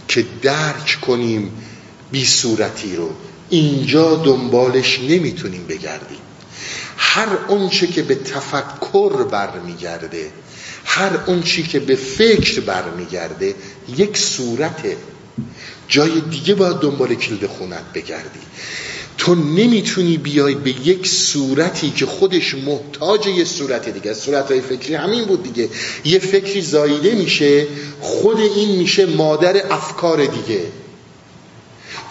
که 0.07 0.25
درک 0.41 0.97
کنیم 1.01 1.51
بی 2.11 2.25
صورتی 2.25 2.95
رو. 2.95 3.09
اینجا 3.49 4.15
دنبالش 4.15 4.99
نمی‌تونیم 4.99 5.65
بگردیم. 5.67 6.19
هر 6.97 7.27
اونچه 7.47 7.87
که 7.87 8.01
به 8.01 8.15
تفکر 8.15 9.23
برمیگرده 9.23 10.31
هر 10.85 11.11
اونچه 11.27 11.63
که 11.63 11.79
به 11.79 11.95
فکر 11.95 12.61
برمیگرده 12.61 13.55
یک 13.97 14.17
صورته 14.17 14.97
جای 15.91 16.21
دیگه 16.21 16.55
باید 16.55 16.77
دنبال 16.77 17.15
کلید 17.15 17.47
خونت 17.47 17.83
بگردی. 17.93 18.39
تو 19.17 19.35
نمی‌تونی 19.35 20.17
بیای 20.17 20.55
به 20.55 20.69
یک 20.69 21.07
صورتی 21.07 21.91
که 21.91 22.05
خودش 22.05 22.55
محتاج 22.55 23.27
یه 23.27 23.45
صورت 23.45 23.89
دیگه. 23.89 24.13
صورت 24.13 24.51
های 24.51 24.61
فکری 24.61 24.95
همین 24.95 25.25
بود 25.25 25.43
دیگه. 25.43 25.69
یه 26.05 26.19
فکری 26.19 26.61
زاییده 26.61 27.15
میشه 27.15 27.67
خود 28.01 28.39
این 28.39 28.77
میشه 28.77 29.05
مادر 29.05 29.73
افکار 29.73 30.25
دیگه. 30.25 30.61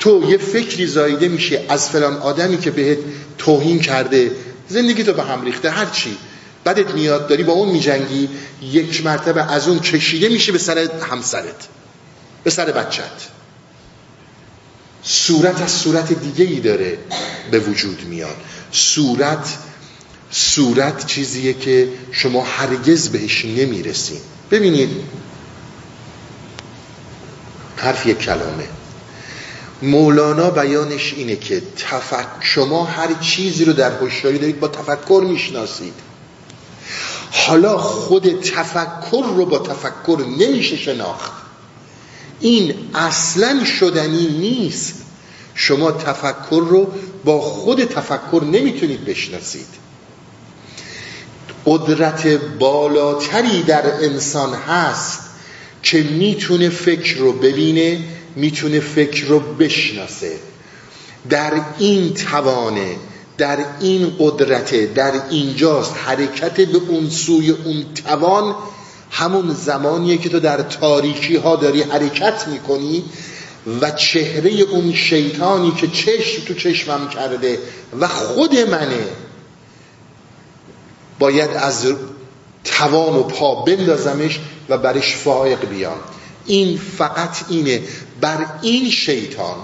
تو 0.00 0.30
یه 0.30 0.36
فکری 0.36 0.86
زاییده 0.86 1.28
میشه 1.28 1.64
از 1.68 1.88
فلان 1.88 2.16
آدمی 2.16 2.58
که 2.58 2.70
بهت 2.70 2.98
توهین 3.38 3.80
کرده. 3.80 4.30
زندگی 4.68 5.04
تو 5.04 5.12
به 5.12 5.22
هم 5.22 5.44
ریخته 5.44 5.70
هر 5.70 5.86
چی. 5.86 6.16
بعدت 6.64 6.94
میاد 6.94 7.28
داری 7.28 7.42
با 7.42 7.52
اون 7.52 7.68
میجنگی 7.68 8.28
یک 8.62 9.04
مرتبه 9.04 9.52
از 9.52 9.68
اون 9.68 9.78
کشیده 9.78 10.28
میشه 10.28 10.52
به 10.52 10.58
سر 10.58 10.88
همسرت 11.10 11.68
به 12.44 12.50
سر 12.50 12.72
بچت 12.72 13.39
صورت 15.02 15.62
از 15.62 15.70
صورت 15.70 16.12
دیگه 16.12 16.44
ای 16.44 16.60
داره 16.60 16.98
به 17.50 17.58
وجود 17.58 18.04
میاد. 18.08 18.36
صورت 18.72 19.58
صورت 20.30 21.06
چیزیه 21.06 21.52
که 21.52 21.88
شما 22.12 22.44
هرگز 22.44 23.08
بهش 23.08 23.44
نمی‌رسین 23.44 24.20
ببینید. 24.50 24.90
حرف 27.76 28.06
یک 28.06 28.18
کلامه 28.18 28.68
مولانا 29.82 30.50
بیانش 30.50 31.14
اینه 31.16 31.36
که 31.36 31.62
تفک... 31.76 32.26
شما 32.40 32.84
هر 32.84 33.14
چیزی 33.20 33.64
رو 33.64 33.72
در 33.72 33.90
هوشیاری 33.90 34.38
دارید 34.38 34.60
با 34.60 34.68
تفکر 34.68 35.24
می‌شناسید. 35.28 35.94
حالا 37.32 37.78
خود 37.78 38.40
تفکر 38.40 39.24
رو 39.36 39.46
با 39.46 39.58
تفکر 39.58 40.24
نمیشه 40.38 40.76
شناخت. 40.76 41.39
این 42.40 42.74
اصلا 42.94 43.64
شدنی 43.64 44.28
نیست. 44.28 44.94
شما 45.54 45.92
تفکر 45.92 46.64
رو 46.68 46.92
با 47.24 47.40
خود 47.40 47.84
تفکر 47.84 48.44
نمی‌تونید 48.44 49.04
بشناسید. 49.04 49.66
قدرت 51.66 52.26
بالاتری 52.58 53.62
در 53.62 53.94
انسان 54.04 54.54
هست 54.54 55.20
که 55.82 56.02
می‌تونه 56.02 56.68
فکر 56.68 57.18
رو 57.18 57.32
ببینه 57.32 58.04
می‌تونه 58.36 58.80
فکر 58.80 59.26
رو 59.26 59.40
بشناسه. 59.40 60.36
در 61.30 61.52
این 61.78 62.14
توانه 62.14 62.96
در 63.38 63.58
این 63.80 64.12
قدرته 64.18 64.86
در 64.86 65.12
اینجاست 65.30 65.94
حرکت 66.06 66.60
به 66.60 66.78
اون 66.88 67.10
سوی 67.10 67.50
اون 67.50 67.84
توان 68.04 68.54
همون 69.10 69.54
زمانیه 69.54 70.18
که 70.18 70.28
تو 70.28 70.40
در 70.40 70.62
تاریکی 70.62 71.36
ها 71.36 71.56
داری 71.56 71.82
حرکت 71.82 72.48
می‌کنی 72.48 73.04
و 73.80 73.90
چهره 73.90 74.50
اون 74.50 74.94
شیطانی 74.94 75.70
که 75.70 75.88
چشم 75.88 76.44
تو 76.44 76.54
چشمم 76.54 77.08
کرده 77.08 77.58
و 78.00 78.08
خود 78.08 78.56
منه 78.58 79.04
باید 81.18 81.50
از 81.50 81.86
توان 82.64 83.16
و 83.16 83.22
پا 83.22 83.54
بندازمش 83.54 84.40
و 84.68 84.78
برش 84.78 85.16
فائق 85.16 85.68
بیام. 85.68 85.98
این 86.46 86.78
فقط 86.98 87.36
اینه. 87.48 87.82
بر 88.20 88.46
این 88.62 88.90
شیطان 88.90 89.56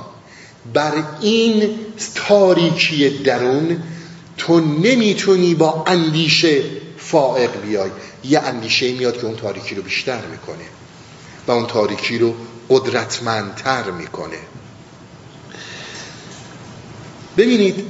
بر 0.75 0.93
این 1.21 1.79
تاریکی 2.15 3.09
درون 3.11 3.83
تو 4.39 4.61
نمی‌تونی 4.61 5.55
با 5.55 5.85
اندیشه 5.87 6.63
فائق 7.11 7.61
بیای. 7.61 7.91
یه 8.25 8.41
اندیشه 8.41 8.93
میاد 8.93 9.21
که 9.21 9.27
اون 9.27 9.37
تاریکی 9.37 9.75
رو 9.75 9.83
بیشتر 9.83 10.21
می‌کنه 10.27 10.65
و 11.47 11.51
اون 11.51 11.67
تاریکی 11.67 12.19
رو 12.19 12.35
قدرتمندتر 12.71 13.91
می‌کنه. 13.91 14.39
ببینید 17.37 17.85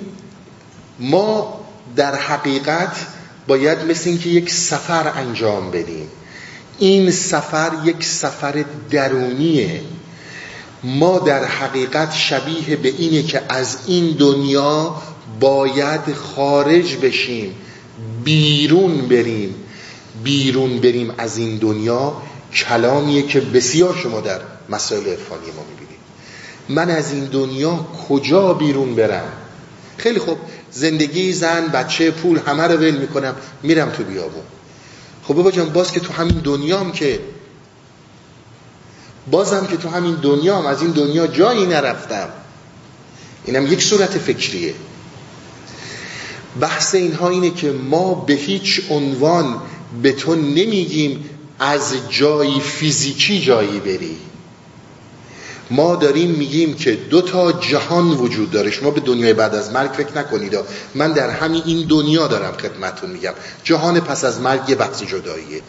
ما 0.99 1.61
در 1.97 2.15
حقیقت 2.15 3.07
باید 3.47 3.79
مثل 3.79 4.11
اینکه 4.11 4.29
یک 4.29 4.51
سفر 4.51 5.13
انجام 5.17 5.71
بدیم. 5.71 6.09
این 6.79 7.11
سفر 7.11 7.73
یک 7.85 8.05
سفر 8.05 8.65
درونیه. 8.91 9.81
ما 10.85 11.19
در 11.19 11.45
حقیقت 11.45 12.13
شبیه 12.13 12.77
به 12.77 12.89
اینه 12.89 13.23
که 13.23 13.43
از 13.49 13.79
این 13.87 14.17
دنیا 14.17 15.03
باید 15.41 16.15
خارج 16.15 16.97
بشیم. 16.97 17.55
بیرون 18.27 19.09
بریم 19.09 19.55
بیرون 20.25 20.81
بریم 20.81 21.15
از 21.19 21.39
این 21.39 21.57
دنیا 21.57 22.23
کلامیه 22.55 23.23
که 23.23 23.41
بسیار 23.41 23.97
شما 24.03 24.21
در 24.21 24.41
مسائل 24.69 25.07
عرفانی 25.07 25.47
ما 25.57 25.65
می‌بینید. 25.71 25.99
من 26.69 26.91
از 26.91 27.13
این 27.13 27.25
دنیا 27.25 27.87
کجا 28.09 28.55
بیرون 28.55 28.95
برم؟ 28.95 29.33
خیلی 29.97 30.19
خوب 30.19 30.39
زندگی 30.73 31.33
زن 31.33 31.67
بچه 31.67 32.11
پول 32.11 32.39
همه 32.47 32.63
رو 32.63 32.75
ول 32.75 32.97
می‌کنم 32.97 33.37
میرم 33.63 33.91
تو 33.91 34.05
بیابون. 34.05 34.43
خب 35.25 35.35
بابا 35.35 35.51
جان 35.51 35.69
باز 35.69 35.93
که 35.93 36.01
تو 36.01 36.13
همین 36.13 36.39
دنیام 36.45 36.93
که 36.93 37.21
بازم 39.31 39.67
که 39.67 39.77
تو 39.77 39.89
همین 39.89 40.15
دنیام 40.15 40.67
از 40.67 40.83
این 40.83 40.91
دنیا 40.91 41.27
جایی 41.27 41.67
نرفتم. 41.67 42.29
اینم 43.45 43.73
یک 43.73 43.83
صورت 43.83 44.19
فکریه. 44.19 44.75
بحث 46.61 46.95
اینها 46.95 47.29
اینه 47.29 47.51
که 47.51 47.73
ما 47.73 48.15
به 48.15 48.35
هیچ 48.35 48.81
عنوان 48.91 49.57
به 50.03 50.13
تو 50.13 50.35
نمیگیم 50.35 51.25
از 51.59 51.95
جایی 52.11 52.61
فیزیکی 52.61 53.41
جایی 53.41 53.81
بری. 53.81 54.17
ما 55.71 55.97
داریم 55.97 56.31
میگیم 56.31 56.75
که 56.75 56.93
دو 56.93 57.21
تا 57.23 57.53
جهان 57.53 58.11
وجود 58.11 58.51
داره. 58.51 58.71
شما 58.71 58.91
به 58.91 59.01
دنیای 59.01 59.33
بعد 59.33 59.55
از 59.55 59.73
مرگ 59.73 59.91
فکر 59.91 60.19
نکنید. 60.19 60.59
من 60.95 61.13
در 61.13 61.31
همین 61.31 61.63
این 61.67 61.87
دنیا 61.87 62.27
دارم 62.27 62.53
خدمتون 62.53 63.11
میگم. 63.11 63.33
جهان 63.65 64.01
پس 64.01 64.25
از 64.25 64.41
مرگ 64.41 64.69
یه 64.69 64.75
بحث 64.75 65.03
جداییه. 65.03 65.61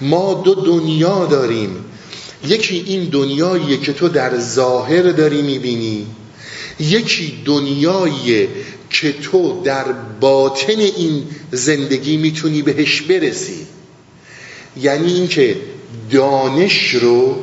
ما 0.00 0.34
دو 0.44 0.54
دنیا 0.54 1.26
داریم. 1.26 1.84
یکی 2.46 2.84
این 2.86 3.04
دنیاییه 3.04 3.76
که 3.76 3.92
تو 3.92 4.08
در 4.08 4.38
ظاهر 4.38 5.02
داری 5.02 5.42
می‌بینی. 5.42 6.06
یکی 6.80 7.42
دنیاییه 7.44 8.48
که 8.90 9.12
تو 9.12 9.62
در 9.62 9.84
باطن 10.20 10.80
این 10.80 11.24
زندگی 11.52 12.16
می‌تونی 12.16 12.62
بهش 12.62 13.02
برسی. 13.02 13.66
یعنی 14.76 15.12
اینکه 15.12 15.56
دانش 16.10 16.94
رو 16.94 17.36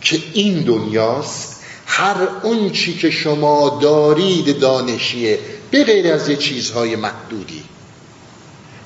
که 0.00 0.18
این 0.32 0.60
دنیاست 0.60 1.62
هر 1.86 2.28
اون 2.42 2.70
چی 2.70 2.94
که 2.94 3.10
شما 3.10 3.78
دارید 3.82 4.58
دانشیه 4.58 5.38
به 5.70 5.84
غیر 5.84 6.12
از 6.12 6.28
یه 6.28 6.36
چیزهای 6.36 6.96
محدودی. 6.96 7.62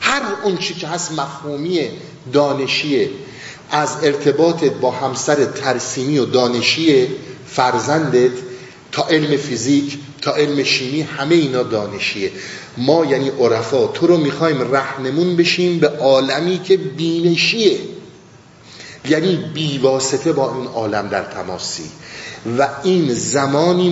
هر 0.00 0.22
اون 0.44 0.56
چی 0.56 0.74
که 0.74 0.88
هست 0.88 1.12
مفهومی 1.12 1.88
دانشیه. 2.32 3.10
از 3.70 3.96
ارتباطت 4.02 4.72
با 4.72 4.90
همسر 4.90 5.44
ترسیمی 5.44 6.18
و 6.18 6.24
دانشی 6.24 7.06
فرزندت 7.48 8.32
تا 8.92 9.08
علم 9.08 9.36
فیزیک 9.36 9.98
تا 10.26 10.34
علم 10.34 10.62
شیمی 10.62 11.02
همه 11.02 11.34
اینا 11.34 11.62
دانشیه. 11.62 12.32
ما 12.76 13.04
یعنی 13.04 13.28
عرفا 13.28 13.86
تو 13.86 14.06
رو 14.06 14.16
می‌خوایم 14.16 14.72
رهنمون 14.72 15.36
بشیم 15.36 15.78
به 15.78 15.88
عالمی 15.88 16.58
که 16.58 16.76
بینشیه. 16.76 17.78
یعنی 19.08 19.36
بیواسطه 19.54 20.32
با 20.32 20.54
این 20.54 20.66
عالم 20.66 21.08
در 21.08 21.22
تماسی 21.22 21.90
و 22.58 22.68
این 22.82 23.14
زمانی 23.14 23.90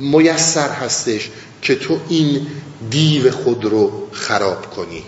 میسر 0.00 0.68
هستش 0.68 1.30
که 1.62 1.74
تو 1.74 2.00
این 2.08 2.46
دیو 2.90 3.30
خود 3.30 3.64
رو 3.64 4.08
خراب 4.12 4.74
کنی 4.74 5.02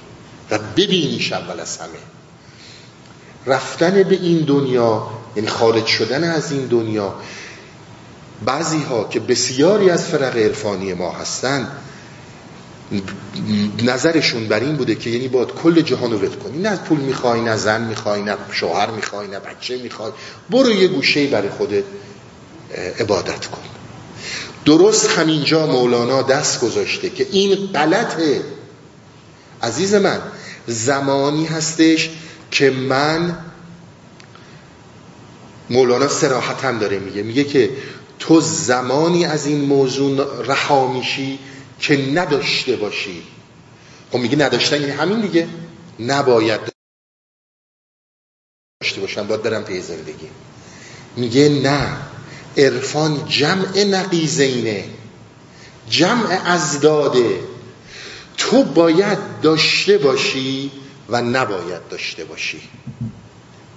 و 0.50 0.58
ببینیش 0.76 1.32
اول 1.32 1.60
از 1.60 1.76
همه. 1.76 1.88
رفتن 3.46 4.02
به 4.02 4.14
این 4.14 4.38
دنیا 4.38 5.06
یعنی 5.36 5.48
خارج 5.48 5.86
شدن 5.86 6.24
از 6.24 6.52
این 6.52 6.66
دنیا 6.66 7.14
بعضی 8.44 8.82
ها 8.82 9.04
که 9.04 9.20
بسیاری 9.20 9.90
از 9.90 10.06
فرق 10.06 10.36
عرفانی 10.36 10.94
ما 10.94 11.12
هستند 11.12 11.68
نظرشون 13.82 14.48
بر 14.48 14.60
این 14.60 14.76
بوده 14.76 14.94
که 14.94 15.10
یعنی 15.10 15.28
باید 15.28 15.48
کل 15.48 15.80
جهان 15.80 16.12
رو 16.12 16.18
ول 16.18 16.28
کنی. 16.28 16.58
نه 16.58 16.76
پول 16.76 17.00
می‌خوای 17.00 17.40
نه 17.40 17.56
زن 17.56 17.84
می‌خوای 17.84 18.22
نه 18.22 18.36
شوهر 18.50 18.90
می‌خوای 18.90 19.28
نه 19.28 19.38
بچه 19.38 19.78
می‌خوای. 19.82 20.12
برو 20.50 20.70
یه 20.70 20.88
گوشه 20.88 21.26
برای 21.26 21.48
خودت 21.48 21.84
عبادت 23.00 23.46
کن. 23.46 23.62
درست 24.64 25.10
همینجا 25.10 25.66
مولانا 25.66 26.22
دست 26.22 26.60
گذاشته 26.60 27.10
که 27.10 27.26
این 27.30 27.54
غلطه 27.66 28.42
عزیز 29.62 29.94
من 29.94 30.20
زمانی 30.66 31.46
هستش 31.46 32.10
که 32.50 32.70
من 32.70 33.38
مولانا 35.70 36.08
سراحتا 36.08 36.72
داره 36.72 36.98
میگه 36.98 37.22
میگه 37.22 37.44
که 37.44 37.70
تو 38.18 38.40
زمانی 38.40 39.24
از 39.24 39.46
این 39.46 39.60
موضوع 39.60 40.46
رها 40.46 40.92
میشی 40.92 41.38
که 41.80 41.96
نداشته 41.96 42.76
باشی. 42.76 43.22
خب 44.12 44.18
میگه 44.18 44.36
نداشتن 44.36 44.80
یعنی 44.80 44.92
همین 44.92 45.20
دیگه. 45.20 45.48
نباید 46.00 46.60
داشته 48.80 49.00
باشم 49.00 49.26
باید 49.26 49.42
برم 49.42 49.64
پی 49.64 49.80
زندگی. 49.80 50.28
میگه 51.16 51.48
نه. 51.48 51.96
عرفان 52.56 53.28
جمع 53.28 53.84
نقیزینه 53.84 54.84
جمع 55.88 56.40
از 56.44 56.80
داده. 56.80 57.40
تو 58.36 58.64
باید 58.64 59.18
داشته 59.42 59.98
باشی 59.98 60.70
و 61.08 61.22
نباید 61.22 61.88
داشته 61.88 62.24
باشی. 62.24 62.68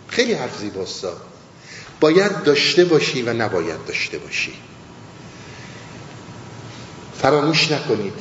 خیلی 0.07 0.33
حرف 0.33 0.57
زیباستا 0.59 1.17
باید 1.99 2.43
داشته 2.43 2.85
باشی 2.85 3.21
و 3.21 3.33
نباید 3.33 3.85
داشته 3.87 4.17
باشی. 4.17 4.53
فراموش 7.21 7.71
نکنید. 7.71 8.13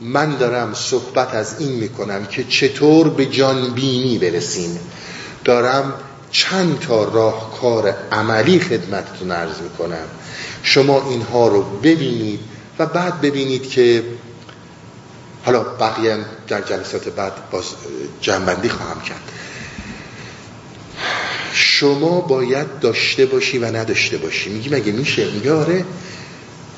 من 0.00 0.36
دارم 0.36 0.74
صحبت 0.74 1.34
از 1.34 1.60
این 1.60 1.72
می‌کنم 1.72 2.26
که 2.26 2.44
چطور 2.44 3.08
به 3.08 3.26
جانبینی 3.26 4.18
برسیم. 4.18 4.78
دارم 5.44 5.94
چند 6.30 6.78
تا 6.78 7.04
راهکار 7.04 7.94
عملی 8.12 8.60
خدمتتون 8.60 9.30
عرض 9.30 9.60
می‌کنم. 9.60 10.06
شما 10.62 11.08
اینها 11.10 11.48
رو 11.48 11.62
ببینید 11.62 12.40
و 12.78 12.86
بعد 12.86 13.20
ببینید 13.20 13.70
که 13.70 14.04
حالا 15.44 15.62
بقیه 15.62 16.16
در 16.48 16.60
جلسات 16.60 17.08
بعد 17.08 17.32
باز 17.50 17.64
جنبندی 18.20 18.68
خواهم 18.68 19.00
کرد. 19.00 19.20
شما 21.52 22.20
باید 22.20 22.78
داشته 22.80 23.26
باشی 23.26 23.58
و 23.58 23.76
نداشته 23.76 24.16
باشی. 24.16 24.50
میگی 24.50 24.68
مگه 24.68 24.92
میشه؟ 24.92 25.30
میگه 25.30 25.52
آره. 25.52 25.84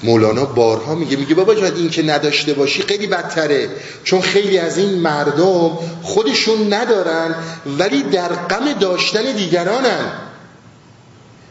مولانا 0.02 0.44
بارها 0.44 0.94
میگه 0.94 1.16
میگه 1.16 1.34
بابا 1.34 1.54
جان 1.54 1.74
این 1.74 1.90
که 1.90 2.02
نداشته 2.02 2.54
باشی 2.54 2.82
خیلی 2.82 3.06
بدتره. 3.06 3.68
چون 4.04 4.20
خیلی 4.20 4.58
از 4.58 4.78
این 4.78 4.98
مردم 4.98 5.78
خودشون 6.02 6.72
ندارن 6.72 7.34
ولی 7.78 8.02
در 8.02 8.28
غم 8.28 8.72
داشتن 8.72 9.32
دیگرانن. 9.32 10.12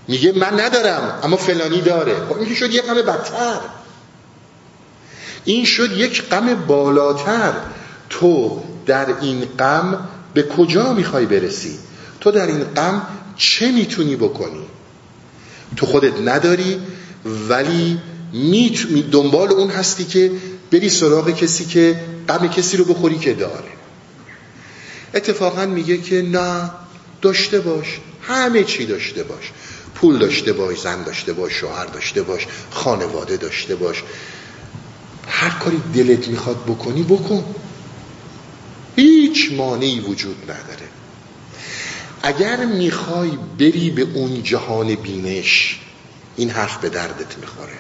میگه 0.07 0.31
من 0.31 0.59
ندارم 0.59 1.19
اما 1.23 1.37
فلانی 1.37 1.81
داره. 1.81 2.15
خب 2.29 2.39
این 2.39 2.55
شد 2.55 2.71
یه 2.71 2.81
غم 2.81 2.93
بدتر. 2.93 3.59
این 5.45 5.65
شد 5.65 5.91
یک 5.91 6.23
غم 6.29 6.55
بالاتر. 6.55 7.53
تو 8.09 8.63
در 8.85 9.05
این 9.21 9.45
غم 9.59 10.07
به 10.33 10.43
کجا 10.43 10.93
می‌خوای 10.93 11.25
برسی؟ 11.25 11.79
تو 12.21 12.31
در 12.31 12.47
این 12.47 12.63
غم 12.63 13.07
چه 13.35 13.71
می‌تونی 13.71 14.15
بکنی؟ 14.15 14.65
تو 15.75 15.85
خودت 15.85 16.13
نداری 16.25 16.81
ولی 17.49 17.99
می 18.33 18.69
دنبال 19.11 19.51
اون 19.51 19.69
هستی 19.69 20.05
که 20.05 20.31
بری 20.71 20.89
سراغ 20.89 21.31
کسی 21.31 21.65
که 21.65 21.99
غم 22.29 22.47
کسی 22.47 22.77
رو 22.77 22.85
بخوری 22.85 23.17
که 23.17 23.33
داره. 23.33 23.71
اتفاقا 25.13 25.65
میگه 25.65 25.97
که 25.97 26.21
نه 26.21 26.71
داشته 27.21 27.59
باش. 27.59 27.99
همه 28.21 28.63
چی 28.63 28.85
داشته 28.85 29.23
باش. 29.23 29.51
پول 29.95 30.19
داشته 30.19 30.53
باش 30.53 30.79
زن 30.79 31.03
داشته 31.03 31.33
باش 31.33 31.53
شوهر 31.53 31.85
داشته 31.85 32.21
باش 32.21 32.47
خانواده 32.71 33.37
داشته 33.37 33.75
باش. 33.75 34.03
هر 35.27 35.49
کاری 35.49 35.81
دلت 35.93 36.27
می‌خواد 36.27 36.63
بکنی 36.63 37.03
بکن. 37.03 37.55
هیچ 38.95 39.51
مانعی 39.51 39.99
وجود 39.99 40.43
نداره. 40.43 40.88
اگر 42.23 42.65
می‌خوای 42.65 43.31
بری 43.59 43.89
به 43.89 44.01
اون 44.13 44.43
جهان 44.43 44.95
بینش 44.95 45.79
این 46.35 46.49
حرف 46.49 46.77
به 46.77 46.89
دردت 46.89 47.37
می‌خوره. 47.37 47.77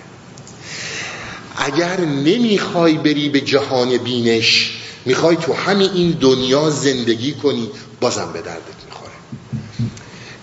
اگر 1.57 1.99
نمی‌خوای 2.01 2.93
بری 2.93 3.29
به 3.29 3.41
جهان 3.41 3.97
بینش 3.97 4.71
می‌خوای 5.05 5.35
تو 5.35 5.53
همین 5.53 5.89
این 5.91 6.11
دنیا 6.11 6.69
زندگی 6.69 7.33
کنی 7.33 7.69
بازم 8.01 8.31
به 8.33 8.41
دردت 8.41 8.85
می‌خوره. 8.85 9.11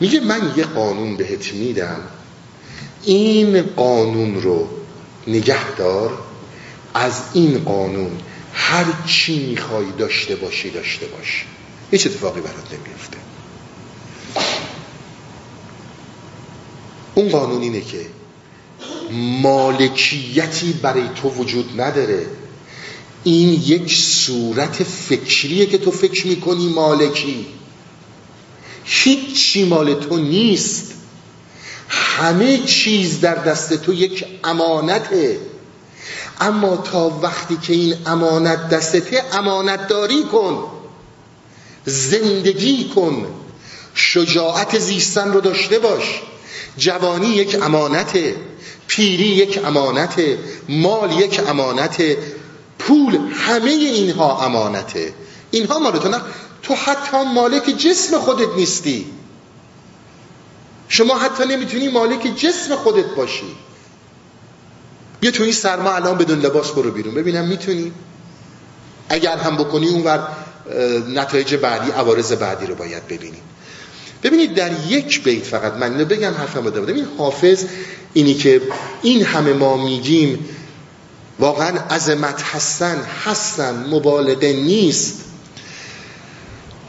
میگه 0.01 0.21
من 0.21 0.53
یه 0.57 0.65
قانون 0.65 1.17
بهت 1.17 1.53
میدم. 1.53 2.01
این 3.05 3.63
قانون 3.63 4.43
رو 4.43 4.69
نگه 5.27 5.71
دار. 5.77 6.19
از 6.95 7.23
این 7.35 7.59
قانون 7.59 8.11
هر 8.53 8.85
چی 9.07 9.47
می‌خوای 9.47 9.87
داشته 9.99 10.37
باشی 10.37 10.71
داشته 10.71 11.07
باش. 11.07 11.45
هیچ 11.91 12.07
اتفاقی 12.07 12.41
برات 12.41 12.73
نمیفته 12.73 13.26
اون 17.17 17.29
قانون 17.29 17.63
اینه 17.63 17.81
که 17.81 18.07
مالکیتی 19.43 20.73
برای 20.73 21.09
تو 21.23 21.29
وجود 21.29 21.81
نداره. 21.81 22.27
این 23.25 23.63
یک 23.67 23.95
صورت 23.97 24.83
فکریه 24.83 25.67
که 25.67 25.79
تو 25.79 25.91
فکر 25.91 26.27
می‌کنی 26.27 26.69
مالکی. 26.69 27.47
هیچی 28.85 29.65
مال 29.65 29.95
تو 29.95 30.17
نیست. 30.17 30.93
همه 31.89 32.59
چیز 32.59 33.21
در 33.21 33.35
دست 33.35 33.75
تو 33.75 33.93
یک 33.93 34.25
امانته. 34.45 35.41
اما 36.41 36.77
تا 36.77 37.09
وقتی 37.23 37.57
که 37.57 37.73
این 37.73 37.95
امانت 38.07 38.69
دستته 38.69 39.23
امانت 39.33 39.89
داری 39.89 40.23
کن. 40.23 40.65
زندگی 41.85 42.85
کن. 42.95 43.27
شجاعت 43.95 44.79
زیستن 44.79 45.33
رو 45.33 45.41
داشته 45.41 45.79
باش. 45.79 46.23
جوانی 46.77 47.29
یک 47.29 47.63
امانته 47.63 48.37
پیری 48.87 49.29
یک 49.29 49.65
امانته 49.65 50.39
مال 50.69 51.13
یک 51.13 51.41
امانته 51.49 52.19
پول 52.79 53.19
همه 53.33 53.71
اینها 53.71 54.45
امانته. 54.45 55.13
اینها 55.51 55.79
مال 55.79 55.99
تو 55.99 56.09
نه. 56.09 56.21
تو 56.63 56.75
حتی 56.75 57.17
مالک 57.35 57.65
جسم 57.65 58.19
خودت 58.19 58.49
نیستی. 58.57 59.07
شما 60.89 61.19
حتی 61.19 61.45
نمی‌تونی 61.45 61.89
مالک 61.89 62.37
جسم 62.37 62.77
خودت 62.77 63.05
باشی. 63.17 63.57
بیا 65.21 65.31
تو 65.31 65.43
این 65.43 65.53
سرما 65.53 65.91
الان 65.91 66.19
بدون 66.19 66.41
لباس 66.41 66.71
برو 66.71 66.91
بیرون. 66.91 67.15
ببینم 67.15 67.45
می‌تونی؟ 67.49 67.93
اگر 69.09 69.37
هم 69.37 69.57
بکنی 69.57 69.89
اونور 69.89 70.29
نتایج 71.09 71.55
بعدی 71.55 71.91
عوارض 71.91 72.33
بعدی 72.33 72.67
رو 72.67 72.75
باید 72.75 73.07
ببینیم 73.07 73.43
ببینید 74.27 74.55
در 74.55 74.71
یک 74.89 75.25
بیت 75.25 75.45
فقط 75.45 75.73
من 75.73 75.93
اینو 75.93 76.05
بگم 76.05 76.35
حرفم 76.35 76.65
رو 76.65 76.71
ببین 76.71 77.07
حافظ 77.19 77.65
اینی 78.13 78.35
که 78.35 78.63
این 79.03 79.25
همه 79.25 79.53
ما 79.53 79.77
میگیم 79.77 80.49
واقعا 81.39 81.79
عظمت 81.91 82.43
هستن 82.43 83.03
هستن 83.25 83.87
مبالغه 83.91 84.53
نیست. 84.53 85.25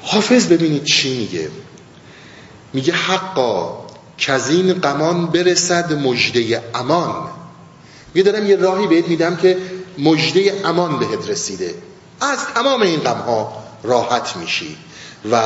حافظ 0.03 0.47
ببینید 0.47 0.83
چی 0.83 1.17
میگه. 1.17 1.49
میگه 2.73 2.93
حقا 2.93 3.85
که 4.17 4.31
از 4.31 4.49
این 4.49 4.73
قمان 4.73 5.27
برسد 5.27 5.93
مجده 5.93 6.63
امان. 6.75 7.29
میگه 8.13 8.31
دارم 8.31 8.45
یه 8.45 8.55
راهی 8.55 8.88
بهت 8.88 9.07
میدم 9.07 9.35
که 9.35 9.57
مجده 9.97 10.61
امان 10.65 10.99
بهت 10.99 11.29
رسیده. 11.29 11.75
از 12.21 12.39
تمام 12.55 12.81
این 12.81 12.99
غم 12.99 13.47
راحت 13.83 14.35
میشی 14.38 14.77
و 15.31 15.41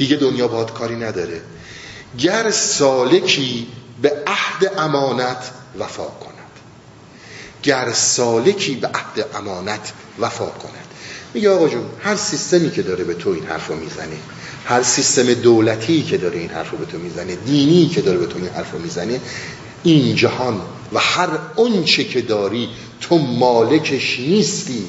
دیگه 0.00 0.16
دنیا 0.16 0.48
باید 0.48 0.70
کاری 0.70 0.96
نداره. 0.96 1.40
گر 2.18 2.50
سالکی 2.50 3.66
به 4.02 4.12
عهد 4.26 4.72
امانت 4.78 5.50
وفا 5.78 6.04
کند. 6.04 6.50
گر 7.62 7.92
سالکی 7.92 8.74
به 8.74 8.88
عهد 8.88 9.26
امانت 9.34 9.92
وفا 10.18 10.46
کند. 10.46 10.86
میگه 11.34 11.50
آقا 11.50 11.68
جون 11.68 11.84
هر 12.00 12.16
سیستمی 12.16 12.70
که 12.70 12.82
داره 12.82 13.04
به 13.04 13.14
تو 13.14 13.30
این 13.30 13.46
حرف 13.46 13.68
رو 13.68 13.76
می‌زنه 13.76 14.16
هر 14.64 14.82
سیستم 14.82 15.34
دولتی 15.34 16.02
که 16.02 16.18
داره 16.18 16.38
این 16.38 16.50
حرف 16.50 16.70
رو 16.70 16.78
به 16.78 16.84
تو 16.84 16.98
می‌زنه 16.98 17.34
دینی 17.34 17.88
که 17.88 18.00
داره 18.00 18.18
به 18.18 18.26
تو 18.26 18.38
این 18.38 18.48
حرف 18.48 18.72
رو 18.72 18.78
می‌زنه 18.78 19.20
این 19.82 20.14
جهان 20.14 20.60
و 20.92 20.98
هر 20.98 21.28
اونچه 21.56 22.04
که 22.04 22.20
داری 22.20 22.68
تو 23.00 23.18
مالکش 23.18 24.20
نیستی. 24.20 24.84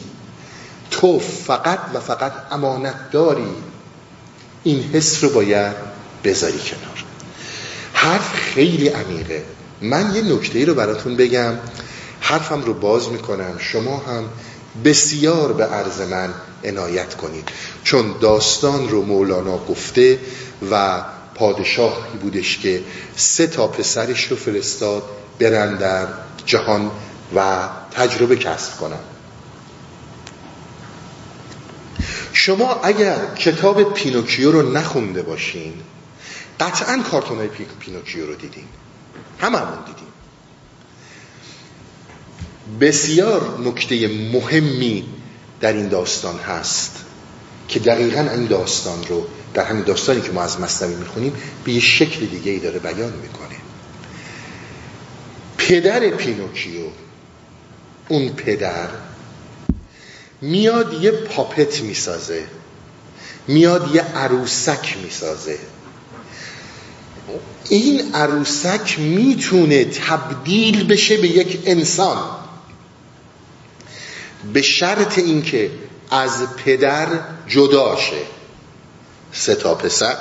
تو 0.92 1.20
فقط 1.20 1.80
و 1.94 2.00
فقط 2.00 2.34
امانت 2.52 3.12
داری. 3.12 3.71
این 4.64 4.92
حس 4.94 5.24
رو 5.24 5.30
باید 5.30 5.76
بذاری 6.24 6.60
کنار. 6.60 7.04
حرف 7.94 8.34
خیلی 8.34 8.88
عمیقه. 8.88 9.44
من 9.82 10.16
یه 10.16 10.22
نکته 10.22 10.66
رو 10.66 10.74
براتون 10.74 11.16
بگم. 11.16 11.54
حرفم 12.20 12.62
رو 12.62 12.74
باز 12.74 13.10
می‌کنم. 13.10 13.58
شما 13.60 13.98
هم 13.98 14.30
بسیار 14.86 15.54
به 15.54 15.66
عرض 15.66 16.02
من 16.02 16.34
عنایت 16.64 17.16
کنید. 17.16 17.50
چون 17.84 18.16
داستان 18.22 18.90
رو 18.90 19.02
مولانا 19.02 19.58
گفته 19.58 20.20
و 20.72 21.02
پادشاهی 21.36 22.18
بودش 22.22 22.58
که 22.58 22.82
سه 23.16 23.48
تا 23.48 23.68
پسرش 23.68 24.24
رو 24.24 24.36
فرستاد 24.36 25.04
برن 25.40 25.76
در 25.76 26.08
جهان 26.46 26.92
و 27.36 27.70
تجربه 27.92 28.36
کسب 28.36 28.78
کنن. 28.78 29.00
شما 32.34 32.74
اگر 32.84 33.36
کتاب 33.36 33.94
پینوکیو 33.94 34.52
رو 34.52 34.72
نخونده 34.72 35.22
باشین 35.22 35.74
قطعا 36.60 37.04
کارتون 37.12 37.38
های 37.38 37.48
پینوکیو 37.80 38.26
رو 38.28 38.36
دیدین. 38.36 38.66
هممون 39.40 39.86
دیدیم 39.86 40.12
بسیار 42.80 43.60
نکته 43.60 44.08
مهمی 44.08 45.06
در 45.62 45.74
این 45.74 45.88
داستان 45.88 46.40
هست 46.40 47.06
که 47.68 47.80
دقیقا 47.80 48.22
این 48.22 48.46
داستان 48.46 49.04
رو 49.08 49.28
در 49.54 49.66
همین 49.66 49.84
داستانی 49.84 50.22
که 50.22 50.32
ما 50.32 50.42
از 50.42 50.60
مصنوی 50.60 50.96
می‌خونیم 50.96 51.34
به 51.66 51.72
یه 51.74 51.80
شکل 51.80 52.26
دیگه 52.26 52.52
ای 52.52 52.60
داره 52.60 52.80
بیان 52.80 53.14
می‌کنه. 53.14 53.56
پدر 55.58 56.10
پینوکیو 56.10 56.86
اون 58.10 58.30
پدر 58.30 58.88
میاد 60.42 61.04
یه 61.04 61.12
پاپت 61.12 61.82
می‌سازه. 61.82 62.44
میاد 63.48 63.96
یه 63.96 64.02
عروسک 64.02 64.98
می‌سازه. 65.04 65.58
این 67.70 68.16
عروسک 68.16 69.00
می‌تونه 69.00 69.86
تبدیل 69.86 70.88
بشه 70.88 71.18
به 71.18 71.28
یک 71.28 71.60
انسان. 71.66 72.18
به 74.54 74.62
شرط 74.62 75.18
اینکه 75.18 75.72
از 76.12 76.56
پدر 76.56 77.08
جدا 77.48 77.96
شه. 77.96 78.22
سه 79.32 79.56
تا 79.56 79.76
پسر 79.76 80.18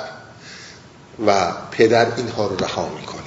و 1.27 1.51
پدر 1.71 2.15
اینها 2.15 2.47
رو 2.47 2.55
رها 2.55 2.89
می‌کنه. 2.99 3.21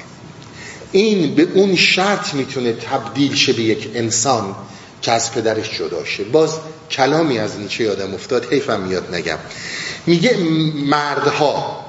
این 0.93 1.35
به 1.35 1.43
اون 1.43 1.77
شرط 1.77 2.35
می‌تونه 2.35 2.73
تبدیل 2.73 3.35
شه 3.35 3.53
به 3.53 3.63
یک 3.63 3.91
انسان 3.95 4.55
که 5.03 5.13
از 5.13 5.33
پدرش 5.33 5.79
جدا 5.79 6.05
شه. 6.05 6.25
باز 6.25 6.59
کلامی 6.91 7.39
از 7.39 7.59
نیچه 7.59 7.85
یادم 7.85 8.15
افتاد 8.15 8.53
حیفم 8.53 8.81
میاد 8.81 9.15
نگم. 9.15 9.39
میگه 10.07 10.37
مردها 10.87 11.85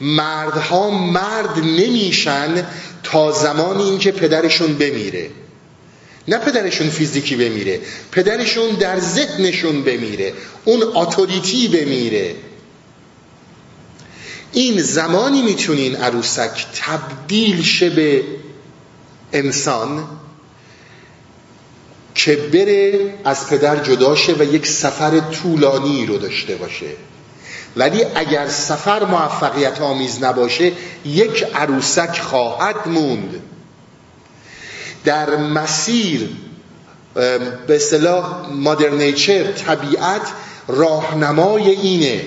مردها 0.00 0.90
مرد 0.90 1.58
نمیشن 1.58 2.66
تا 3.02 3.32
زمانی 3.32 3.82
اینکه 3.82 4.12
پدرشون 4.12 4.74
بمیره. 4.74 5.30
نه 6.28 6.38
پدرشون 6.38 6.90
فیزیکی 6.90 7.36
بمیره 7.36 7.80
پدرشون 8.12 8.70
در 8.70 9.00
ذهنشون 9.00 9.82
بمیره 9.82 10.32
اون 10.64 10.82
اتوریتی 10.94 11.68
بمیره. 11.68 12.34
این 14.52 14.82
زمانی 14.82 15.42
می‌تونین 15.42 15.96
عروسک 15.96 16.66
تبدیل 16.74 17.62
شه 17.62 17.90
به 17.90 18.24
انسان 19.32 20.08
که 22.24 22.36
بره 22.36 23.14
از 23.24 23.48
پدر 23.48 23.76
جدا 23.76 24.16
شه 24.16 24.32
و 24.32 24.42
یک 24.42 24.66
سفر 24.66 25.20
طولانی 25.20 26.06
رو 26.06 26.18
داشته 26.18 26.56
باشه. 26.56 26.86
ولی 27.76 28.04
اگر 28.14 28.48
سفر 28.48 29.04
موفقیت 29.04 29.80
آمیز 29.80 30.22
نباشه 30.22 30.72
یک 31.04 31.46
عروسک 31.54 32.18
خواهد 32.18 32.88
موند. 32.88 33.42
در 35.04 35.36
مسیر 35.36 36.28
به 37.66 37.76
اصطلاح 37.76 38.50
مادرنیچر 38.52 39.52
طبیعت 39.52 40.32
راهنمای 40.68 41.70
اینه. 41.70 42.24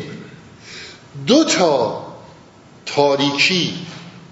دو 1.28 1.44
تا 1.44 2.04
تاریکی 2.86 3.74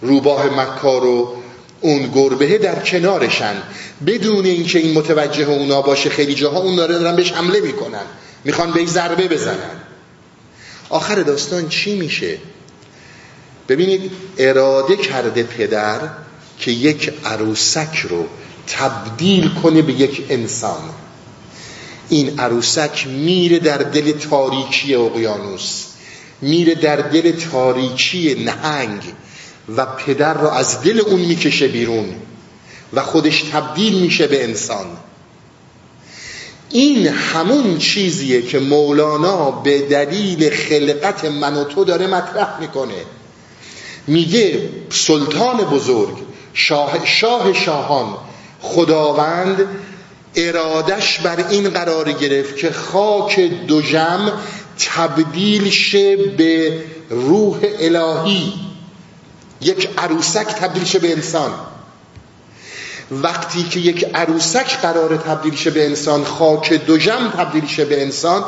روباه 0.01 0.45
مکار 0.45 1.01
رو 1.01 1.35
اون 1.81 2.11
گربه 2.15 2.57
در 2.57 2.79
کنارشن. 2.79 3.55
بدون 4.07 4.45
اینکه 4.45 4.79
این 4.79 4.93
متوجه 4.93 5.49
اونا 5.49 5.81
باشه 5.81 6.09
خیلی 6.09 6.33
جاها 6.33 6.59
اون 6.59 6.75
دارن 6.75 7.15
بهش 7.15 7.31
حمله 7.31 7.61
می‌کنن. 7.61 8.05
می‌خوان 8.43 8.71
به 8.71 8.85
ضربه 8.85 9.27
بزنن. 9.27 9.81
آخر 10.89 11.15
داستان 11.15 11.69
چی 11.69 11.95
میشه؟ 11.95 12.37
ببینید 13.69 14.11
اراده 14.37 14.95
کرده 14.95 15.43
پدر 15.43 15.99
که 16.59 16.71
یک 16.71 17.13
عروسک 17.25 17.97
رو 18.09 18.25
تبدیل 18.67 19.49
کنه 19.63 19.81
به 19.81 19.93
یک 19.93 20.23
انسان. 20.29 20.81
این 22.09 22.39
عروسک 22.39 23.07
میره 23.07 23.59
در 23.59 23.77
دل 23.77 24.11
تاریکی 24.11 24.95
اقیانوس 24.95 25.85
میره 26.41 26.75
در 26.75 26.95
دل 26.95 27.31
تاریکی 27.31 28.43
نهنگ 28.45 29.01
و 29.77 29.85
پدر 29.85 30.33
رو 30.33 30.47
از 30.47 30.81
دل 30.81 30.99
اون 30.99 31.19
می‌کشه 31.21 31.67
بیرون. 31.67 32.15
و 32.93 33.01
خودش 33.01 33.41
تبدیل 33.41 33.93
میشه 33.93 34.27
به 34.27 34.43
انسان. 34.43 34.85
این 36.69 37.07
همون 37.07 37.77
چیزیه 37.77 38.41
که 38.41 38.59
مولانا 38.59 39.51
به 39.51 39.79
دلیل 39.79 40.49
خلقت 40.49 41.25
من 41.25 41.57
و 41.57 41.63
تو 41.63 41.83
داره 41.83 42.07
مطرح 42.07 42.59
می‌کنه. 42.59 43.05
میگه 44.07 44.69
سلطان 44.89 45.57
بزرگ 45.57 46.17
شاه, 46.53 47.05
شاه 47.05 47.53
شاهان 47.53 48.17
خداوند 48.61 49.67
ارادش 50.35 51.19
بر 51.19 51.47
این 51.49 51.69
قرار 51.69 52.11
گرفت 52.11 52.57
که 52.57 52.71
خاک 52.71 53.39
دوژم 53.39 54.31
تبدیل 54.95 55.69
شه 55.69 56.15
به 56.15 56.83
روح 57.09 57.57
الهی. 57.79 58.53
یک 59.61 59.89
عروسک 59.97 60.47
تبدیل 60.47 60.85
شه 60.85 60.99
به 60.99 61.11
انسان. 61.11 61.51
وقتی 63.11 63.63
که 63.63 63.79
یک 63.79 64.05
عروسک 64.13 64.77
قرار 64.81 65.17
تبدیل 65.17 65.55
شه 65.55 65.69
به 65.69 65.85
انسان 65.85 66.23
خاک 66.23 66.73
دوژم 66.73 67.33
تبدیل 67.37 67.67
شه 67.67 67.85
به 67.85 68.01
انسان 68.01 68.43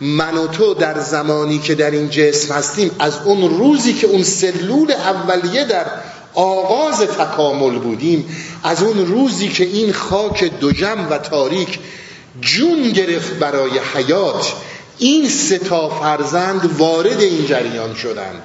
من 0.00 0.36
و 0.36 0.46
تو 0.46 0.74
در 0.74 1.00
زمانی 1.00 1.58
که 1.58 1.74
در 1.74 1.90
این 1.90 2.10
جسم 2.10 2.54
هستیم 2.54 2.90
از 2.98 3.18
اون 3.24 3.58
روزی 3.58 3.94
که 3.94 4.06
اون 4.06 4.22
سلول 4.22 4.92
اولیه 4.92 5.64
در 5.64 5.86
آغاز 6.34 7.00
تکامل 7.00 7.78
بودیم 7.78 8.36
از 8.62 8.82
اون 8.82 9.06
روزی 9.06 9.48
که 9.48 9.64
این 9.64 9.92
خاک 9.92 10.44
دوژم 10.44 11.06
و 11.10 11.18
تاریک 11.18 11.78
جون 12.40 12.90
گرفت 12.90 13.32
برای 13.32 13.70
حیات 13.94 14.52
این 14.98 15.28
ستا 15.28 15.88
فرزند 15.88 16.70
وارد 16.78 17.20
این 17.20 17.46
جریان 17.46 17.94
شدند. 17.94 18.42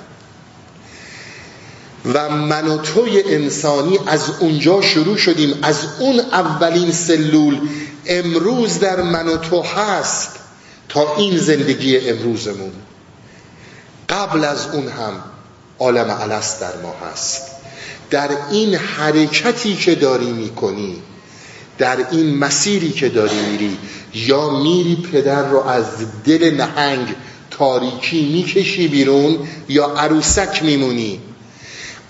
و 2.06 2.30
من 2.30 2.68
و 2.68 2.78
توی 2.78 3.24
انسانی 3.26 4.00
از 4.08 4.30
اونجا 4.40 4.82
شروع 4.82 5.18
شدیم. 5.18 5.60
از 5.62 5.86
اون 6.00 6.20
اولین 6.20 6.92
سلول 6.92 7.60
امروز 8.06 8.80
در 8.80 9.02
من 9.02 9.28
و 9.28 9.38
تو 9.38 9.62
هست 9.62 10.30
تا 10.90 11.16
این 11.16 11.38
زندگی 11.38 11.98
امروزمون. 11.98 12.72
قبل 14.10 14.44
از 14.44 14.68
اون 14.74 14.88
هم 14.88 15.14
عالم 15.80 16.12
علست 16.12 16.62
در 16.62 16.82
ما 16.84 16.96
هست. 17.12 17.42
در 18.10 18.30
این 18.52 18.76
حرکتی 18.76 19.76
که 19.76 19.96
داری 19.96 20.32
می‌کنی 20.32 20.96
در 21.78 21.98
این 22.12 22.38
مسیری 22.38 22.92
که 22.92 23.10
داری 23.10 23.42
میری 23.52 23.78
یا 24.14 24.50
میری 24.50 24.96
پدر 24.96 25.50
رو 25.50 25.68
از 25.68 25.86
دل 26.26 26.56
نهنگ 26.56 27.16
تاریکی 27.52 28.34
می‌کشی 28.34 28.88
بیرون 28.88 29.48
یا 29.70 29.86
عروسک 29.86 30.64
میمونی 30.64 31.20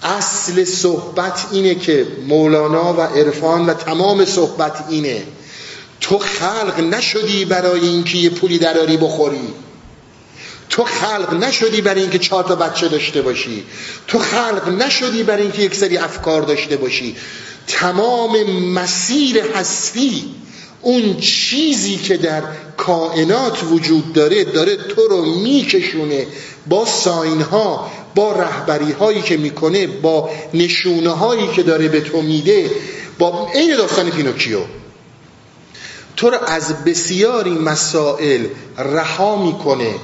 اصل 0.03 0.63
صحبت 0.63 1.45
اینه 1.51 1.75
که 1.75 2.07
مولانا 2.27 2.93
و 2.93 3.01
عرفان 3.01 3.65
و 3.65 3.73
تمام 3.73 4.25
صحبت 4.25 4.85
اینه. 4.89 5.23
تو 6.01 6.17
خلق 6.17 6.79
نشدی 6.79 7.45
برای 7.45 7.87
اینکه 7.87 8.17
یه 8.17 8.29
پولی 8.29 8.57
دراری 8.57 8.97
بخوری. 8.97 9.53
تو 10.69 10.83
خلق 10.83 11.33
نشدی 11.33 11.81
برای 11.81 12.01
اینکه 12.01 12.19
چهار 12.19 12.43
تا 12.43 12.55
بچه 12.55 12.87
داشته 12.87 13.21
باشی. 13.21 13.63
تو 14.07 14.19
خلق 14.19 14.69
نشدی 14.69 15.23
برای 15.23 15.41
اینکه 15.41 15.61
یک 15.61 15.75
سری 15.75 15.97
افکار 15.97 16.41
داشته 16.41 16.77
باشی. 16.77 17.15
تمام 17.67 18.43
مسیر 18.53 19.43
هستی 19.55 20.35
اون 20.81 21.17
چیزی 21.17 21.97
که 21.97 22.17
در 22.17 22.41
کائنات 22.77 23.63
وجود 23.71 24.13
داره 24.13 24.43
داره 24.43 24.75
تو 24.75 25.07
رو 25.07 25.25
میکشونه. 25.25 26.27
با 26.67 26.85
ساین 26.85 27.41
ها 27.41 27.91
با 28.15 28.31
رهبری 28.31 28.91
هایی 28.91 29.21
که 29.21 29.37
می‌کنه 29.37 29.87
با 29.87 30.29
نشونه 30.53 31.09
هایی 31.09 31.47
که 31.47 31.63
داره 31.63 31.87
به 31.87 32.01
تو 32.01 32.21
میده 32.21 32.71
با 33.19 33.49
این 33.53 33.77
داستان 33.77 34.09
پینوکیو. 34.09 34.59
تو 36.17 36.29
رو 36.29 36.37
از 36.47 36.83
بسیاری 36.85 37.51
مسائل 37.51 38.45
رها 38.77 39.45
می‌کنه 39.45 39.95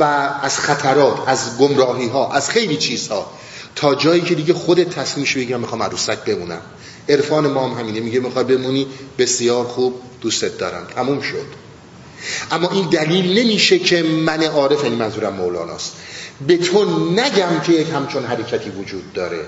و 0.00 0.02
از 0.42 0.58
خطرات 0.58 1.18
از 1.26 1.58
گمراهی 1.58 2.08
ها 2.08 2.32
از 2.32 2.50
خیلی 2.50 2.76
چیزها 2.76 3.30
تا 3.76 3.94
جایی 3.94 4.20
که 4.20 4.34
دیگه 4.34 4.54
خودت 4.54 4.90
تصمیمش 4.90 5.36
بگیرم 5.36 5.60
می‌خوام 5.60 5.82
عروسک 5.82 6.18
بمونم. 6.24 6.60
عرفان 7.08 7.46
ما 7.46 7.68
هم 7.68 7.80
همینه 7.80 8.00
میگه 8.00 8.20
می‌خوای 8.20 8.44
بمونی؟ 8.44 8.86
بسیار 9.18 9.64
خوب 9.64 9.94
دوستت 10.20 10.58
دارم. 10.58 10.86
تموم 10.94 11.20
شد. 11.20 11.46
اما 12.50 12.70
این 12.70 12.88
دلیل 12.88 13.38
نمیشه 13.38 13.78
که 13.78 14.02
من 14.02 14.42
عارف 14.44 14.84
این 14.84 14.94
منظورم 14.94 15.32
مولاناست 15.32 15.92
به 16.46 16.56
تو 16.56 17.10
نگم 17.10 17.60
که 17.66 17.72
یک 17.72 17.86
همچون 17.94 18.24
حرکتی 18.24 18.70
وجود 18.70 19.12
داره. 19.12 19.40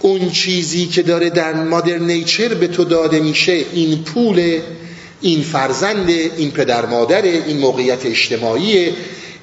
اون 0.00 0.30
چیزی 0.30 0.86
که 0.86 1.02
داره 1.02 1.30
در 1.30 1.54
مادر 1.54 1.98
نیچر 1.98 2.54
به 2.54 2.68
تو 2.68 2.84
داده 2.84 3.20
میشه 3.20 3.52
این 3.52 4.02
پول 4.02 4.60
این 5.20 5.42
فرزند 5.42 6.10
این 6.10 6.50
پدر 6.50 6.86
مادر 6.86 7.22
این 7.22 7.58
موقعیت 7.58 8.06
اجتماعی 8.06 8.92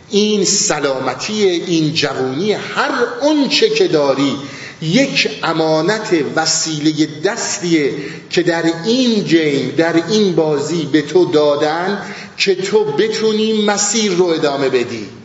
این 0.10 0.46
سلامتی 0.46 1.44
این 1.44 1.94
جوونی 1.94 2.54
هر 2.54 2.92
اونچه 3.22 3.70
که 3.70 3.88
داری 3.88 4.36
یک 4.82 5.30
امانت 5.44 6.16
وسیله 6.36 7.08
دستیه 7.24 7.94
که 8.30 8.44
در 8.44 8.64
این 8.86 9.24
گیم 9.24 9.74
در 9.78 9.94
این 10.10 10.36
بازی 10.36 10.86
به 10.92 11.02
تو 11.02 11.26
دادن 11.26 12.02
که 12.38 12.56
تو 12.56 12.84
بتونی 12.84 13.66
مسیر 13.66 14.12
رو 14.12 14.26
ادامه 14.26 14.70
بدی. 14.70 15.19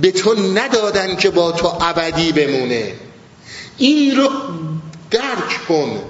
به 0.00 0.10
تو 0.10 0.34
ندادن 0.34 1.16
که 1.16 1.30
با 1.30 1.52
تو 1.52 1.66
ابدی 1.80 2.32
بمونه. 2.32 2.92
این 3.78 4.16
رو 4.16 4.30
درک 5.10 5.66
کن. 5.68 6.00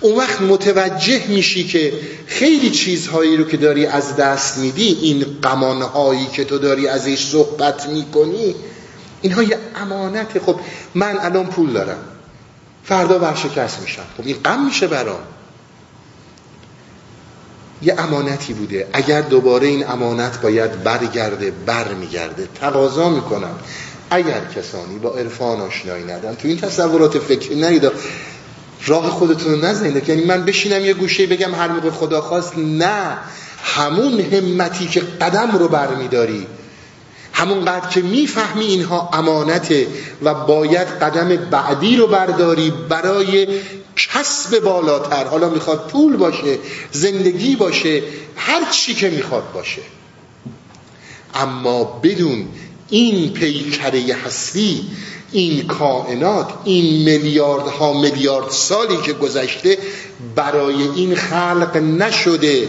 اون 0.00 0.16
وقت 0.18 0.40
متوجه 0.40 1.26
میشی 1.28 1.66
که 1.66 1.92
خیلی 2.26 2.70
چیزهایی 2.70 3.36
رو 3.36 3.44
که 3.44 3.56
داری 3.56 3.86
از 3.86 4.16
دست 4.16 4.58
میدی 4.58 4.98
این 5.02 5.26
قمانهایی 5.42 6.26
که 6.26 6.44
تو 6.44 6.58
داری 6.58 6.88
ازش 6.88 7.26
صحبت 7.26 7.88
می‌کنی 7.88 8.54
اینها 9.22 9.42
یه 9.42 9.58
امانت. 9.76 10.38
خب 10.46 10.60
من 10.94 11.18
الان 11.18 11.46
پول 11.46 11.72
دارم. 11.72 11.98
فردا 12.84 13.18
ورشکست 13.18 13.80
میشم. 13.80 14.04
خب 14.16 14.26
این 14.26 14.36
غم 14.44 14.64
میشه 14.64 14.86
برام. 14.86 15.20
یه 17.82 17.94
امانتی 17.98 18.52
بوده. 18.52 18.88
اگر 18.92 19.20
دوباره 19.20 19.66
این 19.66 19.86
امانت 19.88 20.40
باید 20.40 20.82
برگرده 20.82 21.52
برمیگرده 21.66 22.48
تقاضا 22.60 23.08
می‌کنم. 23.08 23.58
اگر 24.10 24.40
کسانی 24.56 24.98
با 24.98 25.14
عرفان 25.14 25.60
آشنایی 25.60 26.04
ندارن 26.04 26.36
تو 26.36 26.48
این 26.48 26.56
تصورات 26.56 27.18
فکری 27.18 27.60
نرید 27.60 27.90
راه 28.86 29.10
خودتون 29.10 29.52
رو 29.52 29.64
نزنید. 29.64 30.08
یعنی 30.08 30.24
من 30.24 30.44
بشینم 30.44 30.84
یه 30.84 30.94
گوشه 30.94 31.26
بگم 31.26 31.54
هر 31.54 31.68
موقع 31.68 31.90
خدا 31.90 32.20
خواست 32.20 32.58
نه. 32.58 33.18
همون 33.62 34.20
همتی 34.20 34.86
که 34.86 35.00
قدم 35.00 35.58
رو 35.58 35.68
برمیداری 35.68 36.46
همونقدر 37.36 37.88
که 37.88 38.02
می‌فهمی 38.02 38.64
اینها 38.64 39.10
امانته 39.12 39.86
و 40.22 40.34
باید 40.34 40.88
قدم 40.88 41.36
بعدی 41.36 41.96
رو 41.96 42.06
برداری 42.06 42.72
برای 42.88 43.46
کسب 43.96 44.58
بالاتر. 44.58 45.24
حالا 45.24 45.48
می‌خواد 45.48 45.88
پول 45.88 46.16
باشه 46.16 46.58
زندگی 46.92 47.56
باشه 47.56 48.02
هر 48.36 48.70
چی 48.70 48.94
که 48.94 49.10
می‌خواد 49.10 49.52
باشه. 49.54 49.82
اما 51.34 51.84
بدون 51.84 52.48
این 52.90 53.32
پیکره 53.32 54.16
هستی 54.26 54.84
این 55.32 55.66
کائنات 55.66 56.48
این 56.64 57.04
میلیاردها 57.04 58.00
میلیارد 58.00 58.50
سالی 58.50 58.96
که 58.96 59.12
گذشته 59.12 59.78
برای 60.36 60.82
این 60.94 61.14
خلق 61.14 61.76
نشده 61.76 62.68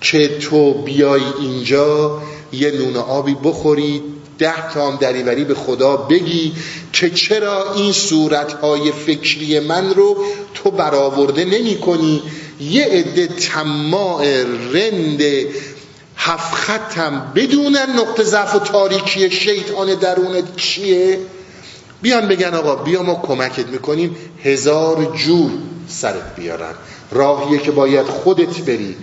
که 0.00 0.38
تو 0.38 0.82
بیای 0.82 1.22
اینجا 1.40 2.22
یه 2.52 2.70
نون 2.70 2.96
آبی 2.96 3.36
بخوری 3.44 4.02
ده 4.38 4.72
تا 4.74 4.90
هم 4.90 4.96
دریوری 4.96 5.44
به 5.44 5.54
خدا 5.54 5.96
بگی 5.96 6.52
که 6.92 7.10
چرا 7.10 7.74
این 7.74 7.92
صورتهای 7.92 8.92
فکری 8.92 9.60
من 9.60 9.94
رو 9.94 10.16
تو 10.54 10.70
برآورده 10.70 11.44
نمی 11.44 11.78
کنی؟ 11.78 12.22
یه 12.60 12.84
عده 12.84 13.26
تماع 13.26 14.24
رند 14.72 15.22
هفت 16.16 16.54
ختم 16.54 17.32
بدونن 17.34 17.86
نقطه 17.96 18.22
ضعف 18.22 18.54
و 18.54 18.58
تاریکی 18.58 19.30
شیطان 19.30 19.94
درونت 19.94 20.56
چیه؟ 20.56 21.18
بیان 22.02 22.28
بگن 22.28 22.54
آقا 22.54 22.76
بیا 22.76 23.02
ما 23.02 23.22
کمکت 23.26 23.66
می‌کنیم 23.66 24.16
هزار 24.42 25.16
جور 25.16 25.50
سرت 25.88 26.36
بیارن. 26.36 26.74
راهیه 27.10 27.58
که 27.58 27.70
باید 27.70 28.06
خودت 28.06 28.58
بری. 28.58 28.96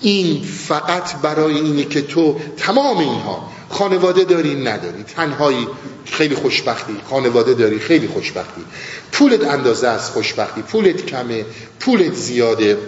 این 0.00 0.42
فقط 0.42 1.16
برای 1.16 1.54
اینه 1.54 1.84
که 1.84 2.02
تو 2.02 2.40
تمام 2.56 2.98
اینها 2.98 3.52
خانواده 3.68 4.24
داری 4.24 4.54
نداری. 4.54 5.02
تنهایی 5.02 5.68
خیلی 6.04 6.34
خوشبختی. 6.34 6.96
خانواده 7.10 7.54
داری 7.54 7.78
خیلی 7.78 8.08
خوشبختی. 8.08 8.64
پولت 9.12 9.44
اندازه 9.44 9.88
از 9.88 10.10
خوشبختی. 10.10 10.62
پولت 10.62 11.06
کمه 11.06 11.44
پولت 11.80 12.14
زیاده. 12.14 12.78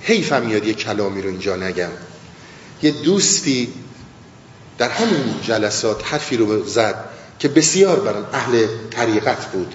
حیفم 0.00 0.42
میاد 0.42 0.66
یه 0.66 0.74
کلامی 0.74 1.22
رو 1.22 1.28
اینجا 1.28 1.56
نگم. 1.56 1.90
یه 2.82 2.90
دوستی 2.90 3.68
در 4.78 4.88
همین 4.88 5.34
جلسات 5.42 6.12
حرفی 6.12 6.36
رو 6.36 6.64
زد 6.64 7.04
که 7.38 7.48
بسیار 7.48 8.00
برام 8.00 8.26
اهل 8.32 8.66
طریقت 8.90 9.46
بود. 9.46 9.74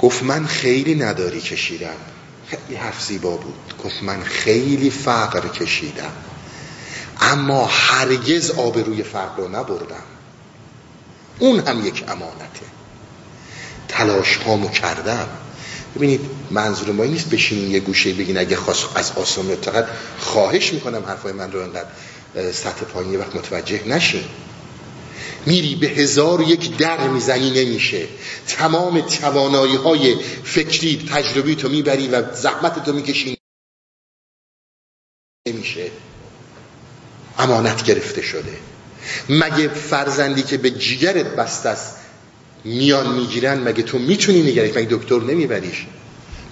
گفت 0.00 0.22
من 0.22 0.46
خیلی 0.46 0.94
نداری 0.94 1.40
کشیدم. 1.40 2.13
خیلی 2.56 2.78
حرف 2.78 3.02
زیبا 3.02 3.36
بود. 3.36 3.74
گفت 3.84 4.02
من 4.02 4.22
خیلی 4.22 4.90
فقر 4.90 5.48
کشیدم. 5.48 6.12
اما 7.20 7.66
هرگز 7.66 8.50
آبروی 8.50 9.02
فرد 9.02 9.32
رو 9.36 9.48
نبردم. 9.48 10.02
اون 11.38 11.60
هم 11.60 11.86
یک 11.86 12.04
امانته. 12.08 12.66
تلاش 13.88 14.36
هامو 14.36 14.68
کردم. 14.68 15.28
ببینید 15.96 16.20
منظور 16.50 16.92
ما 16.92 17.04
نیست 17.04 17.30
بشینین 17.30 17.70
یه 17.70 17.80
گوشه 17.80 18.12
بگین 18.12 18.38
اگه 18.38 18.56
خواست 18.56 18.84
از 18.94 19.12
آسان 19.16 19.56
فقط 19.56 19.86
خواهش 20.18 20.72
می‌کنم 20.72 21.04
حرفای 21.06 21.32
من 21.32 21.52
رو 21.52 21.60
انقدر 21.60 21.86
سطح 22.52 22.84
پایین 22.84 23.20
وقت 23.20 23.36
متوجه 23.36 23.84
نشین. 23.86 24.24
میری 25.46 25.74
به 25.74 25.86
هزار 25.86 26.42
یک 26.42 26.76
در 26.76 27.08
می‌زنی 27.08 27.64
نمیشه. 27.64 28.06
تمام 28.46 29.00
توانایی 29.00 29.76
های 29.76 30.16
فکری 30.44 31.08
تجربی 31.10 31.54
تو 31.54 31.68
می‌بری 31.68 32.08
و 32.08 32.34
زحمت 32.34 32.84
تو 32.84 32.92
می‌کشی 32.92 33.38
نمیشه. 35.48 35.90
امانت 37.38 37.84
گرفته 37.84 38.22
شده. 38.22 38.56
مگه 39.28 39.68
فرزندی 39.68 40.42
که 40.42 40.56
به 40.56 40.70
جیگرت 40.70 41.26
بست 41.26 41.66
است 41.66 41.96
میان 42.64 43.14
می‌گیرن؟ 43.14 43.58
مگه 43.58 43.82
تو 43.82 43.98
می‌تونی 43.98 44.42
نگریش 44.42 44.76
مگه 44.76 44.88
دکتر 44.90 45.20
نمیبریش؟ 45.20 45.86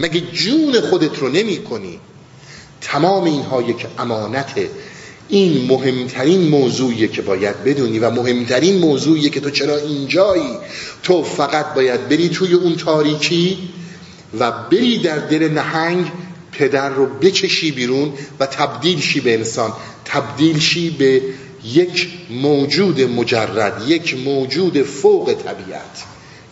مگه 0.01 0.21
جون 0.21 0.81
خودت 0.81 1.19
رو 1.19 1.29
نمی 1.29 1.65
کنی 1.65 2.01
تمام 2.81 3.25
اینها 3.25 3.63
یک 3.63 3.87
امانته 3.99 4.71
این 5.33 5.67
مهمترین 5.67 6.49
موضوعیه 6.49 7.09
که 7.09 7.23
باید 7.23 7.65
بدونی 7.65 7.99
و 7.99 8.11
مهمترین 8.11 8.79
موضوعیه 8.79 9.31
که 9.31 9.41
تو 9.41 9.51
چرا 9.51 9.77
اینجایی؟ 9.77 10.57
تو 11.03 11.23
فقط 11.23 11.75
باید 11.75 12.09
بری 12.09 12.29
توی 12.29 12.55
اون 12.55 12.77
تاریکی 12.77 13.59
و 14.39 14.53
بری 14.53 14.99
در 14.99 15.19
دل 15.19 15.49
نهنگ 15.49 16.07
پدر 16.53 16.89
رو 16.89 17.07
بکشی 17.07 17.71
بیرون 17.71 18.13
و 18.41 18.47
تبدیل 18.47 19.01
شی 19.01 19.21
به 19.21 19.35
انسان. 19.35 19.73
تبدیل 20.05 20.59
شی 20.59 20.91
به 20.91 21.23
یک 21.65 22.09
موجود 22.31 23.01
مجرد 23.01 23.83
یک 23.89 24.17
موجود 24.25 24.83
فوق 24.83 25.35
طبیعت. 25.45 26.03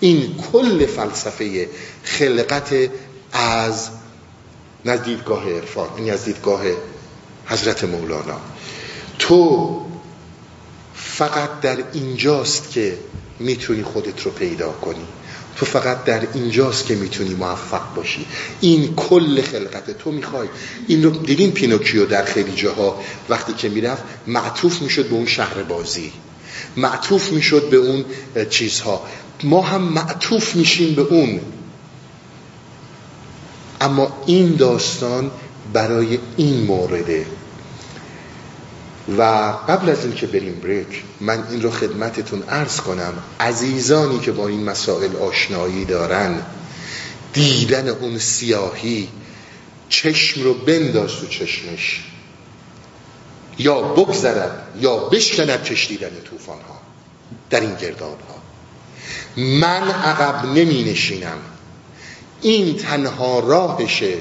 این 0.01 0.35
کل 0.53 0.87
فلسفه 0.87 1.69
خلقت 2.03 2.75
از 3.33 3.89
نزدیدگاه 4.85 5.51
عرفان 5.51 5.89
این 5.97 6.13
از 6.13 6.25
دیدگاه 6.25 6.63
حضرت 7.47 7.85
مولانا. 7.85 8.41
تو 9.21 9.81
فقط 10.95 11.61
در 11.61 11.79
اینجاست 11.93 12.71
که 12.71 12.99
می‌تونی 13.39 13.83
خودت 13.83 14.23
رو 14.23 14.31
پیدا 14.31 14.73
کنی. 14.73 15.07
تو 15.57 15.67
فقط 15.67 16.05
در 16.05 16.27
اینجاست 16.35 16.87
که 16.87 16.95
می‌تونی 16.95 17.35
موفق 17.35 17.95
باشی. 17.95 18.27
این 18.61 18.95
کل 18.95 19.43
خلقت 19.43 19.99
تو 19.99 20.13
می‌خوای. 20.13 20.49
این 20.87 21.03
رو 21.03 21.11
دیدین 21.11 21.51
پینوکیو 21.51 22.07
در 22.07 22.25
خیلی 22.25 22.53
جاها 22.53 23.01
وقتی 23.29 23.53
که 23.53 23.69
می‌رفت 23.69 24.03
معطوف 24.27 24.83
می‌شد 24.83 25.09
به 25.09 25.15
اون 25.15 25.27
شهر 25.27 25.63
بازی. 25.63 26.13
معطوف 26.77 27.33
می‌شد 27.33 27.71
به 27.71 27.77
اون 27.77 28.05
چیزها. 28.51 29.07
ما 29.43 29.63
هم 29.63 29.83
معطوف 29.83 30.57
میشیم 30.57 30.95
به 30.95 31.03
اون. 31.03 31.41
اما 33.81 34.23
این 34.27 34.57
داستان 34.57 35.31
برای 35.73 36.19
این 36.37 36.65
مورده. 36.65 37.27
و 39.19 39.23
قبل 39.69 39.89
از 39.89 40.05
اینکه 40.05 40.27
بریم 40.27 40.61
بریک 40.61 41.03
من 41.21 41.45
این 41.51 41.63
رو 41.63 41.71
خدمتتون 41.71 42.43
عرض 42.43 42.81
کنم 42.81 43.13
عزیزانی 43.41 44.19
که 44.19 44.33
با 44.33 44.49
این 44.49 44.65
مسائل 44.65 45.17
آشنایی 45.17 45.85
دارن 45.85 46.43
دیدن 47.33 47.89
اون 47.89 48.19
سیاهی 48.19 49.09
چشم 49.89 50.43
رو 50.43 50.55
بنداز 50.55 51.11
تو 51.11 51.27
چشمش. 51.27 52.05
یا 53.59 53.81
بگذرد 53.81 54.67
یا 54.81 54.97
بشکند 54.97 55.63
کشیدن 55.63 56.11
توفان 56.25 56.59
ها 56.69 56.81
در 57.51 57.61
این 57.61 57.75
گرداب 57.75 58.19
ها 58.29 58.43
من 59.37 59.91
عقب 59.91 60.47
نمی 60.47 60.85
نشینم 60.85 61.39
این 62.43 62.77
تنها 62.77 63.39
راهشه. 63.39 64.15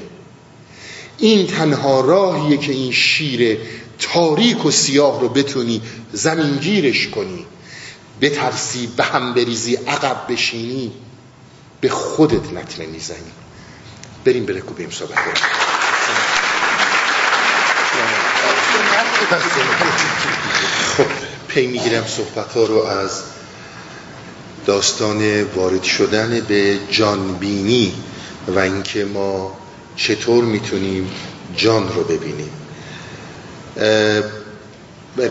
این 1.18 1.46
تنها 1.46 2.00
راهیه 2.00 2.56
که 2.56 2.72
این 2.72 2.92
شیر 2.92 3.58
تاریک 4.00 4.66
و 4.66 4.70
سیاه 4.70 5.20
رو 5.20 5.28
بتونی 5.28 5.82
زمینگیرش 6.12 7.08
کنی. 7.08 7.46
بترسی 8.20 8.86
به 8.86 9.04
هم 9.04 9.34
بریزی 9.34 9.74
عقب 9.74 10.32
بشینی 10.32 10.92
به 11.80 11.88
خودت 11.88 12.52
لطمه 12.52 12.86
می‌زنی. 12.86 13.32
بریم 14.24 14.46
بره 14.46 14.60
بریم 14.60 14.90
صحبت 14.90 15.18
خب 20.96 21.06
پی 21.48 21.66
می‌گیرم 21.66 22.06
صحبت 22.06 22.52
ها 22.52 22.64
رو 22.64 22.82
از 22.82 23.22
داستان 24.66 25.42
وارد 25.42 25.82
شدن 25.82 26.40
به 26.40 26.78
جانبینی 26.90 27.94
و 28.48 28.58
اینکه 28.58 29.04
ما 29.04 29.56
چطور 29.96 30.44
می‌تونیم 30.44 31.10
جان 31.56 31.88
رو 31.94 32.04
ببینیم. 32.04 32.59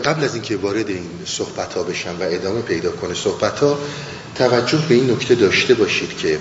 قبل 0.04 0.24
از 0.24 0.34
اینکه 0.34 0.56
وارد 0.56 0.88
این 0.88 1.10
صحبت 1.26 1.74
ها 1.74 1.82
بشم 1.82 2.16
و 2.20 2.22
ادامه 2.22 2.60
پیدا 2.60 2.90
کنه 2.90 3.14
صحبت 3.14 3.58
ها 3.58 3.78
توجه 4.34 4.78
به 4.88 4.94
این 4.94 5.10
نکته 5.10 5.34
داشته 5.34 5.74
باشید 5.74 6.16
که 6.16 6.38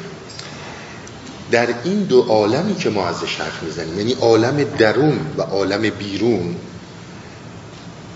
در 1.52 1.68
این 1.84 2.04
دو 2.04 2.22
عالمی 2.22 2.76
که 2.76 2.90
ما 2.90 3.08
ازش 3.08 3.36
حرف 3.36 3.64
می‌زنیم 3.64 3.98
یعنی 3.98 4.14
عالم 4.14 4.64
درون 4.64 5.20
و 5.38 5.42
عالم 5.42 5.82
بیرون 5.82 6.56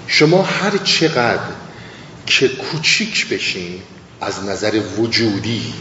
شما 0.07 0.41
هر 0.41 0.77
چقدر 0.77 1.51
که 2.25 2.47
کوچیک 2.47 3.29
بشین 3.29 3.81
از 4.21 4.43
نظر 4.43 4.81
وجودی 4.97 5.73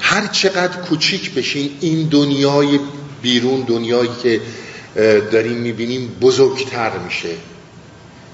هر 0.00 0.26
چقدر 0.26 0.76
کوچیک 0.80 1.34
بشین 1.34 1.70
این 1.80 2.08
دنیای 2.08 2.80
بیرون 3.22 3.60
دنیایی 3.60 4.10
که 4.22 4.40
داریم 4.94 5.56
می‌بینیم 5.56 6.08
بزرگتر 6.20 6.98
میشه. 6.98 7.36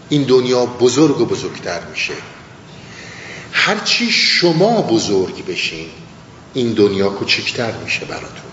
این 0.08 0.22
دنیا 0.22 0.66
بزرگ 0.66 1.20
و 1.20 1.24
بزرگتر 1.24 1.80
میشه. 1.90 2.14
هرچی 3.52 4.10
شما 4.10 4.82
بزرگ 4.82 5.46
بشین 5.46 5.88
این 6.54 6.72
دنیا 6.72 7.08
کوچکتر 7.08 7.72
میشه 7.84 8.04
براتون. 8.04 8.50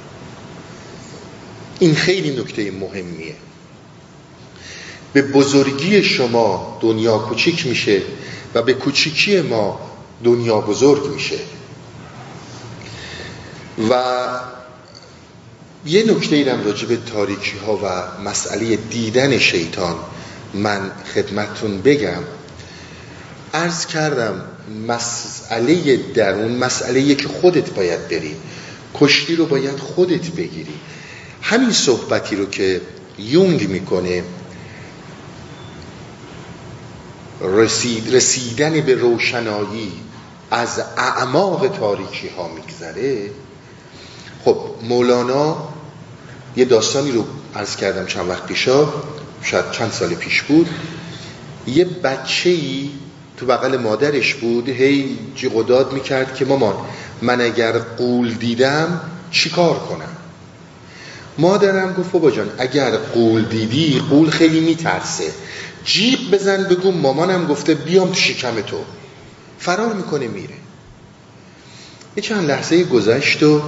این 1.80 1.96
خیلی 1.96 2.42
نکته 2.42 2.72
مهمیه. 2.72 3.36
به 5.14 5.22
بزرگی 5.22 6.04
شما 6.04 6.78
دنیا 6.82 7.18
کوچیک 7.18 7.68
میشه 7.68 8.02
و 8.54 8.62
به 8.62 8.74
کوچیکی 8.74 9.42
ما 9.42 9.80
دنیا 10.24 10.62
بزرگ 10.62 11.14
میشه. 11.14 11.40
و 13.90 14.04
یه 15.86 16.04
نکته 16.12 16.36
اینم 16.36 16.64
راجع 16.66 16.88
به 16.88 16.98
تاریکی 16.98 17.58
ها 17.58 17.76
و 17.76 18.22
مسئله 18.22 18.76
دیدن 18.76 19.38
شیطان 19.38 19.96
من 20.54 20.92
خدمتتون 21.16 21.82
بگم. 21.82 22.24
عرض 23.54 23.86
کردم 23.86 24.42
مسئله 24.88 25.98
درون 25.98 26.52
مسئله 26.52 27.16
که 27.16 27.28
خودت 27.28 27.70
باید 27.70 28.08
بری. 28.08 28.36
کشتی 28.96 29.36
رو 29.36 29.46
باید 29.46 29.80
خودت 29.80 30.28
بگیری. 30.28 30.74
همین 31.42 31.72
صحبتی 31.72 32.36
رو 32.36 32.46
که 32.46 32.82
یونگ 33.20 33.70
می‌کنه 33.70 34.24
رسید 37.42 38.16
رسیدن 38.16 38.82
به 38.82 38.96
روشنایی 38.96 39.92
از 40.52 40.80
اعماق 40.98 41.68
تاریکی 41.68 42.28
ها 42.28 42.48
میگذره. 42.48 43.30
خب 44.46 44.58
مولانا 44.84 45.73
یه 46.56 46.66
داستانی 46.66 47.12
رو 47.12 47.26
عرض 47.56 47.76
کردم 47.76 48.06
چند 48.06 48.30
وقت 48.30 48.46
پیشا 48.46 48.88
شاید 49.42 49.72
چند 49.72 49.92
سال 49.92 50.14
پیش 50.14 50.42
بود. 50.42 50.70
یه 51.68 51.86
بچه 51.86 52.50
ای 52.50 52.90
تو 53.38 53.46
بغل 53.46 53.78
مادرش 53.78 54.34
بود 54.34 54.70
هی 54.70 55.18
جیغ 55.36 55.94
می‌کرد 55.94 56.36
که 56.36 56.46
مامان 56.46 56.76
من 57.22 57.42
اگر 57.42 57.72
قول 57.72 58.34
دیدم 58.34 59.02
چیکار 59.32 59.80
کنم؟ 59.80 60.18
مادرم 61.38 61.94
گفت 61.94 62.12
بابا 62.12 62.32
جان 62.32 62.50
اگر 62.58 62.98
قول 62.98 63.46
دیدی 63.46 64.02
قول 64.10 64.30
خیلی 64.30 64.60
میترسه. 64.60 65.32
جیغ 65.86 66.20
بزن 66.32 66.64
بگو 66.64 66.92
مامانم 66.92 67.48
گفته 67.48 67.74
بیام 67.74 68.08
تو 68.08 68.16
شکم 68.16 68.62
تو. 68.62 68.78
فرار 69.60 69.94
می‌کنه 69.94 70.28
میره. 70.28 70.56
یه 72.16 72.24
چند 72.24 72.50
لحظه 72.50 72.84
گذشت 72.84 73.44
و 73.44 73.62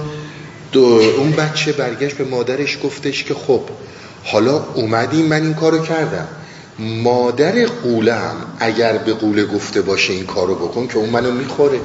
اون 0.74 1.30
بچه 1.30 1.72
برگشت 1.72 2.16
به 2.16 2.24
مادرش 2.24 2.78
گفتش 2.84 3.24
که 3.24 3.34
خب 3.34 3.60
حالا 4.24 4.64
اومدیم 4.74 5.26
من 5.26 5.42
این 5.42 5.54
کارو 5.54 5.78
کردم. 5.78 6.28
مادر 6.78 7.66
قولم 7.66 8.36
اگر 8.58 8.98
به 8.98 9.14
قوله 9.14 9.44
گفته 9.46 9.82
باشه 9.82 10.12
این 10.12 10.26
کارو 10.26 10.54
بکن 10.54 10.86
که 10.86 10.96
اون 10.96 11.08
منو 11.08 11.30
می‌خوره. 11.30 11.80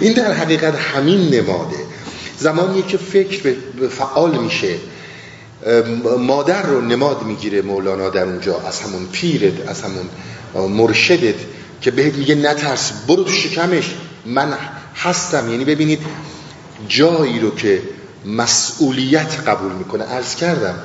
این 0.00 0.12
در 0.12 0.32
حقیقت 0.32 0.74
همین 0.74 1.34
نماده. 1.34 1.76
زمانی 2.38 2.82
که 2.82 2.96
فکر 2.96 3.54
فعال 3.90 4.38
میشه 4.38 4.74
مادر 6.18 6.62
رو 6.62 6.80
نماد 6.80 7.22
می‌گیره 7.22 7.62
مولانا 7.62 8.10
در 8.10 8.24
اونجا. 8.24 8.60
از 8.60 8.80
همون 8.80 9.06
پیرت 9.12 9.68
از 9.68 9.82
همون 9.82 10.08
مرشدت 10.68 11.34
که 11.80 11.90
بهت 11.90 12.14
میگه 12.14 12.34
نترس 12.34 12.92
برو 13.08 13.24
تو 13.24 13.32
شکمش. 13.32 13.94
من 14.26 14.54
هستم. 14.96 15.50
یعنی 15.50 15.64
ببینید 15.64 16.00
جایی 16.88 17.40
رو 17.40 17.54
که 17.54 17.82
مسئولیت 18.24 19.40
قبول 19.46 19.72
می‌کنه. 19.72 20.04
عرض 20.04 20.34
کردم 20.34 20.78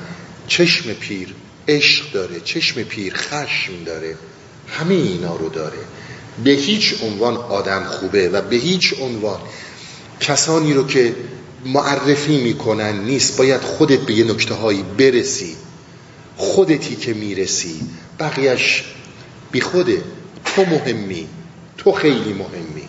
چشم 0.47 0.93
پیر 0.93 1.36
عشق 1.68 2.12
داره 2.12 2.39
چشم 2.39 2.84
پیر 2.84 3.14
خشم 3.16 3.84
داره. 3.86 4.16
همه 4.68 4.93
اینا 4.93 5.36
رو 5.36 5.49
داره. 5.49 5.78
به 6.43 6.51
هیچ 6.51 6.95
عنوان 7.03 7.38
آدم 7.38 7.84
خوبه 7.84 8.30
و 8.30 8.41
به 8.41 8.55
هیچ 8.55 8.93
عنوان 9.01 9.39
کسانی 10.20 10.74
رو 10.74 10.88
که 10.88 11.16
معرفی 11.66 12.38
می‌کنن 12.41 12.99
نیست. 13.03 13.38
باید 13.38 13.62
خودت 13.62 13.99
به 13.99 14.14
یه 14.14 14.24
نکته 14.24 14.53
هایی 14.53 14.84
برسی. 14.97 15.55
خودتی 16.38 16.95
که 16.95 17.14
می‌رسی. 17.14 17.82
بقیهش 18.20 18.84
بی 19.51 19.62
خوده 19.62 20.03
تو 20.45 20.66
مهمی. 20.66 21.28
تو 21.78 21.91
خیلی 21.91 22.34
مهمی. 22.34 22.81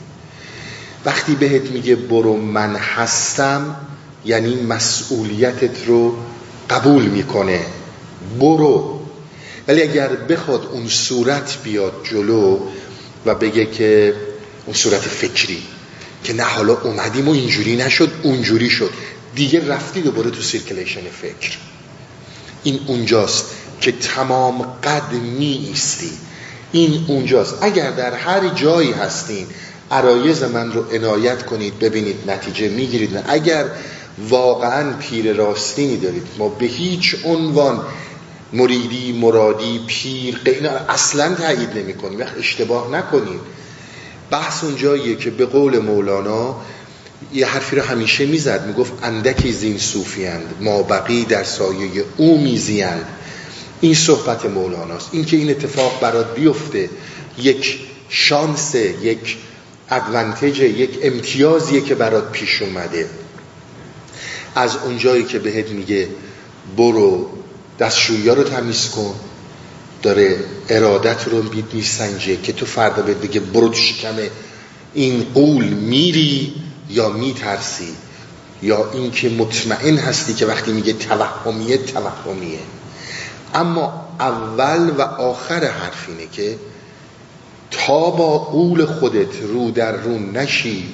وقتی 1.05 1.35
بهت 1.35 1.71
میگه 1.71 1.97
برو 1.97 2.37
من 2.37 2.77
هستم 2.77 3.77
یعنی 4.25 4.63
مسئولیتت 4.63 5.87
رو 5.87 6.17
قبول 6.71 7.03
می‌کنه. 7.03 7.61
برو. 8.41 9.01
ولی 9.69 9.83
اگر 9.83 10.09
بخواد 10.09 10.69
اون 10.73 10.89
صورت 10.89 11.59
بیاد 11.65 11.93
جلو 12.11 12.59
و 13.27 13.35
بگه 13.35 13.67
که 13.67 14.15
اون 14.67 14.75
صورت 14.75 15.01
فکری 15.01 15.63
که 16.25 16.33
نه 16.33 16.43
حالا 16.43 16.73
اومدیم 16.73 17.29
و 17.29 17.33
اینجوری 17.33 17.77
نشد 17.77 18.13
اونجوری 18.23 18.71
شد. 18.71 18.91
دیگه 19.35 19.69
رفتی 19.69 20.01
دوباره 20.01 20.31
تو 20.31 20.43
circulation 20.43 21.01
فکر. 21.23 21.59
این 22.63 22.81
اونجاست 22.87 23.45
که 23.81 23.93
تمام 23.93 24.63
قد 24.63 25.13
می 25.13 25.67
ایستی 25.69 26.11
این 26.73 27.05
اونجاست. 27.09 27.55
اگر 27.61 27.91
در 27.91 28.15
هر 28.15 28.49
جایی 28.49 28.93
هستین 28.93 29.47
عرایض 29.93 30.43
من 30.43 30.73
رو 30.73 30.85
عنایت 30.93 31.47
کنید 31.47 31.79
ببینید 31.79 32.31
نتیجه 32.31 32.69
می‌گیرید 32.69 33.25
اگر 33.27 33.65
واقعا 34.29 34.93
پیر 34.93 35.33
راستینی 35.33 35.97
دارید 35.97 36.27
ما 36.39 36.49
به 36.49 36.67
هیچ 36.67 37.17
عنوان 37.25 37.81
مریدی 38.53 39.13
مرادی 39.13 39.81
پیر 39.87 40.41
اینا 40.45 40.71
اصلا 40.71 41.35
تایید 41.35 41.79
نمی 41.79 41.95
کنیم 41.95 42.19
وقت 42.19 42.39
اشتباه 42.39 42.91
نکنید 42.91 43.41
بحث 44.31 44.65
اونجاییه 44.65 45.17
که 45.17 45.31
به 45.31 45.47
قول 45.47 45.79
مولانا 45.79 46.57
یه 47.33 47.47
حرفی 47.47 47.77
رو 47.77 47.83
همیشه 47.83 48.27
می‌زد 48.27 48.67
می‌گفت 48.67 48.93
اندکی 49.03 49.53
زین 49.53 49.79
صوفیند 49.79 50.55
ما 50.61 50.83
بقی 50.83 51.25
در 51.25 51.45
سایه 51.45 52.05
او 52.17 52.41
میزیند 52.41 53.07
این 53.81 53.95
صحبت 53.95 54.47
مولاناست. 54.47 55.09
این 55.13 55.25
که 55.25 55.37
این 55.37 55.51
اتفاق 55.51 56.01
برات 56.01 56.35
بیفته 56.35 56.91
یک 57.39 57.79
شانس 58.09 58.75
یک 58.75 59.37
ادوانتج 59.93 60.61
یک 60.61 60.99
امتیازیه 61.03 61.81
که 61.81 61.95
برات 61.95 62.33
پیش 62.33 62.63
اومده. 62.63 63.11
از 64.55 64.77
اونجایی 64.77 65.25
که 65.25 65.39
بهت 65.39 65.69
میگه 65.69 66.09
برو 66.77 67.31
دستشویی 67.79 68.29
رو 68.29 68.43
تمیز 68.45 68.89
کن 68.89 69.15
داره 70.03 70.37
ارادت 70.69 71.29
رو 71.29 71.43
بید 71.43 71.75
میسنجه 71.75 72.37
که 72.37 72.53
تو 72.53 72.67
فردا 72.67 73.03
بهت 73.03 73.17
بگه 73.17 73.41
برو 73.41 73.69
تو 73.69 73.75
شکم 73.75 74.15
این 74.95 75.27
قول 75.35 75.65
میری 75.65 76.55
یا 76.91 77.09
میترسی 77.09 77.95
یا 78.63 78.91
اینکه 78.93 79.29
مطمئن 79.29 79.97
هستی 79.97 80.35
که 80.35 80.47
وقتی 80.47 80.73
میگه 80.73 80.93
توهمیه 80.93 81.79
توهمیه. 81.79 82.59
اما 83.55 84.09
اول 84.21 84.91
و 84.91 85.03
آخر 85.03 85.65
حرف 85.65 86.09
اینه 86.09 86.27
که 86.33 86.57
تا 87.73 88.11
با 88.11 88.39
قول 88.39 88.85
خودت 88.85 89.41
رو 89.43 89.71
در 89.71 89.93
رو 89.93 90.19
نشی 90.19 90.93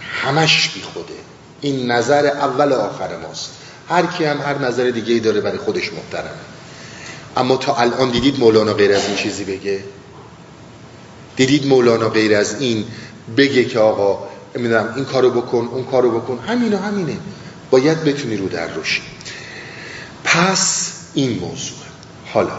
همش 0.00 0.68
بی 0.68 0.80
خوده. 0.82 1.14
این 1.60 1.90
نظر 1.90 2.26
اول 2.26 2.72
و 2.72 2.74
آخر 2.74 3.16
ماست. 3.16 3.50
هر 3.88 4.06
کی 4.06 4.24
هم 4.24 4.40
هر 4.40 4.58
نظر 4.58 4.90
دیگه 4.90 5.14
ای 5.14 5.20
داره 5.20 5.40
برای 5.40 5.58
خودش 5.58 5.92
محترمه. 5.92 6.30
اما 7.36 7.56
تا 7.56 7.76
الان 7.76 8.10
دیدید 8.10 8.40
مولانا 8.40 8.72
غیر 8.72 8.92
از 8.92 9.06
این 9.06 9.16
چیزی 9.16 9.44
بگه؟ 9.44 9.84
دیدید 11.36 11.66
مولانا 11.66 12.08
غیر 12.08 12.36
از 12.36 12.60
این 12.60 12.84
بگه 13.36 13.64
که 13.64 13.78
آقا 13.78 14.28
می‌دونم 14.54 14.92
این 14.96 15.04
کارو 15.04 15.30
بکن 15.30 15.68
اون 15.72 15.84
کارو 15.84 16.20
بکن. 16.20 16.38
همین 16.46 16.72
و 16.72 16.78
همینه. 16.78 17.16
باید 17.70 18.04
بتونی 18.04 18.36
رو 18.36 18.48
در 18.48 18.74
روشی 18.74 19.02
پس 20.24 20.92
این 21.14 21.38
موضوع. 21.38 21.76
حالا 22.26 22.58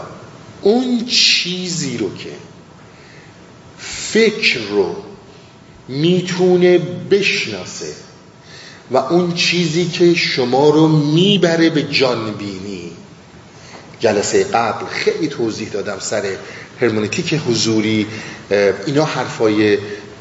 اون 0.62 1.04
چیزی 1.06 1.98
رو 1.98 2.14
که 2.14 2.30
فکر 4.12 4.58
رو 4.70 4.96
می‌تونه 5.88 6.78
بشناسه 7.10 7.92
و 8.90 8.96
اون 8.96 9.34
چیزی 9.34 9.84
که 9.88 10.14
شما 10.14 10.70
رو 10.70 10.88
می‌بره 10.88 11.70
به 11.70 11.82
جانبینی. 11.82 12.92
جلسه 14.00 14.44
قبل 14.44 14.86
خیلی 14.86 15.28
توضیح 15.28 15.68
دادم 15.68 15.98
سر 15.98 16.22
هرمونتیک 16.80 17.40
حضوری 17.48 18.06
اینا 18.86 19.04
حرفای 19.04 19.78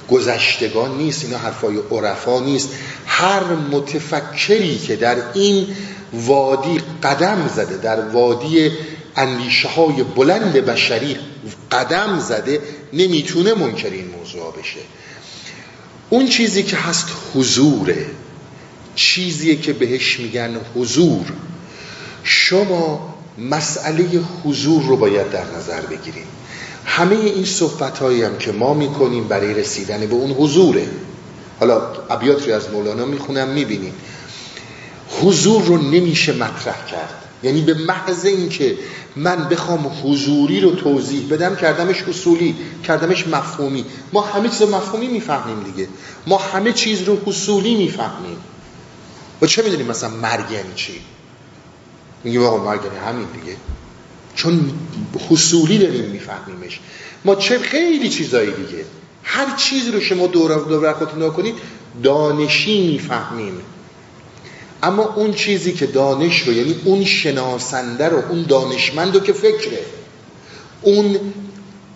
گذشتگان 0.10 0.98
نیست 0.98 1.26
اینا 1.26 1.38
حرفای 1.38 1.78
عرفا 1.92 2.40
نیست. 2.40 2.70
هر 3.06 3.44
متفکری 3.72 4.78
که 4.78 4.96
در 4.96 5.18
این 5.34 5.68
وادی 6.14 6.82
قدم 7.04 7.50
زده 7.56 7.78
در 7.78 8.10
وادی 8.10 8.72
اندیشه 9.16 9.68
های 9.68 10.04
بلند 10.04 10.54
بشری 10.54 11.18
قدم 11.72 12.20
زده 12.20 12.62
نمی‌تونه 12.94 13.54
منکر 13.54 13.90
این 13.90 14.08
موضوع 14.08 14.54
بشه. 14.60 14.80
اون 16.10 16.28
چیزی 16.28 16.64
که 16.64 16.78
هست 16.78 17.08
حضوره 17.36 18.06
چیزیه 18.96 19.56
که 19.56 19.74
بهش 19.74 20.20
میگن 20.20 20.58
حضور. 20.76 21.26
شما 22.24 23.16
مسئله 23.38 24.22
حضور 24.44 24.84
رو 24.84 24.98
باید 24.98 25.30
در 25.30 25.46
نظر 25.58 25.82
بگیریم. 25.82 26.28
همه 26.86 27.16
این 27.16 27.46
صحبت 27.46 28.02
هم 28.02 28.38
که 28.38 28.52
ما 28.52 28.74
می‌کنیم 28.74 29.28
برای 29.28 29.54
رسیدن 29.54 30.06
به 30.06 30.14
اون 30.14 30.32
حضوره. 30.32 30.88
حالا 31.60 31.82
ابیات 32.10 32.50
از 32.50 32.70
مولانا 32.70 33.06
می‌خونم 33.06 33.48
می‌بینیم. 33.48 33.94
حضور 35.22 35.64
رو 35.64 35.78
نمیشه 35.78 36.34
مطرح 36.34 36.86
کرد. 36.86 37.27
یعنی 37.44 37.62
به 37.62 37.74
محض 37.74 38.26
اینکه 38.26 38.78
من 39.16 39.50
بخوام 39.50 39.92
حضوری 40.04 40.62
رو 40.62 40.72
توضیح 40.72 41.28
بدم 41.30 41.56
کردمش 41.56 42.04
اصولی 42.04 42.56
کردمش 42.84 43.28
مفهومی. 43.28 43.86
ما 44.14 44.22
همه 44.22 44.50
چیز 44.50 44.62
مفهومی 44.62 45.08
می‌فهمیم 45.08 45.64
دیگه. 45.64 45.88
ما 46.28 46.38
همه 46.38 46.74
چیز 46.74 47.04
رو 47.04 47.18
حصولی 47.26 47.76
می‌فهمیم. 47.76 48.38
و 49.42 49.46
چه 49.46 49.64
می‌دونیم 49.64 49.88
مثلا 49.88 50.10
مرگ 50.10 50.52
یعنی 50.52 50.74
چی؟ 50.76 50.94
میگیم 52.24 52.44
آقا 52.44 52.66
مرگ 52.66 52.82
یعنی 52.84 52.98
همین 52.98 53.28
دیگه. 53.42 53.58
چون 54.36 54.72
حصولی 55.30 55.78
داریم 55.78 56.06
میفهمیمش. 56.06 56.80
ما 57.26 57.36
چه 57.36 57.60
خیلی 57.60 58.10
چیزایی 58.10 58.52
دیگه. 58.52 58.86
هر 59.24 59.56
چیزی 59.56 59.92
رو 59.92 60.02
شما 60.02 60.28
دور 60.28 60.56
دور 60.56 60.94
خودتون 60.94 61.30
کنید 61.32 61.56
دانشی 62.04 62.88
می‌فهمیم. 62.88 63.54
اما 64.84 65.14
اون 65.16 65.34
چیزی 65.34 65.74
که 65.74 65.86
دانش 65.86 66.42
رو 66.42 66.54
یعنی 66.54 66.76
اون 66.86 67.06
شناسنده 67.06 68.10
رو 68.10 68.24
اون 68.30 68.46
دانشمند 68.50 69.16
رو 69.16 69.20
که 69.20 69.34
فکره 69.34 69.80
اون 70.82 71.20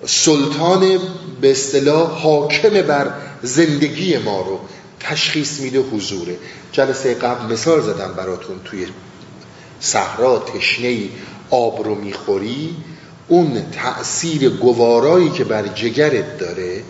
سلطان 0.06 1.00
به 1.42 1.52
اصطلاح 1.52 2.22
حاکم 2.22 2.82
بر 2.82 3.14
زندگی 3.44 4.18
ما 4.18 4.42
رو 4.42 4.60
تشخیص 5.00 5.60
میده 5.60 5.80
حضوره. 5.80 6.38
جلسه 6.72 7.14
قبل 7.14 7.54
مثال 7.54 7.82
زدم 7.82 8.14
براتون 8.18 8.60
توی 8.66 8.88
صحرا 9.80 10.40
تشنه 10.40 10.98
آب 11.50 11.84
رو 11.84 11.96
می‌خوری 11.96 12.76
اون 13.28 13.64
تأثیر 13.72 14.50
گوارایی 14.50 15.30
که 15.30 15.44
بر 15.44 15.68
جگرت 15.68 16.38
داره 16.38 16.84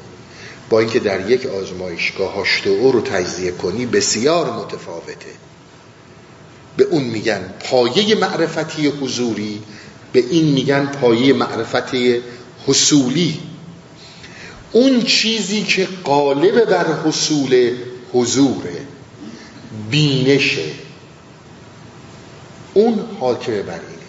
با 0.69 0.79
اینکه 0.79 0.99
در 0.99 1.29
یک 1.29 1.45
آزمایشگاه 1.45 2.33
او 2.65 2.91
رو 2.91 3.01
تجزیه 3.01 3.51
کنی 3.51 3.85
بسیار 3.85 4.51
متفاوته. 4.51 5.50
به 6.77 6.83
اون 6.83 7.03
میگن 7.03 7.53
پایه 7.59 8.15
معرفتی 8.15 8.87
حضوری 8.87 9.61
به 10.13 10.19
این 10.29 10.45
میگن 10.45 10.85
پایه 10.85 11.33
معرفت 11.33 11.95
حصولی. 12.67 13.39
اون 14.71 15.01
چیزی 15.01 15.63
که 15.63 15.87
قالب 16.03 16.65
بر 16.65 16.85
حصول 17.05 17.75
حضوره 18.13 18.85
بینشه. 19.91 20.65
اون 22.73 22.99
حاکم 23.19 23.51
بر 23.51 23.59
اینه. 23.61 24.01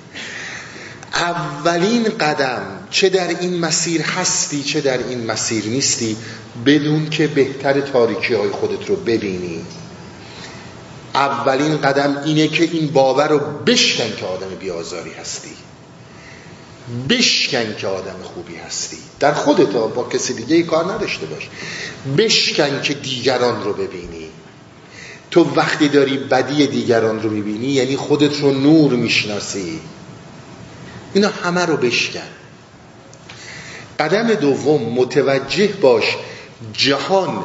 اولین 1.14 2.04
قدم 2.04 2.62
چه 2.90 3.08
در 3.08 3.28
این 3.28 3.58
مسیر 3.58 4.02
هستی 4.02 4.62
چه 4.62 4.80
در 4.80 4.98
این 4.98 5.26
مسیر 5.26 5.66
نیستی 5.66 6.16
بدون 6.66 7.10
که 7.10 7.26
بهتر 7.26 7.80
تاریکی 7.80 8.34
های 8.34 8.50
خودت 8.50 8.86
رو 8.88 8.96
ببینی. 8.96 9.64
اولین 11.14 11.76
قدم 11.80 12.22
اینه 12.24 12.48
که 12.48 12.64
این 12.64 12.86
باور 12.86 13.28
رو 13.28 13.38
بشکن 13.38 14.16
که 14.16 14.26
آدم 14.26 14.48
بیازاری 14.60 15.12
هستی. 15.12 15.50
بشکن 17.08 17.74
که 17.78 17.86
آدم 17.86 18.22
خوبی 18.22 18.56
هستی. 18.56 18.96
در 19.20 19.32
خودت 19.32 19.72
با 19.72 20.08
کسی 20.08 20.34
دیگه 20.34 20.56
ای 20.56 20.62
کار 20.62 20.92
نداشته 20.92 21.26
باش. 21.26 21.48
بشکن 22.18 22.82
که 22.82 22.94
دیگران 22.94 23.62
رو 23.62 23.72
ببینی. 23.72 24.28
تو 25.30 25.54
وقتی 25.54 25.88
داری 25.88 26.16
بدی 26.16 26.66
دیگران 26.66 27.22
رو 27.22 27.30
ببینی 27.30 27.66
یعنی 27.66 27.96
خودت 27.96 28.40
رو 28.40 28.50
نور 28.50 28.92
می‌شناسی. 28.92 29.80
اینا 31.14 31.28
همه 31.28 31.66
رو 31.66 31.76
بشکن. 31.76 32.20
قدم 34.00 34.34
دوم 34.34 34.82
متوجه 34.82 35.66
باش 35.66 36.16
جهان 36.72 37.44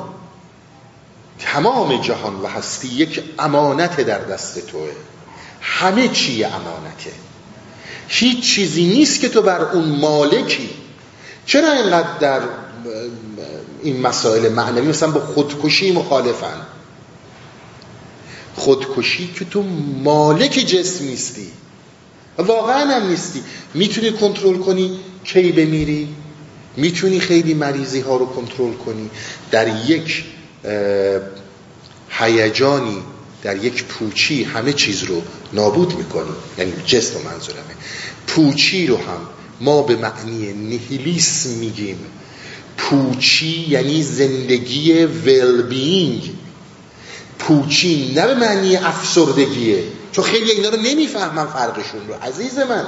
تمام 1.39 2.01
جهان 2.01 2.35
و 2.35 2.47
هستی 2.47 2.87
یک 2.87 3.23
امانت 3.39 4.01
در 4.01 4.19
دست 4.19 4.67
توه. 4.67 4.89
همه 5.61 6.07
چی 6.07 6.43
امانته. 6.43 7.11
هیچ 8.07 8.55
چیزی 8.55 8.85
نیست 8.85 9.19
که 9.19 9.29
تو 9.29 9.41
بر 9.41 9.61
اون 9.61 9.85
مالکی. 9.85 10.69
چرا 11.45 11.71
اینقدر 11.71 12.17
در 12.19 12.41
این 13.83 14.01
مسائل 14.01 14.49
معنوی 14.49 14.87
مثلا 14.87 15.11
با 15.11 15.19
خودکشی 15.19 15.91
مخالفن؟ 15.91 16.61
خودکشی 18.55 19.33
که 19.39 19.45
تو 19.45 19.63
مالک 20.03 20.51
جسم 20.51 21.05
نیستی. 21.05 21.47
واقعا 22.37 22.95
هم 22.95 23.07
نیستی. 23.07 23.43
می‌تونی 23.73 24.11
کنترل 24.11 24.57
کنی 24.57 24.99
کی 25.23 25.51
بمیری؟ 25.51 26.15
می‌تونی 26.77 27.19
خیلی 27.19 27.53
مریضی 27.53 27.99
ها 27.99 28.17
رو 28.17 28.25
کنترل 28.25 28.73
کنی. 28.73 29.09
در 29.51 29.85
یک 29.85 30.25
هیجانی 32.09 33.03
در 33.43 33.63
یک 33.63 33.83
پوچی 33.83 34.43
همه 34.43 34.73
چیز 34.73 35.03
رو 35.03 35.21
نابود 35.53 35.97
می‌کنیم 35.97 36.35
یعنی 36.57 36.73
جسم 36.85 37.19
منظورمه. 37.21 37.75
پوچی 38.27 38.87
رو 38.87 38.97
هم 38.97 39.19
ما 39.61 39.81
به 39.81 39.95
معنی 39.95 40.53
نهیلیسم 40.53 41.49
میگیم. 41.49 41.97
پوچی 42.77 43.65
یعنی 43.69 44.03
زندگی 44.03 44.93
ویل 45.05 45.61
بینگ 45.61 46.29
پوچی 47.39 48.13
نه 48.15 48.27
به 48.27 48.35
معنی 48.35 48.75
افسردگیه. 48.75 49.83
چون 50.11 50.25
خیلی 50.25 50.51
اینا 50.51 50.69
رو 50.69 50.77
نمی‌فهمن 50.77 51.45
فرقشون 51.45 52.07
رو. 52.07 52.13
عزیز 52.13 52.57
من 52.57 52.85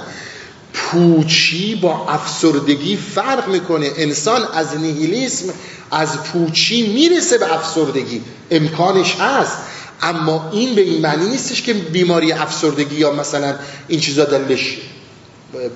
پوچی 0.92 1.76
با 1.76 2.08
افسردگی 2.10 2.98
فرق 2.98 3.48
می‌کنه. 3.48 3.92
انسان 3.98 4.42
از 4.54 4.78
نیهیلیسم 4.78 5.54
از 5.92 6.24
پوچی 6.24 6.88
می‌رسه 6.88 7.38
به 7.38 7.54
افسردگی. 7.54 8.22
امکانش 8.52 9.16
هست. 9.16 9.58
اما 10.02 10.50
این 10.54 10.76
به 10.76 10.82
این 10.82 11.02
معنی 11.02 11.30
نیستش 11.30 11.62
که 11.62 11.74
بیماری 11.74 12.32
افسردگی 12.32 12.96
یا 12.96 13.12
مثلا 13.12 13.56
این 13.88 14.00
چیزا 14.00 14.26
دلش 14.26 14.78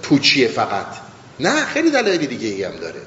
پوچیه 0.03 0.47
فقط. 0.47 0.87
نه 1.39 1.65
خیلی 1.65 1.91
دلایل 1.91 2.25
دیگه 2.25 2.47
ای 2.47 2.63
هم 2.63 2.75
داره. 2.81 3.01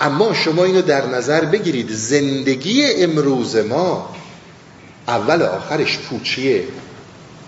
اما 0.00 0.34
شما 0.34 0.64
اینو 0.64 0.82
در 0.82 1.06
نظر 1.06 1.44
بگیرید. 1.44 1.92
زندگی 1.92 2.84
امروز 2.84 3.56
ما 3.56 4.14
اول 5.08 5.42
آخرش 5.42 5.98
پوچیه. 5.98 6.64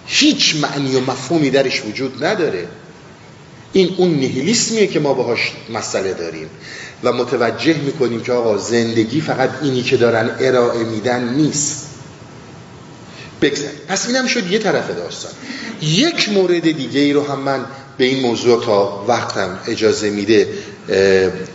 هیچ 0.06 0.56
معنی 0.56 0.96
و 0.96 1.00
مفهومی 1.00 1.50
درش 1.50 1.82
وجود 1.84 2.24
نداره. 2.24 2.68
این 3.72 3.94
اون 3.96 4.10
نیهیلیسمیه 4.10 4.86
که 4.86 5.00
ما 5.00 5.14
باهاش 5.14 5.52
مسئله 5.72 6.12
داریم. 6.12 6.48
و 7.04 7.12
متوجه 7.12 7.76
می‌کنیم 7.76 8.20
که 8.20 8.32
آقا 8.32 8.58
زندگی 8.58 9.20
فقط 9.20 9.50
اینی 9.62 9.82
که 9.82 9.96
دارن 9.96 10.30
ارائه 10.40 10.84
میدن 10.84 11.34
نیست. 11.34 11.86
بگذار 13.42 13.70
پس 13.88 14.06
اینم 14.06 14.26
شد 14.26 14.50
یه 14.50 14.58
طرف 14.58 14.90
داستان. 14.90 15.32
یک 15.82 16.28
مورد 16.28 16.70
دیگه 16.70 17.00
ای 17.00 17.12
رو 17.12 17.26
هم 17.26 17.40
من 17.40 17.64
به 17.98 18.04
این 18.04 18.20
موضوع 18.20 18.64
تا 18.64 19.04
وقتم 19.08 19.58
اجازه 19.66 20.10
میده 20.10 20.48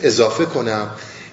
اضافه 0.04 0.46
کنم 0.46 0.90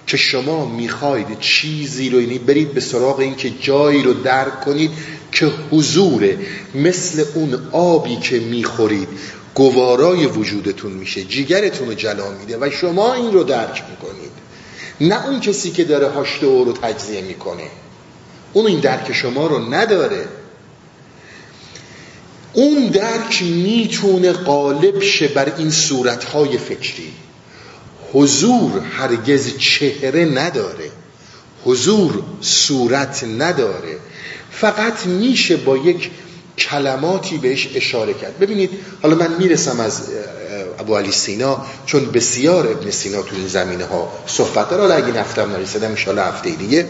که 0.07 0.17
شما 0.17 0.67
می‌خواید 0.67 1.39
چیزی 1.41 2.11
رو 2.11 2.21
یعنی 2.21 2.39
برید 2.39 2.75
به 2.75 2.81
سراغ 2.81 3.19
این 3.19 3.37
که 3.37 3.51
جایی 3.61 4.03
رو 4.03 4.13
درک 4.13 4.61
کنید 4.61 4.91
که 5.33 5.51
حضوره. 5.71 6.39
مثل 6.75 7.25
اون 7.35 7.69
آبی 7.73 8.17
که 8.17 8.39
می‌خورید 8.39 9.09
گوارای 9.55 10.27
وجودتون 10.27 10.93
میشه 10.93 11.25
جیگرتون 11.25 11.89
رو 11.89 11.95
جلا 11.95 12.31
میده 12.31 12.59
و 12.61 12.71
شما 12.71 13.15
این 13.15 13.33
رو 13.33 13.45
درک 13.45 13.83
می‌کنید. 13.91 14.33
نه 15.01 15.27
اون 15.27 15.41
کسی 15.41 15.71
که 15.71 15.85
داره 15.85 16.09
هاشت 16.09 16.45
او 16.45 16.65
رو 16.65 16.73
تجزیه 16.73 17.23
می‌کنه. 17.23 17.69
اون 18.53 18.67
این 18.67 18.81
درک 18.81 19.13
شما 19.13 19.47
رو 19.47 19.75
نداره. 19.75 20.29
اون 22.53 22.87
درک 22.87 23.43
می‌تونه 23.43 24.33
قالب 24.33 25.01
شه 25.01 25.29
بر 25.29 25.53
این 25.59 25.71
صورتهای 25.71 26.59
فکری. 26.59 27.13
حضور 28.13 28.81
هرگز 28.81 29.59
چهره 29.59 30.25
نداره. 30.25 30.91
حضور 31.65 32.23
صورت 32.41 33.25
نداره. 33.25 33.99
فقط 34.51 35.07
میشه 35.07 35.57
با 35.57 35.77
یک 35.77 36.11
کلماتی 36.67 37.39
بهش 37.39 37.69
اشاره 37.75 38.15
کرد. 38.15 38.39
ببینید 38.39 38.71
حالا 39.03 39.15
من 39.15 39.37
می‌رسم 39.39 39.81
از 39.81 40.03
ابو 40.79 40.97
علی 40.97 41.13
سینا 41.13 41.67
چون 41.87 42.07
بسیار 42.07 42.67
ابن 42.67 42.91
سینا 42.91 43.23
تو 43.23 43.37
این 43.37 43.49
زمینه 43.49 43.85
ها 43.85 44.13
صحبت 44.27 44.71
داره. 44.71 44.83
حالا 44.83 44.95
اگه 44.95 45.19
نفتم 45.19 45.53
نرسیدم 45.53 45.89
انشاءالله 45.89 46.25
هفته 46.25 46.51
دیگه. 46.51 46.87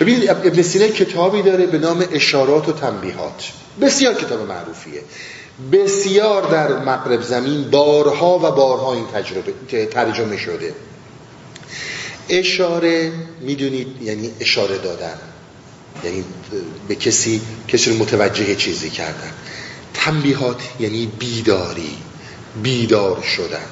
ببینید 0.00 0.30
ابن 0.30 0.62
سینا 0.62 0.88
کتابی 0.88 1.42
داره 1.42 1.66
به 1.66 1.78
نام 1.78 2.04
اشارات 2.12 2.68
و 2.68 2.72
تنبیهات. 2.72 3.44
بسیار 3.80 4.14
کتاب 4.14 4.48
معروفیه. 4.48 5.02
بسیار 5.72 6.50
در 6.50 6.78
مغرب 6.78 7.22
زمین 7.22 7.70
بارها 7.70 8.38
و 8.38 8.50
بارها 8.50 8.94
این 8.94 9.06
تجربه 9.06 9.52
ترجمه 9.86 10.36
شده. 10.36 10.74
اشاره 12.28 13.12
می‌دونید 13.40 14.02
یعنی 14.02 14.30
اشاره 14.40 14.78
دادن. 14.78 15.18
یعنی 16.04 16.24
به 16.88 16.94
کسی 16.94 17.40
کسی 17.68 17.90
رو 17.90 17.96
متوجه 17.96 18.54
چیزی 18.54 18.90
کردن. 18.90 19.32
تنبیهات 19.94 20.60
یعنی 20.80 21.06
بیداری 21.18 21.96
بیدار 22.62 23.22
شدن. 23.22 23.66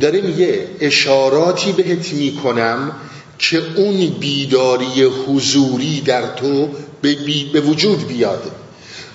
داره 0.00 0.20
میگه 0.20 0.68
اشاراتی 0.80 1.72
بهت 1.72 2.12
می‌کنم 2.12 2.92
که 3.38 3.62
اون 3.76 4.06
بیداری 4.06 5.02
حضوری 5.02 6.00
در 6.00 6.34
تو 6.34 6.68
به, 7.02 7.16
به 7.52 7.60
وجود 7.60 8.08
بیاد. 8.08 8.52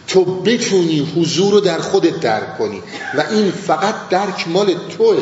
تو 0.08 0.26
بتونی 0.26 1.12
حضور 1.16 1.54
رو 1.54 1.60
در 1.60 1.80
خودت 1.80 2.20
درک 2.20 2.58
کنی 2.58 2.82
و 3.18 3.24
این 3.32 3.52
فقط 3.52 3.96
درک 4.10 4.48
مال 4.48 4.76
توه. 4.98 5.18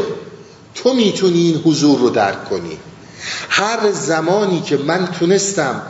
تو 0.76 0.94
می‌تونی 0.94 1.42
این 1.42 1.62
حضور 1.66 2.00
رو 2.00 2.10
درک 2.10 2.50
کنی. 2.50 2.78
هر 3.50 3.92
زمانی 3.92 4.62
که 4.62 4.78
من 4.78 5.08
تونستم 5.20 5.82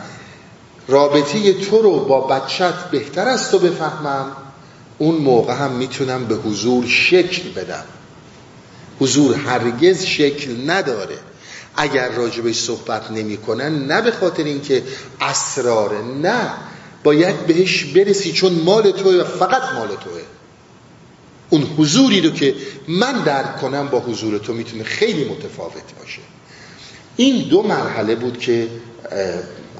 رابطه 0.88 1.52
تو 1.52 1.82
رو 1.82 2.04
با 2.04 2.20
بچت 2.20 2.74
بهتر 2.90 3.28
از 3.28 3.50
تو 3.50 3.58
بفهمم 3.58 4.26
اون 4.98 5.14
موقع 5.14 5.54
هم 5.54 5.70
می‌تونم 5.70 6.24
به 6.24 6.34
حضور 6.34 6.86
شکل 6.86 7.50
بدم. 7.50 7.84
حضور 9.00 9.34
هرگز 9.34 10.04
شکل 10.04 10.70
نداره. 10.70 11.18
اگر 11.76 12.08
راجبش 12.08 12.58
صحبت 12.58 13.10
نمی‌کنن 13.10 13.86
نه 13.86 14.00
به 14.00 14.10
خاطر 14.10 14.44
اینکه 14.44 14.82
اسراره 15.20 16.02
نه. 16.02 16.50
باید 17.04 17.46
بهش 17.46 17.84
برسی 17.84 18.32
چون 18.32 18.52
مال 18.52 18.90
توه 18.90 19.12
و 19.12 19.24
فقط 19.24 19.62
مال 19.74 19.88
توه. 19.88 20.22
اون 21.50 21.62
حضوری 21.62 22.20
رو 22.20 22.30
که 22.30 22.54
من 22.88 23.22
درک 23.22 23.60
کنم 23.60 23.88
با 23.88 24.00
حضور 24.00 24.38
تو 24.38 24.52
می‌تونه 24.52 24.84
خیلی 24.84 25.24
متفاوت 25.24 25.94
باشه. 26.00 26.20
این 27.20 27.48
دو 27.48 27.62
مرحله 27.62 28.14
بود 28.14 28.38
که 28.38 28.68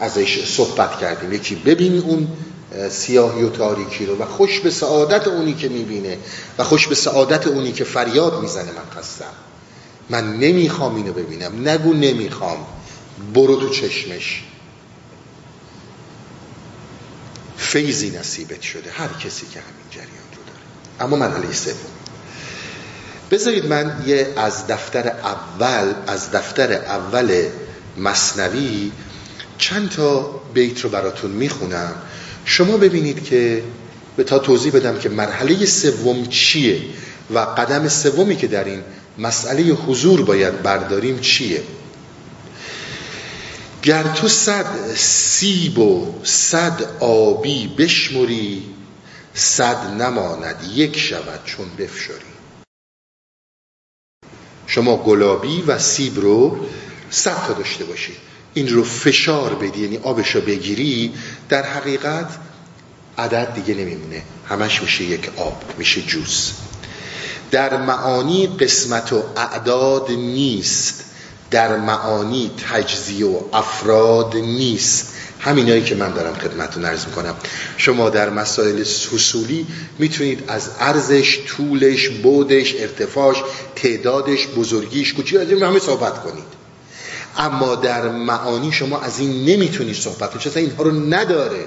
ازش 0.01 0.45
صحبت 0.47 0.99
کردیم. 0.99 1.33
یکی 1.33 1.55
ببین 1.55 1.99
اون 1.99 2.29
سیاهی 2.91 3.43
و 3.43 3.49
تاریکی 3.49 4.07
رو 4.07 4.17
و 4.17 4.25
خوش 4.25 4.61
به 4.61 4.71
سعادت 4.71 5.29
اونی 5.29 5.55
که 5.55 5.69
می‌بینه 5.69 6.19
و 6.59 6.65
خوش 6.65 6.89
به 6.89 6.95
سعادت 6.95 7.47
اونی 7.47 7.73
که 7.73 7.85
فریاد 7.85 8.41
می‌زنه. 8.41 8.73
من 8.73 9.01
خستم. 9.01 9.33
من 10.11 10.37
نمی‌خوام 10.37 10.97
اینو 10.97 11.13
ببینم. 11.13 11.69
نگو 11.69 11.93
نمی‌خوام. 11.93 12.67
برو 13.35 13.57
تو 13.61 13.69
چشمش. 13.69 14.43
فیضی 17.57 18.11
نصیبت 18.11 18.63
شده. 18.63 18.91
هر 18.91 19.09
کسی 19.09 19.47
که 19.47 19.61
همین 19.61 19.87
جریان 19.91 20.29
رو 20.37 20.43
داره. 20.47 20.61
اما 21.01 21.17
مرحله 21.17 21.53
سوم. 21.53 21.98
بذارید 23.31 23.67
من 23.67 24.05
یه 24.07 24.33
از 24.37 24.67
دفتر 24.67 25.09
اول 25.09 25.95
از 26.07 26.31
دفتر 26.31 26.73
اول 26.73 27.47
مصنوی 27.97 28.93
چند 29.59 29.91
تا 29.91 30.41
بیت 30.55 30.81
رو 30.81 30.91
براتون 30.91 31.31
می‌خونم. 31.31 31.95
شما 32.45 32.77
ببینید 32.77 33.25
که 33.25 33.63
به 34.17 34.25
تا 34.25 34.39
توضیح 34.39 34.73
بدم 34.73 34.99
که 34.99 35.09
مرحله 35.09 35.67
سوم 35.67 36.27
چیه 36.27 36.81
و 37.35 37.39
قدم 37.39 37.89
سومی 37.89 38.37
که 38.37 38.47
در 38.47 38.65
این 38.65 38.83
مسئله 39.19 39.63
حضور 39.63 40.23
باید 40.23 40.63
برداریم 40.63 41.19
چیه. 41.21 41.63
گر 43.83 44.03
تو 44.03 44.29
صد 44.29 44.95
سیب 44.97 45.79
و 45.79 46.15
صد 46.25 46.83
آبی 47.01 47.69
بشمری 47.79 48.63
صد 49.35 50.03
نماند 50.03 50.57
یک 50.75 50.99
شود 50.99 51.41
چون 51.45 51.67
بفشاری. 51.79 52.38
شما 54.69 54.97
گلابی 54.97 55.63
و 55.63 55.79
سیب 55.79 56.21
رو 56.21 56.57
صد 57.11 57.47
تا 57.47 57.53
داشته 57.53 57.85
باشی. 57.85 58.13
این 58.55 58.69
رو 58.69 58.85
فشار 58.85 59.55
بدی 59.55 59.81
یعنی 59.83 59.97
آبش 59.97 60.35
رو 60.35 60.41
بگیری 60.41 61.13
در 61.49 61.63
حقیقت 61.63 62.31
عدد 63.19 63.55
دیگه 63.55 63.75
نمیمونه. 63.81 64.23
همش 64.49 64.83
میشه 64.83 65.05
یک 65.05 65.31
آب 65.37 65.63
میشه 65.79 66.03
جوز 66.03 66.53
در 67.51 67.83
معانی 67.83 68.47
قسمت 68.47 69.13
و 69.13 69.23
اعداد 69.37 70.11
نیست. 70.11 71.05
در 71.51 71.77
معانی 71.77 72.51
تجزیه 72.71 73.27
و 73.27 73.41
افراد 73.53 74.37
نیست. 74.37 75.15
همینایی 75.41 75.83
که 75.83 75.95
من 75.95 76.13
دارم 76.13 76.35
خدمتتون 76.35 76.85
عرض 76.85 77.07
می‌کنم. 77.07 77.35
شما 77.77 78.11
در 78.11 78.31
مسائل 78.31 78.81
حصولی 78.81 79.67
می‌تونید 79.99 80.45
از 80.49 80.71
ارزش 80.81 81.39
طولش 81.47 82.09
بودش 82.09 82.75
ارتفاعش 82.79 83.37
تعدادش 83.77 84.47
بزرگیش 84.47 85.15
کوچی 85.15 85.39
از 85.39 85.51
این 85.51 85.63
همه 85.63 85.79
صحبت 85.79 86.23
کنید. 86.23 86.59
اما 87.37 87.75
در 87.75 88.09
معانی 88.09 88.73
شما 88.73 89.01
از 89.01 89.19
این 89.19 89.45
نمی‌تونید 89.45 89.97
صحبت 89.97 90.31
کنید 90.31 90.43
چون 90.43 90.53
اینها 90.57 90.83
رو 90.83 91.15
نداره. 91.15 91.65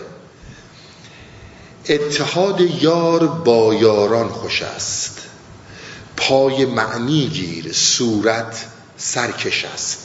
اتحاد 1.89 2.61
یار 2.61 3.27
با 3.27 3.73
یاران 3.73 4.29
خوش 4.29 4.61
است. 4.61 5.17
پای 6.17 6.65
معنی 6.65 7.27
گیر 7.27 7.73
صورت 7.73 8.65
سرکش 8.97 9.65
است. 9.65 9.99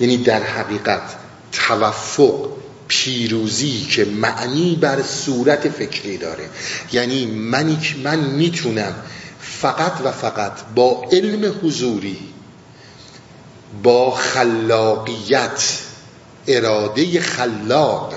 یعنی 0.00 0.16
در 0.16 0.42
حقیقت 0.42 1.02
توفق 1.52 2.48
پیروزی 2.88 3.86
که 3.90 4.04
معنی 4.04 4.76
بر 4.76 5.02
صورت 5.02 5.68
فکری 5.68 6.16
داره. 6.16 6.48
یعنی 6.92 7.26
منی 7.26 7.78
من 8.04 8.18
می‌تونم 8.18 8.94
فقط 9.40 9.92
و 10.04 10.12
فقط 10.12 10.52
با 10.74 11.08
علم 11.12 11.54
حضوری 11.62 12.18
با 13.82 14.10
خلاقیت 14.10 15.78
اراده 16.46 17.20
خلاق 17.20 18.14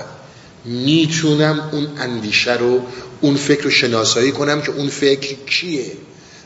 می‌تونم 0.64 1.68
اون 1.72 1.88
اندیشه 1.98 2.54
رو 2.54 2.80
اون 3.20 3.36
فکر 3.36 3.62
رو 3.62 3.70
شناسایی 3.70 4.32
کنم 4.32 4.62
که 4.62 4.72
اون 4.72 4.88
فکر 4.88 5.34
کیه 5.46 5.92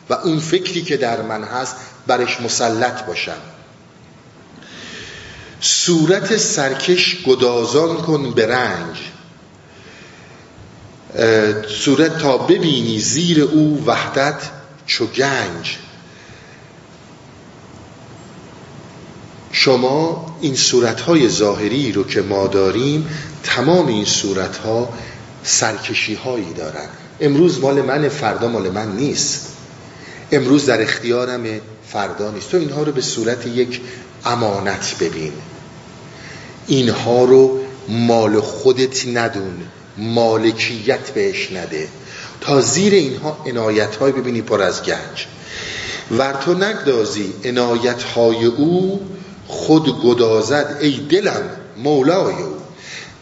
و 0.09 0.13
اون 0.13 0.39
فکری 0.39 0.81
که 0.81 0.97
در 0.97 1.21
من 1.21 1.43
هست 1.43 1.75
برش 2.07 2.41
مسلط 2.41 3.05
باشم. 3.05 3.52
صورت 5.63 6.37
سرکش 6.37 7.23
گدازان 7.23 7.97
کن 7.97 8.31
به 8.31 8.47
رنج. 8.47 8.97
صورت 11.67 12.17
تا 12.17 12.37
ببینی 12.37 12.99
زیر 12.99 13.41
او 13.41 13.83
وحدت 13.85 14.41
چو 14.85 15.05
گنج. 15.05 15.77
شما 19.51 20.25
این 20.41 20.55
صورتهای 20.55 21.29
ظاهری 21.29 21.91
رو 21.91 22.03
که 22.03 22.21
ما 22.21 22.47
داریم 22.47 23.09
تمام 23.43 23.87
این 23.87 24.05
صورتها 24.05 24.93
سرکشی 25.43 26.13
هایی 26.13 26.53
دارن. 26.53 26.87
امروز 27.19 27.59
مال 27.59 27.81
من 27.81 28.09
فردا 28.09 28.47
مال 28.47 28.69
من 28.69 28.95
نیست. 28.95 29.47
امروز 30.31 30.65
در 30.65 30.81
اختیارم 30.81 31.45
فردا 31.87 32.31
نیست. 32.31 32.51
تو 32.51 32.57
اینها 32.57 32.83
رو 32.83 32.91
به 32.91 33.01
صورت 33.01 33.47
یک 33.47 33.81
امانت 34.25 34.95
ببین. 34.99 35.33
اینها 36.67 37.25
رو 37.25 37.59
مال 37.89 38.39
خودت 38.39 39.07
ندون 39.07 39.63
مالکیت 39.97 41.11
بهش 41.11 41.51
نده. 41.51 41.87
تا 42.41 42.61
زیر 42.61 42.93
اینها 42.93 43.43
انایت 43.45 43.95
های 43.95 44.11
ببینی 44.11 44.41
پر 44.41 44.61
از 44.61 44.83
گنج. 44.83 45.27
ور 46.11 46.33
تو 46.33 46.53
نگدازی 46.53 47.33
انایت 47.43 48.03
های 48.03 48.45
او 48.45 49.01
خود 49.47 50.01
گدازد 50.03 50.77
ای 50.81 50.91
دلم 51.09 51.49
مولای 51.77 52.33
او. 52.33 52.55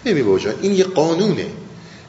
نمی 0.06 0.24
باجا 0.24 0.54
این 0.62 0.74
یه 0.74 0.84
قانونه. 0.84 1.48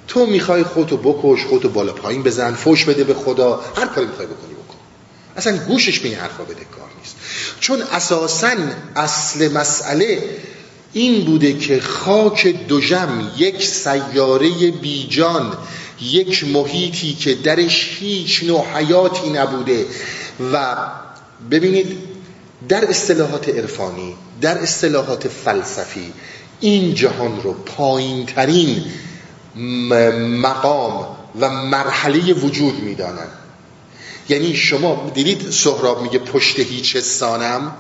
تو 0.09 0.27
می‌خوای 0.27 0.63
خودتو 0.63 0.97
بکش 0.97 1.45
خودتو 1.45 1.69
بالا 1.69 1.93
پایین 1.93 2.23
بزن 2.23 2.55
فوش 2.55 2.85
بده 2.85 3.05
به 3.05 3.15
خدا 3.15 3.61
هر 3.77 3.87
کاری 3.87 4.07
می‌خوای 4.07 4.27
بکنی 4.27 4.55
بکن. 4.55 4.77
اصلا 5.37 5.57
گوشش 5.57 5.99
به 6.01 6.09
این 6.09 6.19
حرفا 6.19 6.45
بده 6.45 6.55
کار 6.55 6.89
نیست. 7.01 7.17
چون 7.61 7.83
اساسا 7.83 8.53
اصل 8.97 9.53
مسئله 9.53 10.23
این 10.93 11.25
بوده 11.25 11.59
که 11.59 11.81
خاک 11.81 12.47
دوژم 12.69 13.31
یک 13.37 13.65
سیاره 13.65 14.71
بیجان 14.71 15.57
یک 16.01 16.45
محیطی 16.45 17.15
که 17.15 17.35
درش 17.35 17.97
هیچ 18.01 18.45
نوع 18.45 18.65
حیاتی 18.75 19.31
نبوده. 19.31 19.87
و 20.53 20.77
ببینید 21.51 21.99
در 22.69 22.85
اصطلاحات 22.85 23.49
عرفانی 23.49 24.15
در 24.41 24.59
اصطلاحات 24.59 25.29
فلسفی 25.29 26.13
این 26.61 26.95
جهان 26.95 27.43
رو 27.43 27.53
پایین 27.53 28.27
ترین 28.27 28.85
مقام 30.43 31.07
و 31.41 31.51
مرحله 31.51 32.33
وجود 32.33 32.83
می‌دانند 32.83 33.33
یعنی 34.29 34.55
شما 34.55 35.11
دیدید 35.15 35.51
سهراب 35.51 36.03
میگه 36.03 36.19
پشت 36.19 36.61
هیچ 36.61 36.97
سانم 36.97 37.73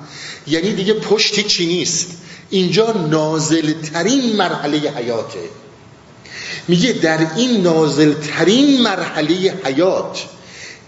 یعنی 0.46 0.72
دیگه 0.72 0.94
پشت 0.94 1.46
چی 1.46 1.66
نیست؟ 1.66 2.21
اینجا 2.52 2.92
نازل 2.92 3.72
ترین 3.72 4.36
مرحله 4.36 4.78
حیاته. 4.78 5.48
میگه 6.68 6.92
در 6.92 7.26
این 7.36 7.62
نازل 7.62 8.14
ترین 8.14 8.82
مرحله 8.82 9.54
حیات 9.64 10.24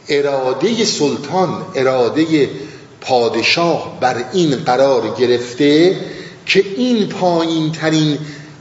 اراده 0.08 0.84
سلطان 0.84 1.66
اراده 1.74 2.50
پادشاه 3.00 4.00
بر 4.00 4.24
این 4.32 4.56
قرار 4.56 5.14
گرفته 5.18 6.00
که 6.46 6.64
این 6.76 7.08
پایین 7.08 7.72
ترین 7.72 8.18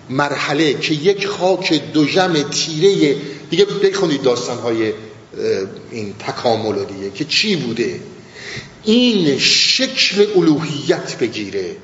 مرحله 0.10 0.74
که 0.74 0.94
یک 0.94 1.28
خاک 1.28 1.82
دوژم 1.94 2.34
تیره 2.34 3.16
دیگه 3.50 3.66
بخونید 3.66 4.22
داستان 4.22 4.58
های 4.58 4.94
این 5.92 6.14
تکامل 6.28 6.84
دیگه 6.84 7.10
که 7.16 7.26
چی 7.26 7.56
بوده؟ 7.56 8.00
این 8.84 9.40
شکل 9.40 10.26
الوهیت 10.36 11.18
بگیره. 11.20 11.76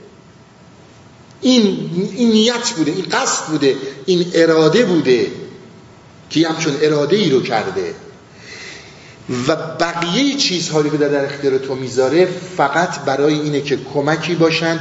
این, 1.41 1.89
این 2.15 2.31
نیت 2.31 2.69
بوده 2.77 2.91
این 2.91 3.05
قصد 3.11 3.45
بوده 3.45 3.75
این 4.05 4.25
اراده 4.33 4.85
بوده 4.85 5.27
که 6.29 6.47
همچون 6.47 6.73
اراده 6.81 7.15
ای 7.15 7.29
رو 7.29 7.41
کرده. 7.41 7.93
و 9.47 9.55
بقیه 9.55 10.35
چیزهایی 10.35 10.89
که 10.89 10.97
در 10.97 11.25
اختیار 11.25 11.57
تو 11.57 11.75
می‌ذاره 11.75 12.25
فقط 12.57 12.99
برای 12.99 13.33
اینه 13.33 13.61
که 13.61 13.79
کمکی 13.93 14.35
باشن 14.35 14.79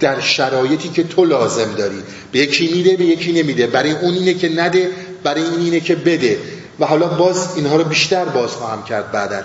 در 0.00 0.20
شرایطی 0.20 0.88
که 0.88 1.04
تو 1.04 1.24
لازم 1.24 1.74
داری. 1.78 2.02
به 2.32 2.38
یکی 2.38 2.72
میده 2.72 2.96
به 2.96 3.04
یکی 3.04 3.32
نمیده. 3.32 3.66
برای 3.66 3.92
اون 3.92 4.14
اینه 4.14 4.34
که 4.34 4.48
نده 4.48 4.90
برای 5.22 5.42
این 5.42 5.60
اینه 5.60 5.80
که 5.80 5.94
بده. 5.96 6.38
و 6.80 6.86
حالا 6.86 7.06
باز 7.06 7.56
اینها 7.56 7.76
رو 7.76 7.84
بیشتر 7.84 8.24
باز 8.24 8.50
خواهم 8.50 8.84
کرد 8.84 9.12
بعدا. 9.12 9.42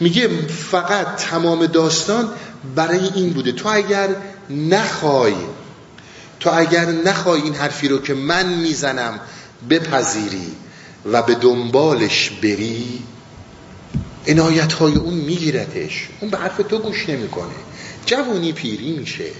میگه 0.00 0.28
فقط 0.70 1.16
تمام 1.16 1.66
داستان 1.66 2.28
برای 2.74 3.10
این 3.14 3.30
بوده. 3.30 3.52
تو 3.52 3.68
اگر 3.68 4.08
نخوای 4.50 5.34
تو 6.40 6.50
اگر 6.54 6.86
نخوای 6.86 7.40
این 7.40 7.54
حرفی 7.54 7.88
رو 7.88 7.98
که 7.98 8.14
من 8.14 8.54
می‌زنم 8.54 9.20
بپذیری 9.70 10.52
و 11.12 11.22
به 11.22 11.34
دنبالش 11.34 12.30
بری 12.42 13.02
عنایت 14.26 14.72
های 14.72 14.94
اون 14.94 15.14
میگیرتش. 15.14 16.08
اون 16.20 16.30
به 16.30 16.38
حرف 16.38 16.56
تو 16.68 16.78
گوش 16.78 17.08
نمی‌کنه. 17.08 17.54
جوونی 18.06 18.52
پیری 18.52 18.92
میشه. 18.92 19.30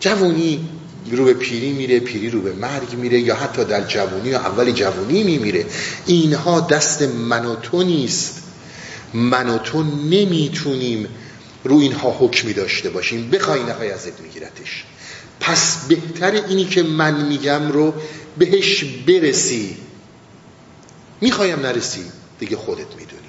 جوونی 0.00 0.68
رو 1.10 1.24
به 1.24 1.34
پیری 1.34 1.72
میره 1.72 2.00
پیری 2.00 2.30
رو 2.30 2.40
به 2.40 2.52
مرگ 2.52 2.94
میره 2.94 3.20
یا 3.20 3.34
حتی 3.34 3.64
در 3.64 3.84
جوونی 3.86 4.28
یا 4.28 4.40
اول 4.40 4.70
جوونی 4.70 5.22
میمیره. 5.22 5.66
اینها 6.06 6.60
دست 6.60 7.02
من 7.02 7.44
و 7.44 7.54
تو 7.56 7.82
نیست. 7.82 8.42
من 9.14 9.48
و 9.48 9.58
تو 9.58 9.82
نمی‌تونیم 9.82 11.08
رو 11.64 11.78
اینها 11.78 12.10
حکمی 12.10 12.52
داشته 12.52 12.90
باشیم. 12.90 13.30
بخوای 13.30 13.62
نهای 13.62 13.90
ازت 13.90 14.20
میگیرتش. 14.20 14.84
پس 15.40 15.86
بهتر 15.88 16.30
اینی 16.30 16.64
که 16.64 16.82
من 16.82 17.26
میگم 17.26 17.72
رو 17.72 17.94
بهش 18.38 18.84
برسی. 18.84 19.76
می‌خوایم 21.20 21.60
نرسی 21.60 22.04
دیگه 22.38 22.56
خودت 22.56 22.86
می‌دونی. 22.98 23.24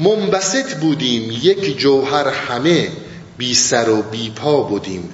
منبسط 0.00 0.74
بودیم 0.74 1.30
یک 1.42 1.78
جوهر 1.78 2.28
همه 2.28 2.90
بی 3.38 3.54
سر 3.54 3.88
و 3.88 4.02
بی 4.02 4.30
پا 4.30 4.62
بودیم 4.62 5.08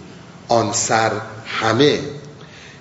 آن 0.49 0.73
سر 0.73 1.13
همه. 1.47 2.01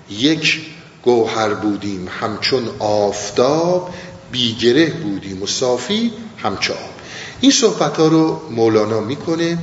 یک 0.10 0.62
گوهر 1.04 1.54
بودیم 1.54 2.08
همچون 2.20 2.70
آفتاب 2.80 3.94
بیگره 4.32 4.86
بودیم 4.86 5.44
و 5.44 5.48
صافی 5.48 6.12
همچون 6.38 6.76
آب. 6.76 6.94
این 7.42 7.52
صحبت 7.52 7.98
ها 7.98 8.08
رو 8.08 8.42
مولانا 8.52 9.00
می‌کنه. 9.00 9.58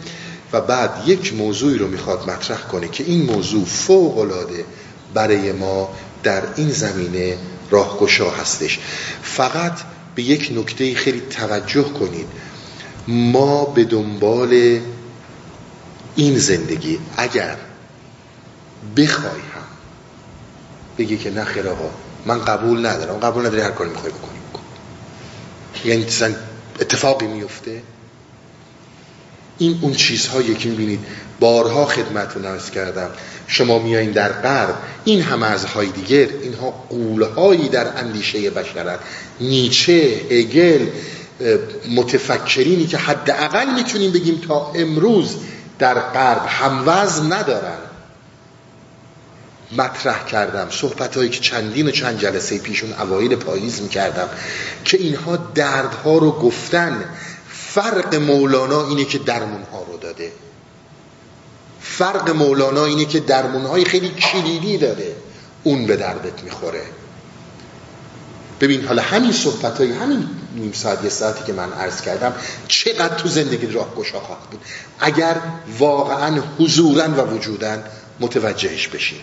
و 0.53 0.61
بعد 0.61 1.03
یک 1.07 1.35
موضوعی 1.35 1.79
رو 1.79 1.89
می‌خواد 1.89 2.31
مطرح 2.31 2.61
کنه 2.61 2.89
که 2.89 3.05
این 3.05 3.23
موضوع 3.23 3.65
فوق 3.65 4.19
العاده 4.19 4.65
برای 5.15 5.53
ما 5.53 5.89
در 6.23 6.43
این 6.57 6.71
زمینه 6.71 7.39
راهگشا 7.71 8.31
هستش. 8.31 8.79
فقط 9.23 9.81
به 10.15 10.23
یک 10.23 10.53
نکته 10.55 10.95
خیلی 10.95 11.21
توجه 11.21 11.83
کنید. 11.83 12.27
ما 13.09 13.65
به 13.65 13.85
دنبال 13.85 14.81
این 16.17 16.39
زندگی 16.39 16.99
اگر 17.17 17.57
بخوای 18.97 19.41
هم 19.41 19.67
بگی 20.99 21.17
که 21.17 21.31
نه 21.31 21.45
خیر 21.45 21.69
آقا 21.69 21.91
من 22.27 22.45
قبول 22.45 22.87
ندارم. 22.87 23.19
قبول 23.19 23.47
نداری 23.47 23.63
هر 23.63 23.71
کاری 23.71 23.91
می‌خوای 23.91 24.13
بکنی. 24.13 24.39
بکن 24.53 24.63
یعنی 25.85 26.07
اتفاقی 26.81 27.27
میفته 27.27 27.83
این 29.61 29.79
اون 29.83 29.95
چیزهایی 29.95 30.55
که 30.55 30.69
می‌بینید 30.69 31.01
بارها 31.41 31.87
خدمتتون 31.87 32.45
عرض 32.45 32.71
کردم. 32.71 33.11
شما 33.47 33.79
میایین 33.79 34.11
در 34.11 34.33
غرب 34.33 34.75
این 35.05 35.23
همه 35.23 35.47
از 35.47 35.65
های 35.65 35.89
دیگر 35.89 36.29
اینها 36.43 36.71
قولهایی 36.71 37.69
در 37.69 37.87
اندیشه 37.97 38.51
بشرت. 38.51 38.99
نیچه 39.41 39.93
هگل 40.31 40.87
متفکرینی 41.97 42.87
که 42.87 42.99
حداقل 42.99 43.75
می‌تونیم 43.75 44.13
بگیم 44.13 44.41
تا 44.49 44.73
امروز 44.75 45.37
در 45.79 45.95
غرب 45.95 46.47
هموز 46.47 47.21
ندارن. 47.33 47.79
مطرح 49.77 50.25
کردم 50.25 50.67
صحبت 50.71 51.17
هایی 51.17 51.29
که 51.29 51.41
چندین 51.41 51.89
و 51.89 51.91
چند 51.91 52.19
جلسه 52.19 52.59
پیشون 52.59 52.93
اوایل 52.93 53.37
پاییز 53.37 53.83
می‌کردم 53.83 54.29
که 54.85 54.97
اینها 54.97 55.37
دردها 55.55 56.19
رو 56.19 56.31
گفتن. 56.31 57.05
فرق 57.75 58.15
مولانا 58.15 58.87
اینه 58.87 59.05
که 59.05 59.19
درمونها 59.19 59.83
رو 59.83 59.97
داده. 59.97 60.33
فرق 61.81 62.31
مولانا 62.31 62.85
اینه 62.85 63.05
که 63.05 63.21
درمونهای 63.21 63.85
خیلی 63.85 64.09
کلیدی 64.09 64.79
داره 64.79 65.17
اون 65.63 65.87
به 65.87 65.97
دردت 65.97 66.43
می‌خوره. 66.43 66.83
ببین 68.61 68.85
حالا 68.85 69.03
همین 69.03 69.33
صحبت 69.33 69.79
های 69.79 69.93
همین 69.93 70.29
نیم 70.55 70.73
ساعت 70.73 71.05
یه 71.05 71.11
ساعتی 71.11 71.45
که 71.45 71.53
من 71.53 71.73
عرض 71.73 72.01
کردم 72.01 72.35
چقدر 72.69 73.15
تو 73.15 73.29
زندگی 73.29 73.67
راه 73.67 73.95
گشا 73.95 74.21
خواهد 74.21 74.51
بود؟ 74.51 74.61
اگر 75.01 75.37
واقعا 75.79 76.43
حضورا 76.59 77.09
و 77.09 77.35
وجودا 77.35 77.79
متوجهش 78.21 78.89
بشیم. 78.89 79.21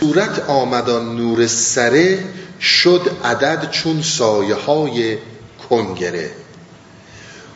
صورت 0.00 0.44
آمدان 0.48 1.16
نور 1.16 1.46
سره 1.46 2.24
شد 2.60 3.10
عدد 3.24 3.70
چون 3.70 4.02
سایه 4.02 4.54
های 4.54 5.18
کنگره. 5.70 6.39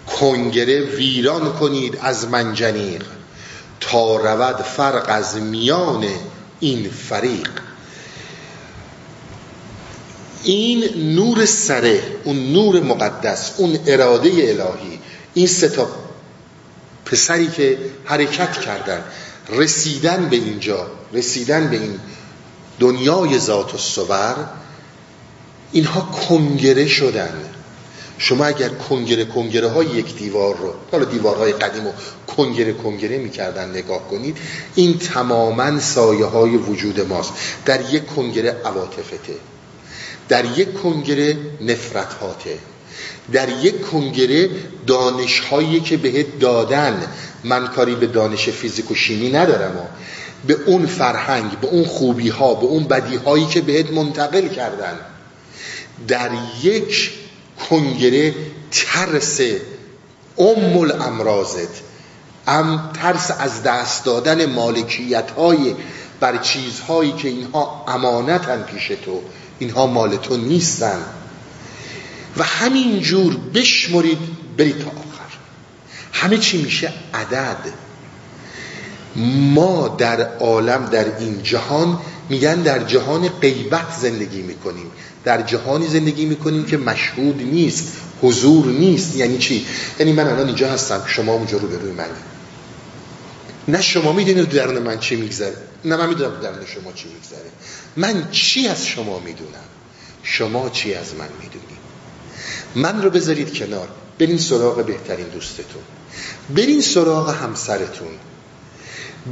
کنگره 0.07 0.81
ویران 0.81 1.53
کنید 1.53 1.99
از 2.03 2.29
منجنیق 2.29 3.05
تا 3.81 4.17
رود 4.17 4.57
فرق 4.63 5.05
از 5.09 5.37
میان 5.37 6.07
این 6.61 6.91
فریق. 6.91 7.51
این 10.43 11.15
نور 11.15 11.47
سره 11.47 12.03
اون 12.25 12.53
نور 12.53 12.81
مقدس 12.81 13.53
اون 13.57 13.79
اراده 13.87 14.29
الهی 14.29 14.99
این 15.35 15.47
ستا 15.47 15.89
پسری 17.05 17.47
که 17.47 17.79
حرکت 18.05 18.61
کردن 18.61 19.05
رسیدن 19.49 20.29
به 20.29 20.37
اینجا 20.37 20.87
رسیدن 21.13 21.69
به 21.69 21.77
این 21.77 22.01
دنیای 22.81 23.39
ذات 23.39 23.75
و 23.75 23.79
صور 23.79 24.37
اینها 25.73 26.01
کنگره 26.01 26.87
شدن. 26.89 27.44
شما 28.19 28.45
اگر 28.45 28.69
کنگره 28.69 29.25
کنگره 29.25 29.69
های 29.69 29.87
یک 29.87 30.17
دیوار 30.17 30.57
رو 30.57 30.75
حالا 30.93 31.05
دیوارهای 31.05 31.53
قدیم 31.53 31.85
رو 31.85 31.93
کنگره 32.37 32.73
کنگره 32.73 33.19
می‌کردن 33.19 33.71
نگاه 33.71 34.09
کنید 34.09 34.37
این 34.75 34.99
تماما 34.99 35.81
سایه 35.81 36.25
های 36.25 36.57
وجود 36.57 37.01
ماست. 37.01 37.33
در 37.65 37.95
یک 37.95 38.07
کنگره 38.07 38.57
عواطفته. 38.65 39.35
در 40.29 40.59
یک 40.59 40.75
کنگره 40.75 41.37
نفرت 41.61 42.15
هاته 42.15 42.59
در 43.33 43.49
یک 43.49 43.81
کنگره 43.81 44.51
دانش 44.87 45.41
هایی 45.41 45.81
که 45.81 45.97
بهت 45.97 46.39
دادن. 46.39 47.07
من 47.45 47.67
کاری 47.67 47.95
به 47.95 48.07
دانش 48.07 48.49
فیزیک 48.49 48.91
و 48.91 48.95
شیمی 48.95 49.31
ندارم. 49.31 49.89
به 50.47 50.57
اون 50.67 50.87
فرهنگ 50.87 51.51
به 51.61 51.67
اون 51.67 51.85
خوبی 51.85 52.29
ها 52.29 52.55
به 52.55 52.67
اون 52.67 52.85
بدی 52.85 53.17
هایی 53.17 53.47
که 53.47 53.61
بهت 53.61 53.91
منتقل 53.91 54.49
کردن. 54.49 54.99
در 56.09 56.31
یک 56.63 57.13
کنگره 57.71 58.35
ترس 58.71 59.41
ام 60.39 60.79
الامراضت 60.79 61.69
ام 62.47 62.91
ترس 63.03 63.31
از 63.39 63.63
دست 63.63 64.05
دادن 64.05 64.47
مالکیت 64.47 65.31
های 65.31 65.75
بر 66.21 66.37
چیزهایی 66.37 67.13
که 67.13 67.29
اینها 67.29 67.85
امانتن 67.89 68.63
پیش 68.63 68.89
تو. 68.89 69.21
اینها 69.59 69.87
مال 69.87 70.17
تو 70.17 70.37
نیستن. 70.37 71.03
و 72.37 72.43
همین 72.43 73.01
جور 73.01 73.37
بشمرید 73.37 74.19
برید 74.57 74.79
تا 74.79 74.87
آخر. 74.87 75.37
همه 76.13 76.39
چی 76.39 76.63
میشه 76.63 76.93
عدد. 77.15 77.73
ما 79.55 79.89
در 79.89 80.37
عالم 80.39 80.87
در 80.87 81.19
این 81.19 81.43
جهان 81.43 81.99
میگن 82.29 82.55
در 82.55 82.85
جهان 82.85 83.29
غیبت 83.29 83.93
زندگی 84.01 84.43
می‌کنیم. 84.43 84.91
در 85.25 85.43
جهانی 85.43 85.89
زندگی 85.89 86.25
می‌کنیم 86.25 86.65
که 86.65 86.77
مشهود 86.77 87.43
نیست 87.43 87.93
حضور 88.23 88.67
نیست. 88.67 89.17
یعنی 89.17 89.39
چی؟ 89.39 89.67
یعنی 89.99 90.13
من 90.13 90.27
الان 90.27 90.47
اینجا 90.47 90.71
هستم 90.73 91.03
شما 91.07 91.33
اونجا 91.33 91.59
رو 91.59 91.69
روی 91.69 91.93
منی 91.93 92.09
نه 93.69 93.83
شما 93.83 94.13
می‌دونید 94.13 94.49
درن 94.49 94.79
من 94.79 94.99
چی 94.99 95.17
میگذره 95.17 95.57
نه 95.85 95.97
من 95.97 96.09
می‌دونم 96.09 96.41
درن 96.41 96.67
شما 96.67 96.93
چی 96.93 97.09
میگذره. 97.09 97.51
من 97.97 98.31
چی 98.31 98.69
از 98.69 98.87
شما 98.87 99.19
می‌دونم؟ 99.19 99.69
شما 100.23 100.71
چی 100.71 100.95
از 100.95 101.15
من 101.15 101.29
می‌دونید؟ 101.41 101.85
من 102.75 103.03
رو 103.03 103.11
بذارید 103.11 103.55
کنار. 103.55 103.89
برین 104.19 104.39
سراغ 104.39 104.87
بهترین 104.87 105.27
دوستتون. 105.27 105.83
برین 106.57 106.81
سراغ 106.81 107.35
همسرتون. 107.35 108.09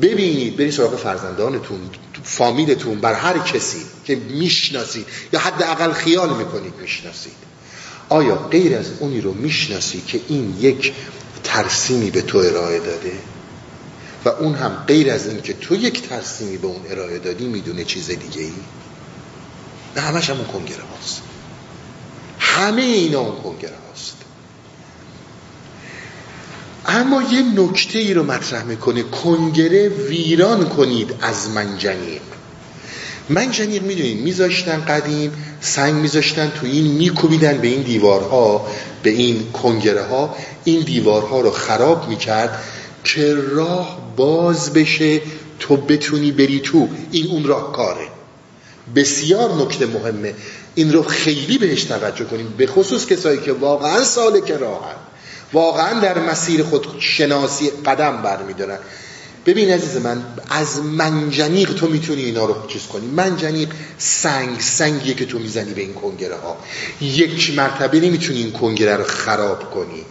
ببینید 0.02 0.56
برین 0.56 0.70
سراغ 0.70 0.96
فرزندانتون 0.96 1.80
فامیلتون 2.24 3.00
بر 3.00 3.14
هر 3.14 3.38
کسی. 3.38 3.82
که 4.04 4.16
می‌شناسید 4.16 5.06
یا 5.32 5.40
حداقل 5.40 5.92
خیال 5.92 6.36
می‌کنید 6.36 6.74
می‌شناسید 6.80 7.32
آیا 8.08 8.36
غیر 8.36 8.76
از 8.76 8.86
اونی 9.00 9.20
رو 9.20 9.34
می‌شناسی 9.34 10.02
که 10.06 10.20
این 10.28 10.56
یک 10.60 10.92
ترسیمی 11.44 12.10
به 12.10 12.22
تو 12.22 12.38
ارائه 12.38 12.78
داده؟ 12.78 13.12
و 14.24 14.28
اون 14.28 14.54
هم 14.54 14.84
غیر 14.86 15.10
از 15.10 15.26
این 15.26 15.42
که 15.42 15.52
تو 15.52 15.74
یک 15.74 16.08
ترسیمی 16.08 16.56
به 16.56 16.66
اون 16.66 16.80
ارائه 16.90 17.18
دادی 17.18 17.46
می‌دونه 17.46 17.84
چیز 17.84 18.06
دیگه 18.06 18.40
ای 18.40 18.52
نه 19.96 20.02
همش 20.02 20.30
همون 20.30 20.44
کنگره 20.44 20.84
هاست. 20.96 21.22
همه 22.38 22.82
اینا 22.82 23.20
اون 23.20 23.42
کنگره 23.42 23.76
هاست. 23.88 24.16
اما 26.86 27.22
یه 27.22 27.42
نکته 27.42 27.98
ای 27.98 28.14
رو 28.14 28.22
مطرح 28.22 28.64
می‌کنه. 28.64 29.02
کنگره 29.02 29.88
ویران 29.88 30.68
کنید 30.68 31.14
از 31.20 31.48
منجنیق. 31.48 32.22
منجنیق 33.28 33.82
می‌دونید 33.82 34.20
میذاشتن 34.20 34.84
قدیم 34.84 35.32
سنگ 35.60 35.94
میذاشتن 35.94 36.52
تو 36.60 36.66
این 36.66 36.86
میکوبیدن 36.86 37.58
به 37.58 37.68
این 37.68 37.82
دیوارها 37.82 38.66
به 39.02 39.10
این 39.10 39.52
کنگره 39.52 40.04
ها 40.04 40.36
این 40.64 40.80
دیوارها 40.80 41.40
رو 41.40 41.50
خراب 41.50 42.08
می‌کرد 42.08 42.62
که 43.04 43.34
راه 43.34 43.98
باز 44.16 44.72
بشه 44.72 45.20
تو 45.58 45.76
بتونی 45.76 46.32
بری 46.32 46.60
تو. 46.60 46.88
این 47.10 47.26
اون 47.26 47.44
راه 47.44 47.72
کاره. 47.72 48.06
بسیار 48.96 49.54
نکته 49.54 49.86
مهمه. 49.86 50.34
این 50.74 50.92
رو 50.92 51.02
خیلی 51.02 51.58
بهش 51.58 51.84
توجه 51.84 52.24
کنیم 52.24 52.54
به 52.58 52.66
خصوص 52.66 53.06
کسایی 53.06 53.40
که 53.40 53.52
واقعا 53.52 54.04
سالک 54.04 54.50
راهن. 54.50 54.96
واقعا 55.52 56.00
در 56.00 56.18
مسیر 56.18 56.62
خود 56.62 56.86
شناسی 56.98 57.70
قدم 57.86 58.22
برمیدارن. 58.22 58.78
ببین 59.46 59.70
عزیز 59.70 59.96
من 59.96 60.22
از 60.50 60.78
منجنیق 60.78 61.74
تو 61.74 61.88
می‌تونی 61.88 62.24
اینا 62.24 62.44
رو 62.44 62.56
چیز 62.68 62.82
کنی. 62.82 63.06
منجنیق 63.06 63.68
سنگ 63.98 64.60
سنگیه 64.60 65.14
که 65.14 65.24
تو 65.26 65.38
می‌زنی 65.38 65.72
به 65.74 65.80
این 65.80 65.94
کنگره 65.94 66.36
ها 66.36 66.56
یک 67.00 67.54
مرتبه 67.56 68.00
نمی‌تونی 68.00 68.38
این 68.38 68.52
کنگره 68.52 68.96
رو 68.96 69.04
خراب 69.04 69.70
کنی. 69.74 70.04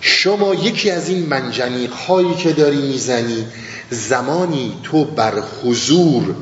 شما 0.00 0.54
یکی 0.54 0.90
از 0.90 1.08
این 1.08 1.26
منجنیق 1.26 1.92
هایی 1.92 2.34
که 2.34 2.52
داری 2.52 2.76
می‌زنی 2.76 3.46
زمانی 3.90 4.76
تو 4.82 5.04
بر 5.04 5.42
حضور 5.62 6.34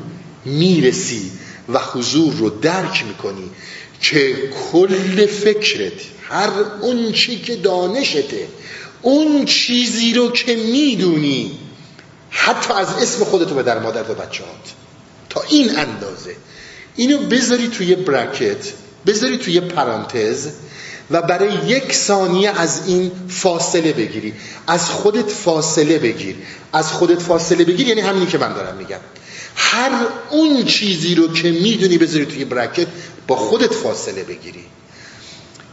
می‌رسی 0.45 1.31
و 1.69 1.79
حضور 1.79 2.33
رو 2.33 2.49
درک 2.49 3.03
می‌کنی 3.07 3.49
که 4.01 4.35
کل 4.71 5.25
فکرت 5.25 5.93
هر 6.29 6.49
اون 6.81 7.11
چی 7.11 7.39
که 7.39 7.55
دانشته 7.55 8.47
اون 9.01 9.45
چیزی 9.45 10.13
رو 10.13 10.31
که 10.31 10.55
می‌دونی 10.55 11.51
حتی 12.35 12.73
از 12.73 12.87
اسم 13.01 13.23
خودتو 13.23 13.55
به 13.55 13.63
در 13.63 13.79
مادر 13.79 14.11
و 14.11 14.13
بچه 14.13 14.43
هات 14.43 14.73
تا 15.29 15.41
این 15.49 15.77
اندازه. 15.77 16.35
اینو 16.95 17.17
بذاری 17.17 17.67
توی 17.67 17.95
برکت 17.95 18.73
بذاری 19.05 19.37
توی 19.37 19.59
پرانتز 19.59 20.47
و 21.11 21.21
برای 21.21 21.53
یک 21.67 21.93
ثانیه 21.93 22.49
از 22.49 22.87
این 22.87 23.11
فاصله 23.29 23.93
بگیری. 23.93 24.33
از 24.67 24.89
خودت 24.89 25.29
فاصله 25.29 25.99
بگیر. 25.99 26.35
از 26.73 26.91
خودت 26.91 27.21
فاصله 27.21 27.63
بگیر 27.63 27.87
یعنی 27.87 28.01
همینی 28.01 28.25
که 28.25 28.37
من 28.37 28.53
دارم 28.53 28.77
میگم. 28.77 28.99
هر 29.55 29.91
اون 30.29 30.65
چیزی 30.65 31.15
رو 31.15 31.33
که 31.33 31.51
می‌دونی 31.51 31.97
بذاری 31.97 32.25
توی 32.25 32.45
bracket 32.45 32.87
با 33.27 33.35
خودت 33.35 33.73
فاصله 33.73 34.23
بگیری. 34.23 34.63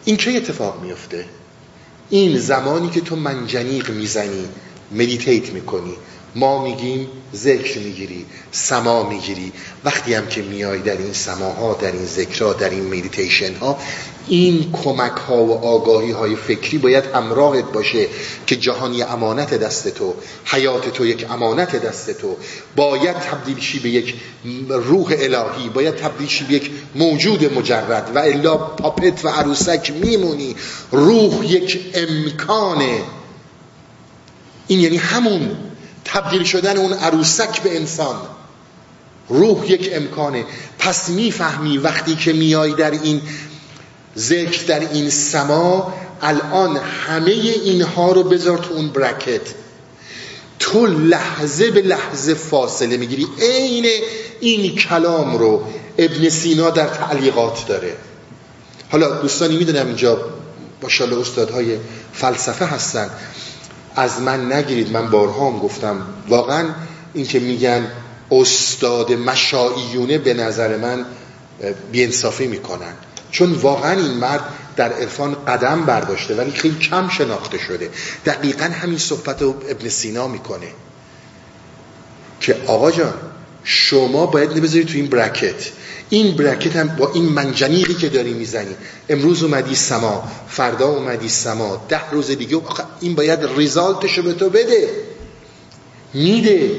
این 0.05 0.17
چه 0.17 0.31
اتفاق 0.31 0.83
میفته 0.83 1.25
این 2.11 2.39
زمانی 2.39 2.91
که 2.91 3.01
تو 3.01 3.17
منجنیق 3.17 3.91
می‌زنی 3.91 4.49
meditate 4.93 5.51
می‌کنی. 5.51 5.95
ما 6.35 6.65
میگیم 6.65 7.09
ذکر 7.35 7.79
می‌گیری 7.79 8.27
سماع 8.53 9.09
می‌گیری. 9.09 9.53
وقتی 9.85 10.15
هم 10.15 10.27
که 10.27 10.43
میای 10.43 10.79
در 10.79 10.97
این 10.97 11.13
سماع‌ها 11.13 11.75
در 11.75 11.93
این 11.93 12.07
ذکرها 12.07 12.53
در 12.53 12.71
این 12.71 12.87
مدیتیشن 12.87 13.55
ها 13.55 13.79
این 14.29 14.73
کمک 14.73 15.13
ها 15.13 15.45
و 15.45 15.53
آگاهی 15.53 16.11
های 16.11 16.37
فکری 16.37 16.79
باید 16.79 17.05
همراهت 17.05 17.65
باشه 17.73 18.07
که 18.47 18.57
جهانی 18.57 19.03
امانت 19.03 19.55
دست 19.55 19.89
تو 19.89 20.15
حیات 20.45 20.89
تو 20.89 21.07
یک 21.07 21.31
امانت 21.31 21.77
دست 21.77 22.11
تو. 22.11 22.37
باید 22.77 23.17
تبدیل 23.17 23.61
شی 23.61 23.79
به 23.79 23.89
یک 23.89 24.15
روح 24.69 25.15
الهی 25.19 25.69
باید 25.69 25.95
تبدیل 25.95 26.29
شی 26.29 26.45
به 26.45 26.55
یک 26.55 26.71
موجود 26.95 27.59
مجرد. 27.59 28.11
و 28.15 28.19
الا 28.19 28.57
پاپت 28.57 29.25
و 29.25 29.29
عروسک 29.29 29.93
میمونی. 29.93 30.57
روح 30.93 31.47
یک 31.47 31.81
امکانه. 31.95 33.03
این 34.67 34.81
یعنی 34.81 34.97
همون 34.97 35.57
تبدیل 36.05 36.45
شدن 36.45 36.77
اون 36.77 36.93
عروسک 36.93 37.63
به 37.63 37.77
انسان. 37.77 38.17
روح 39.29 39.73
یک 39.73 39.91
امکانه. 39.93 40.45
پس 40.79 41.09
می‌فهمی 41.09 41.79
وقتی 41.79 42.17
که 42.17 42.33
میای 42.33 42.73
در 42.73 42.91
این 42.91 43.23
ذکر 44.19 44.65
در 44.67 44.81
این 44.81 45.11
سما 45.11 45.95
الان 46.23 46.77
همه 46.77 47.31
اینها 47.31 48.13
رو 48.13 48.23
بذار 48.23 48.59
تو 48.59 48.75
اون 48.75 48.89
برکت 48.89 49.41
تو 50.59 50.87
لحظه 50.87 51.71
به 51.71 51.83
لحظه 51.83 52.35
فاصله 52.35 52.97
می‌گیری. 52.97 53.27
عین 53.41 53.87
این 54.41 54.77
کلام 54.77 55.37
رو 55.37 55.63
ابن 55.99 56.29
سینا 56.29 56.71
در 56.71 56.87
تعلیقات 56.87 57.67
داره. 57.67 57.97
حالا 58.91 59.21
دوستانی 59.21 59.57
می‌دونم 59.57 59.87
اینجا 59.87 60.19
با 60.81 60.89
استادهای 61.21 61.77
فلسفه 62.13 62.65
هستن. 62.65 63.11
از 63.97 64.21
من 64.21 64.53
نگیرید 64.53 64.93
من 64.93 65.11
بارها 65.11 65.51
هم 65.51 65.59
گفتم. 65.59 66.03
واقعا 66.29 66.65
این 67.15 67.27
که 67.27 67.41
میگن 67.41 67.87
استاد 68.31 69.13
مشاییونه 69.13 70.19
به 70.19 70.35
نظر 70.35 70.77
من 70.77 71.05
بیانصافی 71.93 72.47
می‌کنن. 72.47 72.93
چون 73.31 73.53
واقعا 73.53 73.93
این 73.93 74.13
مرد 74.13 74.41
در 74.77 74.93
عرفان 74.93 75.37
قدم 75.45 75.85
برداشته 75.85 76.35
ولی 76.35 76.51
خیلی 76.51 76.79
کم 76.79 77.09
شناخته 77.09 77.59
شده. 77.59 77.91
دقیقا 78.27 78.65
همین 78.65 78.99
صحبت 78.99 79.43
رو 79.43 79.55
ابن 79.69 79.89
سینا 79.89 80.29
می‌کنه. 80.29 80.69
که 82.41 82.57
آقا 82.67 82.91
جان 82.91 83.15
شما 83.65 84.27
باید 84.27 84.59
نبذاری 84.59 84.85
تو 84.85 84.95
این 84.95 85.07
برکت. 85.07 85.71
این 86.11 86.37
برکت 86.37 86.77
هم 86.77 86.89
با 86.89 87.13
این 87.15 87.25
منجنیقی 87.25 87.95
که 87.95 88.09
داری 88.09 88.33
می‌زنی. 88.33 88.75
امروز 89.09 89.43
اومدی 89.43 89.75
سما 89.75 90.25
فردا 90.49 90.89
اومدی 90.89 91.29
سما. 91.29 91.87
ده 91.89 92.11
روز 92.11 92.27
دیگه 92.27 92.61
این 93.01 93.15
باید 93.15 93.41
ریزالتش 93.57 94.19
رو 94.19 94.25
به 94.25 94.33
تو 94.33 94.51
بده. 94.51 94.91
میده. 96.15 96.71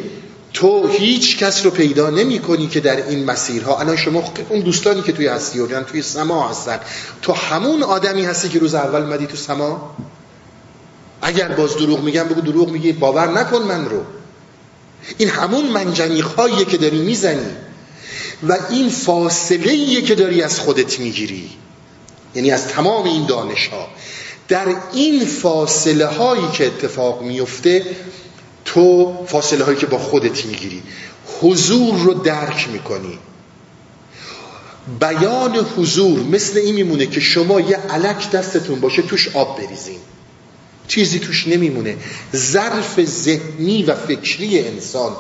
تو 0.54 0.88
هیچ 0.88 1.38
کس 1.38 1.66
رو 1.66 1.72
پیدا 1.72 2.10
نمی 2.10 2.40
کنی 2.40 2.68
که 2.68 2.80
در 2.80 3.08
این 3.08 3.26
مسیرها. 3.26 3.80
الان 3.80 3.96
شما 3.96 4.34
اون 4.50 4.60
دوستانی 4.60 5.02
که 5.02 5.12
توی 5.12 5.28
هستی 5.28 5.68
توی 5.88 6.02
سما 6.02 6.50
هستن. 6.50 6.80
تو 7.22 7.34
همون 7.34 7.84
آدمی 7.84 8.26
هستی 8.26 8.50
که 8.50 8.60
روز 8.60 8.76
اول 8.76 9.04
مدی 9.04 9.28
تو 9.28 9.38
سما؟ 9.38 9.96
اگر 11.22 11.48
باز 11.48 11.78
دروغ 11.78 12.04
میگم 12.04 12.24
بگو 12.24 12.42
دروغ 12.42 12.70
میگی. 12.70 12.92
باور 12.92 13.28
نکن 13.28 13.62
من 13.62 13.86
رو. 13.86 14.02
این 15.18 15.30
همون 15.30 15.66
منجنیق 15.66 16.28
که 16.66 16.78
داری 16.78 17.02
می‌زنی. 17.02 17.71
و 18.50 18.58
این 18.70 18.90
فاصله 18.90 20.02
که 20.02 20.16
داری 20.16 20.42
از 20.42 20.60
خودت 20.60 21.00
می‌گیری. 21.00 21.50
یعنی 22.36 22.52
از 22.52 22.68
تمام 22.68 23.04
این 23.04 23.26
دانش 23.26 23.68
ها 23.68 23.88
در 24.48 24.66
این 24.94 25.26
فاصله 25.26 26.06
هایی 26.06 26.48
که 26.54 26.68
اتفاق 26.68 27.22
میفته 27.22 27.86
تو 28.66 29.14
فاصله 29.28 29.64
هایی 29.64 29.78
که 29.78 29.86
با 29.86 29.98
خودت 29.98 30.46
می‌گیری. 30.46 30.84
حضور 31.42 31.96
رو 31.96 32.14
درک 32.14 32.70
می‌کنی. 32.74 33.20
بیان 35.00 35.56
حضور 35.78 36.20
مثل 36.20 36.58
این 36.58 36.76
میمونه 36.76 37.06
که 37.06 37.20
شما 37.20 37.60
یه 37.60 37.78
علک 37.78 38.32
دستتون 38.32 38.80
باشه 38.80 39.02
توش 39.02 39.36
آب 39.36 39.58
بریزین. 39.58 40.00
چیزی 40.88 41.20
توش 41.20 41.48
نمیمونه. 41.48 41.98
ظرف 42.36 43.06
ذهنی 43.06 43.84
و 43.84 43.96
فکری 43.96 44.60
انسان 44.60 45.16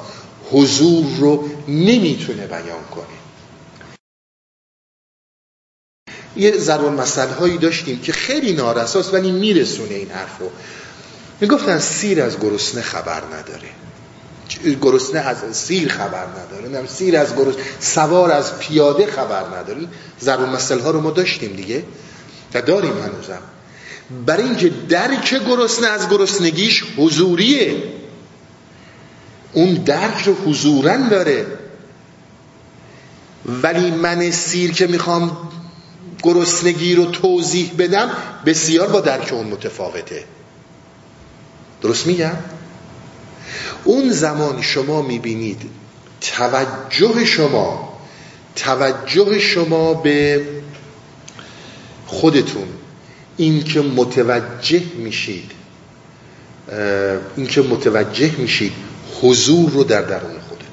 حضور 0.51 1.05
رو 1.19 1.49
نمی‌تونه 1.67 2.47
بیان 2.47 2.83
کنه. 2.91 3.05
یه 6.35 6.57
ضرور 6.57 6.91
مسئله 6.91 7.31
هایی 7.31 7.57
داشتیم 7.57 7.99
که 7.99 8.11
خیلی 8.11 8.53
نارساست 8.53 9.13
ولی 9.13 9.31
میرسونه 9.31 9.93
این 9.93 10.09
حرف 10.11 10.37
رو 10.39 10.49
می‌گفتن 11.41 11.79
سیر 11.79 12.21
از 12.21 12.39
گرسنه 12.39 12.81
خبر 12.81 13.21
نداره. 13.21 13.69
گرسنه 14.81 15.19
از 15.19 15.57
سیر 15.57 15.89
خبر 15.89 16.25
نداره. 16.25 16.87
سیر 16.87 17.17
از 17.17 17.35
گرسنه 17.35 17.63
سوار 17.79 18.31
از 18.31 18.59
پیاده 18.59 19.05
خبر 19.05 19.57
نداره. 19.57 19.87
ضرور 20.21 20.49
مسئله 20.49 20.81
ها 20.83 20.91
رو 20.91 21.01
ما 21.01 21.11
داشتیم 21.11 21.53
دیگه. 21.53 21.83
و 22.53 22.61
داریم 22.61 22.93
هنوزم. 22.93 23.41
برای 24.25 24.43
اینکه 24.43 24.69
درک 24.89 25.47
گرسنه 25.47 25.87
از 25.87 26.09
گرسنگیش 26.09 26.83
حضوریه. 26.97 27.83
اون 29.53 29.73
درک 29.73 30.23
رو 30.25 30.33
حضورن 30.33 31.09
داره 31.09 31.45
ولی 33.45 33.91
من 33.91 34.31
سیر 34.31 34.71
که 34.71 34.87
می‌خوام 34.87 35.37
گرسنگی 36.23 36.95
رو 36.95 37.05
توضیح 37.05 37.71
بدم 37.77 38.11
بسیار 38.45 38.87
با 38.87 39.01
درک 39.01 39.33
اون 39.33 39.47
متفاوته 39.47 40.23
درست 41.81 42.07
میگم؟ 42.07 42.35
اون 43.83 44.11
زمان 44.11 44.61
شما 44.61 45.01
می‌بینید 45.01 45.61
توجه 46.21 47.25
شما 47.25 47.97
توجه 48.55 49.39
شما 49.39 49.93
به 49.93 50.45
خودتون 52.07 52.67
این 53.37 53.63
که 53.63 53.81
متوجه 53.81 54.83
میشید 54.97 55.51
این 57.37 57.47
که 57.47 57.61
متوجه 57.61 58.31
میشید 58.37 58.73
حضور 59.21 59.69
رو 59.69 59.83
در 59.83 60.01
درون 60.01 60.39
خودتون. 60.49 60.67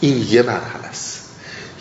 این 0.00 0.26
یه 0.30 0.42
مرحله 0.42 0.84
است. 0.84 1.20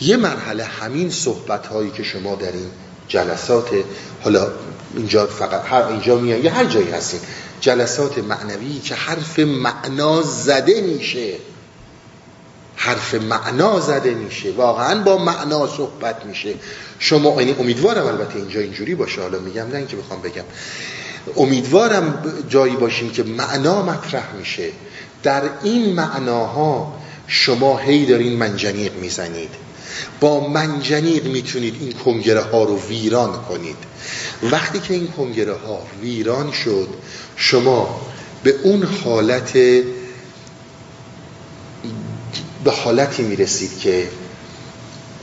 یه 0.02 0.18
مرحله 0.18 0.64
همین 0.64 1.10
صحبت 1.10 1.68
هایی 1.68 1.92
که 1.92 2.04
شما 2.04 2.36
در 2.36 2.52
این 2.52 2.70
جلسات 3.08 3.70
حالا 4.24 4.48
اینجا 4.96 5.28
فقط 5.28 5.66
هر 5.66 5.84
اینجا 5.84 6.16
میان 6.16 6.44
یا 6.44 6.52
هر 6.52 6.66
جایی 6.66 6.92
هستین. 6.92 7.20
جلسات 7.62 8.18
معنوی 8.18 8.80
که 8.80 8.96
حرف 8.96 9.40
معنا 9.40 10.22
زده 10.22 10.82
میشه. 10.82 11.34
حرف 12.76 13.14
معنا 13.14 13.80
زده 13.80 14.14
میشه. 14.14 14.52
واقعا 14.52 15.04
با 15.04 15.18
معنا 15.18 15.68
صحبت 15.68 16.26
میشه. 16.26 16.54
شما 17.00 17.42
یعنی 17.42 17.56
امیدوارم 17.60 18.06
البته 18.06 18.36
اینجا 18.36 18.60
اینجوری 18.60 18.96
باشه. 18.96 19.22
حالا 19.22 19.40
میگم 19.40 19.68
نه 19.68 19.76
اینکه 19.76 19.96
بخوام 19.96 20.22
بگم. 20.22 20.44
امیدوارم 21.38 22.24
جایی 22.50 22.76
باشیم 22.76 23.10
که 23.10 23.24
معنا 23.24 23.82
مطرح 23.82 24.34
میشه. 24.40 24.72
در 25.24 25.44
این 25.64 25.94
معناها 25.94 26.94
شما 27.28 27.78
هی 27.78 28.06
دارین 28.06 28.34
منجنیق 28.34 28.96
می‌زنید. 28.96 29.50
با 30.20 30.48
منجنیق 30.48 31.26
می‌تونید 31.26 31.76
این 31.80 31.92
کنگره 31.92 32.42
ها 32.42 32.64
رو 32.64 32.80
ویران 32.90 33.34
کنید. 33.42 33.76
وقتی 34.52 34.80
که 34.80 34.94
این 34.94 35.08
کنگره 35.08 35.54
ها 35.54 35.82
ویران 36.02 36.52
شد 36.52 36.88
شما 37.36 38.02
به 38.44 38.56
اون 38.64 38.84
حالت 38.84 39.54
به 42.64 42.72
حالتی 42.84 43.24
می‌رسید 43.24 43.80
که 43.80 44.10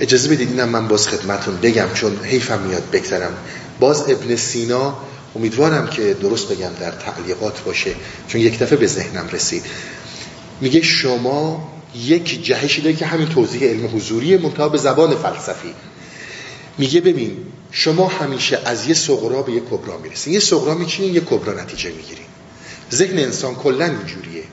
اجازه 0.01 0.29
بدید 0.29 0.51
اینم 0.51 0.69
من 0.69 0.89
باز 0.89 1.09
خدمتون 1.09 1.57
بگم 1.57 1.89
چون 1.95 2.17
حیفم 2.17 2.59
میاد 2.59 2.91
بگذرم. 2.93 3.37
باز 3.81 4.05
ابن 4.09 4.37
سینا 4.37 4.99
امیدوارم 5.37 5.87
که 5.87 6.15
درست 6.15 6.49
بگم 6.49 6.71
در 6.81 6.91
تعلیقات 6.91 7.61
باشه 7.65 7.91
چون 8.29 8.41
یک 8.41 8.59
دفعه 8.59 8.77
به 8.77 8.87
ذهنم 8.87 9.29
رسید. 9.33 9.65
میگه 10.61 10.83
شما 10.83 11.73
یک 12.05 12.45
جهشی 12.45 12.83
داری 12.83 12.97
که 12.97 13.07
همین 13.07 13.29
توضیح 13.29 13.63
علم 13.63 13.97
حضوری 13.97 14.37
منتها 14.37 14.69
به 14.69 14.79
زبان 14.79 15.15
فلسفی. 15.15 15.75
میگه 16.79 17.01
ببین 17.01 17.37
شما 17.71 18.07
همیشه 18.09 18.59
از 18.65 18.89
یه 18.89 18.95
صغرا 18.95 19.43
به 19.43 19.53
یه 19.53 19.61
کبرا 19.71 19.99
می‌رسین. 19.99 20.33
یه 20.33 20.41
صغرا 20.41 20.75
میچینین 20.75 21.15
یه 21.15 21.21
کبرا 21.21 21.63
نتیجه 21.63 21.91
می‌گیرین. 21.91 22.27
ذهن 22.93 23.19
انسان 23.19 23.55
کلا 23.55 23.85
اینجوریه. 23.85 24.45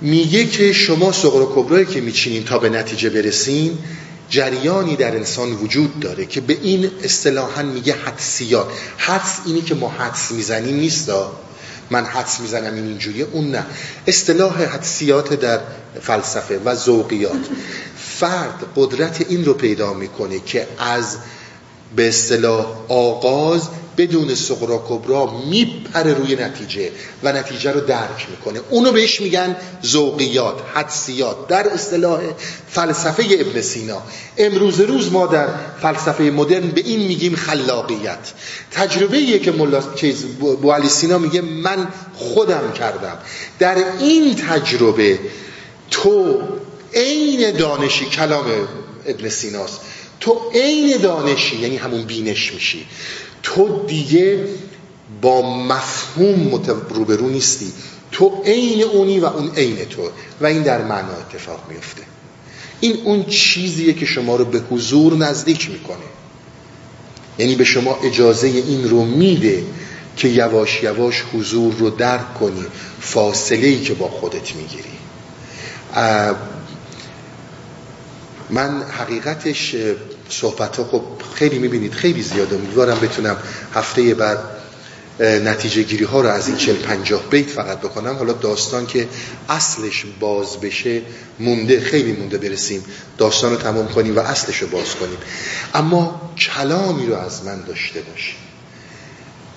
میگه 0.00 0.46
که 0.46 0.72
شما 0.72 1.12
صغرا 1.12 1.52
کبرایی 1.54 1.86
که 1.86 2.00
میچینین 2.00 2.44
تا 2.44 2.58
به 2.58 2.68
نتیجه 2.68 3.10
برسین 3.10 3.78
جریانی 4.32 4.96
در 4.96 5.16
انسان 5.16 5.52
وجود 5.52 6.00
داره 6.00 6.26
که 6.26 6.40
به 6.40 6.58
این 6.62 6.90
اصطلاحا 7.04 7.62
میگه 7.62 7.94
حدسیات. 7.94 8.66
حدس 8.98 9.38
اینی 9.46 9.62
که 9.62 9.74
ما 9.74 9.88
حدس 9.88 10.30
می‌زنیم 10.30 10.76
نیستا 10.76 11.32
من 11.90 12.04
حدس 12.04 12.40
می‌زنم 12.40 12.74
این 12.74 12.86
اینجوریه 12.86 13.26
اون 13.32 13.50
نه. 13.50 13.66
اصطلاح 14.06 14.62
حدسیات 14.62 15.34
در 15.34 15.60
فلسفه 16.00 16.58
و 16.64 16.74
ذوقیات. 16.74 17.46
فرد 17.96 18.64
قدرت 18.76 19.26
این 19.28 19.44
رو 19.44 19.54
پیدا 19.54 19.94
می‌کنه 19.94 20.40
که 20.40 20.68
از 20.78 21.16
به 21.96 22.08
اصطلاح 22.08 22.66
آغاز 22.88 23.68
بدون 23.96 24.34
سقرا 24.34 24.84
کبرا 24.88 25.42
میپره 25.50 26.14
روی 26.14 26.36
نتیجه 26.36 26.90
و 27.22 27.32
نتیجه 27.32 27.72
رو 27.72 27.80
درک 27.80 28.26
می‌کنه. 28.30 28.60
اونو 28.70 28.92
بهش 28.92 29.20
میگن 29.20 29.56
ذوقیات 29.86 30.54
حدسیات. 30.74 31.48
در 31.48 31.68
اصطلاح 31.68 32.20
فلسفه 32.70 33.24
ابن 33.30 33.60
سینا. 33.60 34.02
امروز 34.38 34.80
روز 34.80 35.12
ما 35.12 35.26
در 35.26 35.48
فلسفه 35.82 36.22
مدرن 36.22 36.68
به 36.68 36.80
این 36.80 37.00
میگیم 37.00 37.36
خلاقیت. 37.36 38.32
تجربه 38.70 39.16
ایه 39.16 39.38
که 39.38 39.52
ملا 39.52 39.82
چیز 39.94 40.24
بو 40.62 40.72
علی 40.72 40.88
سینا 40.88 41.18
میگه 41.18 41.40
من 41.40 41.88
خودم 42.14 42.72
کردم. 42.72 43.18
در 43.58 43.76
این 43.98 44.34
تجربه 44.34 45.18
تو 45.90 46.40
عین 46.94 47.50
دانشی 47.50 48.04
کلام 48.04 48.46
ابن 49.06 49.28
سیناست. 49.28 49.80
تو 50.20 50.40
عین 50.54 50.96
دانشی 50.96 51.56
یعنی 51.56 51.76
همون 51.76 52.02
بینش 52.02 52.52
میشی. 52.52 52.86
تو 53.42 53.86
دیگه 53.86 54.44
با 55.22 55.56
مفهوم 55.56 56.62
روبرو 56.88 57.28
نیستی. 57.28 57.72
تو 58.12 58.42
عین 58.44 58.82
اونی 58.82 59.20
و 59.20 59.26
اون 59.26 59.50
عین 59.56 59.84
تو. 59.84 60.10
و 60.40 60.46
این 60.46 60.62
در 60.62 60.82
معنا 60.82 61.12
اتفاق 61.12 61.64
میفته 61.68 62.02
این 62.80 62.96
اون 63.04 63.24
چیزیه 63.24 63.92
که 63.92 64.06
شما 64.06 64.36
رو 64.36 64.44
به 64.44 64.60
حضور 64.70 65.14
نزدیک 65.14 65.70
می‌کنه. 65.70 65.96
یعنی 67.38 67.54
به 67.54 67.64
شما 67.64 67.98
اجازه 68.04 68.48
این 68.48 68.90
رو 68.90 69.04
میده 69.04 69.64
که 70.16 70.28
یواش 70.28 70.82
یواش 70.82 71.24
حضور 71.34 71.74
رو 71.74 71.90
درک 71.90 72.34
کنی. 72.34 72.64
فاصله 73.00 73.66
ای 73.66 73.80
که 73.80 73.94
با 73.94 74.08
خودت 74.08 74.56
می‌گیری. 74.56 74.92
من 78.50 78.82
حقیقتش 78.82 79.76
صحبت 80.32 80.76
ها 80.76 80.84
خب 80.84 81.02
خیلی 81.34 81.58
می‌بینید 81.58 81.92
خیلی 81.92 82.22
زیاده. 82.22 82.56
امیدوارم 82.56 83.00
بتونم 83.00 83.36
هفته 83.74 84.14
بعد 84.14 84.38
نتیجه 85.20 85.82
گیری 85.82 86.04
ها 86.04 86.20
رو 86.20 86.28
از 86.28 86.48
این 86.48 86.56
چل 86.56 86.74
پنجاه 86.74 87.22
بیت 87.30 87.50
فقط 87.50 87.78
بکنم. 87.78 88.16
حالا 88.16 88.32
داستان 88.32 88.86
که 88.86 89.08
اصلش 89.48 90.04
باز 90.20 90.60
بشه 90.60 91.02
مونده 91.40 91.80
خیلی 91.80 92.12
مونده 92.12 92.38
برسیم. 92.38 92.84
داستان 93.18 93.50
رو 93.50 93.56
تمام 93.56 93.88
کنیم 93.88 94.16
و 94.16 94.20
اصلش 94.20 94.58
رو 94.58 94.68
باز 94.68 94.94
کنیم. 94.94 95.18
اما 95.74 96.32
کلامی 96.38 97.06
رو 97.06 97.14
از 97.14 97.44
من 97.44 97.64
داشته 97.64 98.00
باشیم 98.00 98.36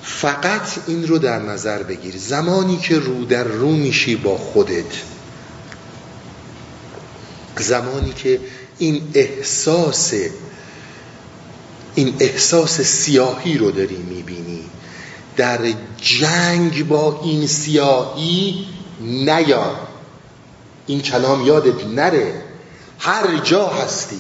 فقط 0.04 0.68
این 0.88 1.08
رو 1.08 1.18
در 1.18 1.40
نظر 1.40 1.84
بگیر. 1.84 2.18
زمانی 2.18 2.78
که 2.78 3.00
رو 3.00 3.26
در 3.26 3.44
رو 3.44 3.72
میشی 3.72 4.16
با 4.16 4.38
خودت. 4.38 4.86
زمانی 7.60 8.14
که 8.14 8.40
این 8.78 9.02
احساس 9.14 10.14
این 11.96 12.16
احساس 12.20 12.82
سیاهی 12.82 13.58
رو 13.58 13.72
داری 13.72 13.98
می‌بینی. 13.98 14.64
در 15.38 15.60
جنگ 16.02 16.88
با 16.88 17.22
این 17.24 17.48
سیاهی 17.48 18.68
نیا. 19.02 19.76
این 20.88 21.02
کلام 21.02 21.46
یادت 21.46 21.86
نره. 21.86 22.44
هر 23.00 23.38
جا 23.38 23.68
هستی 23.68 24.20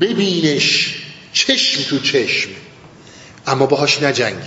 ببینش 0.00 0.94
چشم 1.32 1.82
تو 1.82 1.98
چشم. 1.98 2.50
اما 3.46 3.66
باهاش 3.66 4.02
نجنگ 4.02 4.42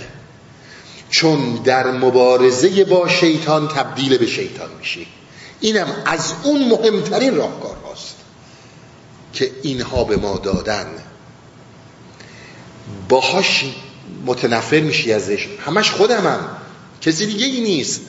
چون 1.10 1.54
در 1.54 1.90
مبارزه 1.90 2.84
با 2.84 3.08
شیطان 3.08 3.68
تبدیل 3.68 4.18
به 4.18 4.26
شیطان 4.26 4.68
میشی. 4.78 5.06
اینم 5.60 6.02
از 6.06 6.32
اون 6.42 6.68
مهمترین 6.68 7.36
راهکار 7.36 7.76
هاست 7.86 8.14
که 9.32 9.50
اینها 9.62 10.04
به 10.04 10.16
ما 10.16 10.38
دادن. 10.38 10.86
باهاش 13.08 13.64
متنفر 14.26 14.80
میشی 14.80 15.12
ازش. 15.12 15.48
همش 15.66 15.90
خودمم 15.90 16.40
کسی 17.00 17.26
دیگه 17.26 17.46
ای 17.46 17.60
نیست. 17.60 18.00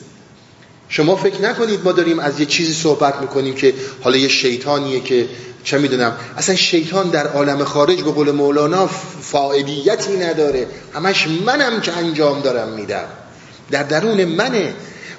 شما 0.88 1.16
فکر 1.16 1.40
نکنید 1.40 1.80
ما 1.84 1.92
داریم 1.92 2.18
از 2.18 2.40
یه 2.40 2.46
چیزی 2.46 2.72
صحبت 2.72 3.20
می‌کنیم 3.20 3.54
که 3.54 3.74
حالا 4.02 4.16
یه 4.16 4.28
شیطانیه 4.28 5.00
که 5.00 5.28
چه 5.64 5.78
می‌دونم. 5.78 6.16
اصلا 6.36 6.54
شیطان 6.54 7.10
در 7.10 7.26
عالم 7.26 7.64
خارج 7.64 8.02
به 8.02 8.12
قول 8.12 8.30
مولانا 8.30 8.86
فاعلیتی 9.20 10.16
نداره. 10.16 10.66
همش 10.94 11.28
منم 11.46 11.80
که 11.80 11.92
انجام 11.92 12.40
دارم 12.40 12.68
میدم. 12.68 13.04
در 13.70 13.82
درون 13.82 14.24
منه. 14.24 14.74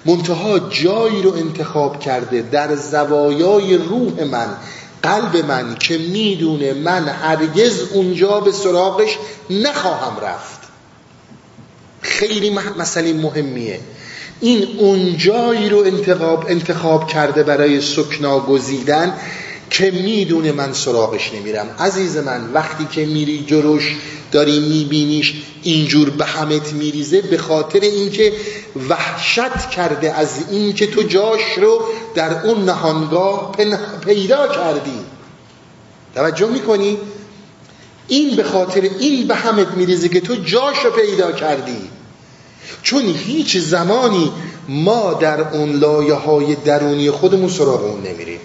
منتها 0.05 0.59
جایی 0.59 1.21
رو 1.21 1.33
انتخاب 1.33 1.99
کرده 1.99 2.41
در 2.41 2.75
زوایای 2.75 3.77
روح 3.77 4.23
من. 4.23 4.57
قلب 5.05 5.45
من 5.45 5.75
که 5.75 5.97
می‌دونه 5.97 6.73
من 6.73 7.07
هرگز 7.07 7.81
اونجا 7.93 8.39
به 8.39 8.51
سراغش 8.51 9.17
نخواهم 9.49 10.19
رفت. 10.19 10.59
خیلی 12.01 12.49
مسئله 12.77 13.13
مهمیه. 13.13 13.79
این 14.41 14.67
اونجایی 14.79 15.69
رو 15.69 15.77
انتخاب, 15.77 16.45
انتخاب 16.49 17.07
کرده 17.07 17.43
برای 17.43 17.81
سکنا 17.81 18.39
گزیدن 18.39 19.13
که 19.69 19.91
می‌دونه 19.91 20.51
من 20.51 20.73
سراغش 20.73 21.33
نمیرم. 21.33 21.75
عزیز 21.79 22.17
من 22.17 22.53
وقتی 22.53 22.85
که 22.91 23.05
میری 23.05 23.45
جلوش 23.47 23.95
داری 24.31 24.59
میبینیش 24.59 25.33
اینجور 25.63 26.09
به 26.09 26.25
همت 26.25 26.73
میریزه 26.73 27.21
به 27.21 27.37
خاطر 27.37 27.79
اینکه 27.79 28.33
وحشت 28.89 29.69
کرده 29.69 30.13
از 30.13 30.29
اینکه 30.51 30.87
تو 30.87 31.03
جاش 31.03 31.41
رو 31.57 31.81
در 32.15 32.45
اون 32.45 32.65
نهانگاه 32.65 33.51
پیدا 34.05 34.47
کردی. 34.47 34.99
توجه 36.15 36.47
می‌کنی؟ 36.47 36.97
این 38.07 38.35
به 38.35 38.43
خاطر 38.43 38.81
این 38.99 39.27
به 39.27 39.35
همت 39.35 39.67
میریزه 39.67 40.09
که 40.09 40.21
تو 40.21 40.35
جاش 40.35 40.85
رو 40.85 40.91
پیدا 40.91 41.31
کردی. 41.31 41.89
چون 42.81 43.05
هیچ 43.05 43.57
زمانی 43.57 44.31
ما 44.69 45.13
در 45.13 45.41
اون 45.41 45.71
لایه 45.71 46.13
های 46.13 46.55
درونی 46.55 47.11
خودمون 47.11 47.49
سراغ 47.49 47.83
اون 47.83 48.01
نمیریم. 48.01 48.39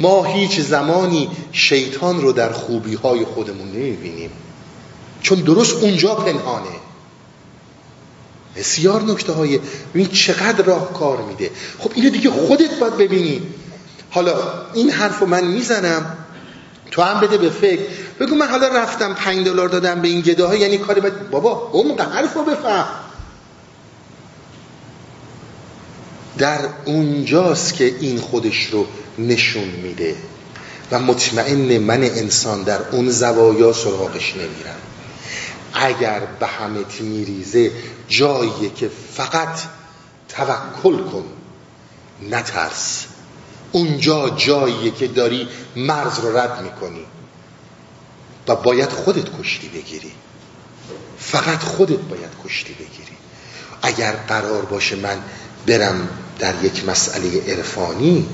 ما 0.00 0.24
هیچ 0.24 0.60
زمانی 0.60 1.30
شیطان 1.52 2.20
رو 2.20 2.32
در 2.32 2.52
خوبی 2.52 2.94
های 2.94 3.24
خودمون 3.24 3.68
نمی‌بینیم. 3.68 4.30
چون 5.22 5.40
درست 5.40 5.82
اونجا 5.82 6.14
پنهانه. 6.14 6.76
بسیار 8.56 9.02
نکته 9.02 9.32
های 9.32 9.60
ببین 9.94 10.08
چقدر 10.08 10.64
راه 10.64 10.92
کار 10.92 11.22
میده. 11.22 11.50
خب 11.78 11.90
اینو 11.94 12.10
دیگه 12.10 12.30
خودت 12.30 12.78
باید 12.78 12.96
ببینی. 12.96 13.42
حالا 14.10 14.34
این 14.74 14.90
حرف 14.90 15.18
رو 15.18 15.26
من 15.26 15.44
می‌زنم. 15.44 16.16
تو 16.90 17.02
هم 17.02 17.20
بده 17.20 17.38
به 17.38 17.50
فکر. 17.50 17.82
بگو 18.20 18.34
من 18.34 18.48
حالا 18.48 18.68
رفتم 18.68 19.14
پنج 19.14 19.46
دلار 19.46 19.68
دادم 19.68 20.00
به 20.00 20.08
این 20.08 20.20
گداها 20.20 20.54
یعنی 20.54 20.78
کاری 20.78 21.00
باید 21.00 21.30
بابا 21.30 21.70
عمق 21.72 22.00
حرف 22.00 22.34
رو 22.34 22.44
بفهم. 22.44 22.86
در 26.38 26.58
اونجاست 26.84 27.74
که 27.74 27.94
این 28.00 28.20
خودش 28.20 28.66
رو 28.66 28.86
نشون 29.18 29.68
میده 29.68 30.16
و 30.90 30.98
مطمئن 30.98 31.78
من 31.78 32.02
انسان 32.02 32.62
در 32.62 32.88
اون 32.88 33.10
زوایا 33.10 33.72
سراغش 33.72 34.34
نمیرم. 34.34 34.80
اگر 35.74 36.20
به 36.40 36.46
همت 36.46 37.00
میریزه 37.00 37.70
جاییه 38.08 38.70
که 38.76 38.90
فقط 39.14 39.58
توکل 40.28 41.04
کن 41.04 41.24
نترس. 42.30 43.04
اونجا 43.72 44.30
جاییه 44.30 44.90
که 44.90 45.06
داری 45.06 45.48
مرز 45.76 46.18
رو 46.18 46.38
رد 46.38 46.62
می‌کنی 46.62 47.04
و 48.48 48.56
باید 48.56 48.88
خودت 48.88 49.40
کشتی 49.40 49.68
بگیری. 49.68 50.12
فقط 51.18 51.58
خودت 51.58 52.00
باید 52.00 52.30
کشتی 52.44 52.72
بگیری. 52.72 53.16
اگر 53.82 54.12
قرار 54.12 54.64
باشه 54.64 54.96
من 54.96 55.18
برم 55.66 56.08
در 56.38 56.64
یک 56.64 56.88
مسئله 56.88 57.52
عرفانی 57.52 58.28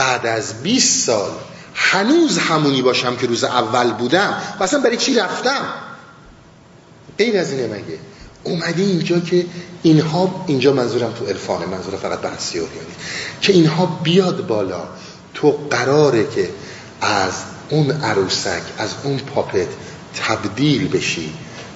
بعد 0.00 0.26
از 0.26 0.62
20 0.62 1.06
سال 1.06 1.30
هنوز 1.74 2.38
همونی 2.38 2.82
باشم 2.82 3.16
که 3.16 3.26
روز 3.26 3.44
اول 3.44 3.92
بودم 3.92 4.42
و 4.60 4.62
اصلا 4.62 4.80
برای 4.80 4.96
چی 4.96 5.14
رفتم؟ 5.14 5.64
غیر 7.18 7.38
از 7.38 7.52
اینه 7.52 7.66
مگه. 7.66 7.98
اومدی 8.44 8.82
اینجا 8.82 9.20
که 9.20 9.46
اینها 9.82 10.44
اینجا 10.46 10.72
منظورم 10.72 11.12
تو 11.12 11.26
عرفانه 11.26 11.66
منظور 11.66 11.96
فقط 11.96 12.18
بحثی 12.18 12.60
که 13.40 13.52
اینها 13.52 13.86
بیاد 13.86 14.46
بالا. 14.46 14.82
تو 15.34 15.50
قراره 15.70 16.26
که 16.34 16.48
از 17.00 17.32
اون 17.68 17.90
عروسک 17.90 18.62
از 18.78 18.90
اون 19.02 19.18
پاپت 19.18 19.68
تبدیل 20.26 20.88
بشی 20.88 21.34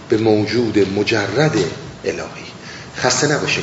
به 0.09 0.17
موجود 0.17 0.99
مجرد 0.99 1.57
الهی. 2.05 2.47
خسته 2.97 3.27
نباشی 3.27 3.63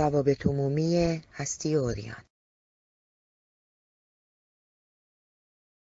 روابط 0.00 0.46
عمومی 0.46 1.22
هستی 1.32 1.74
اوریان. 1.74 2.29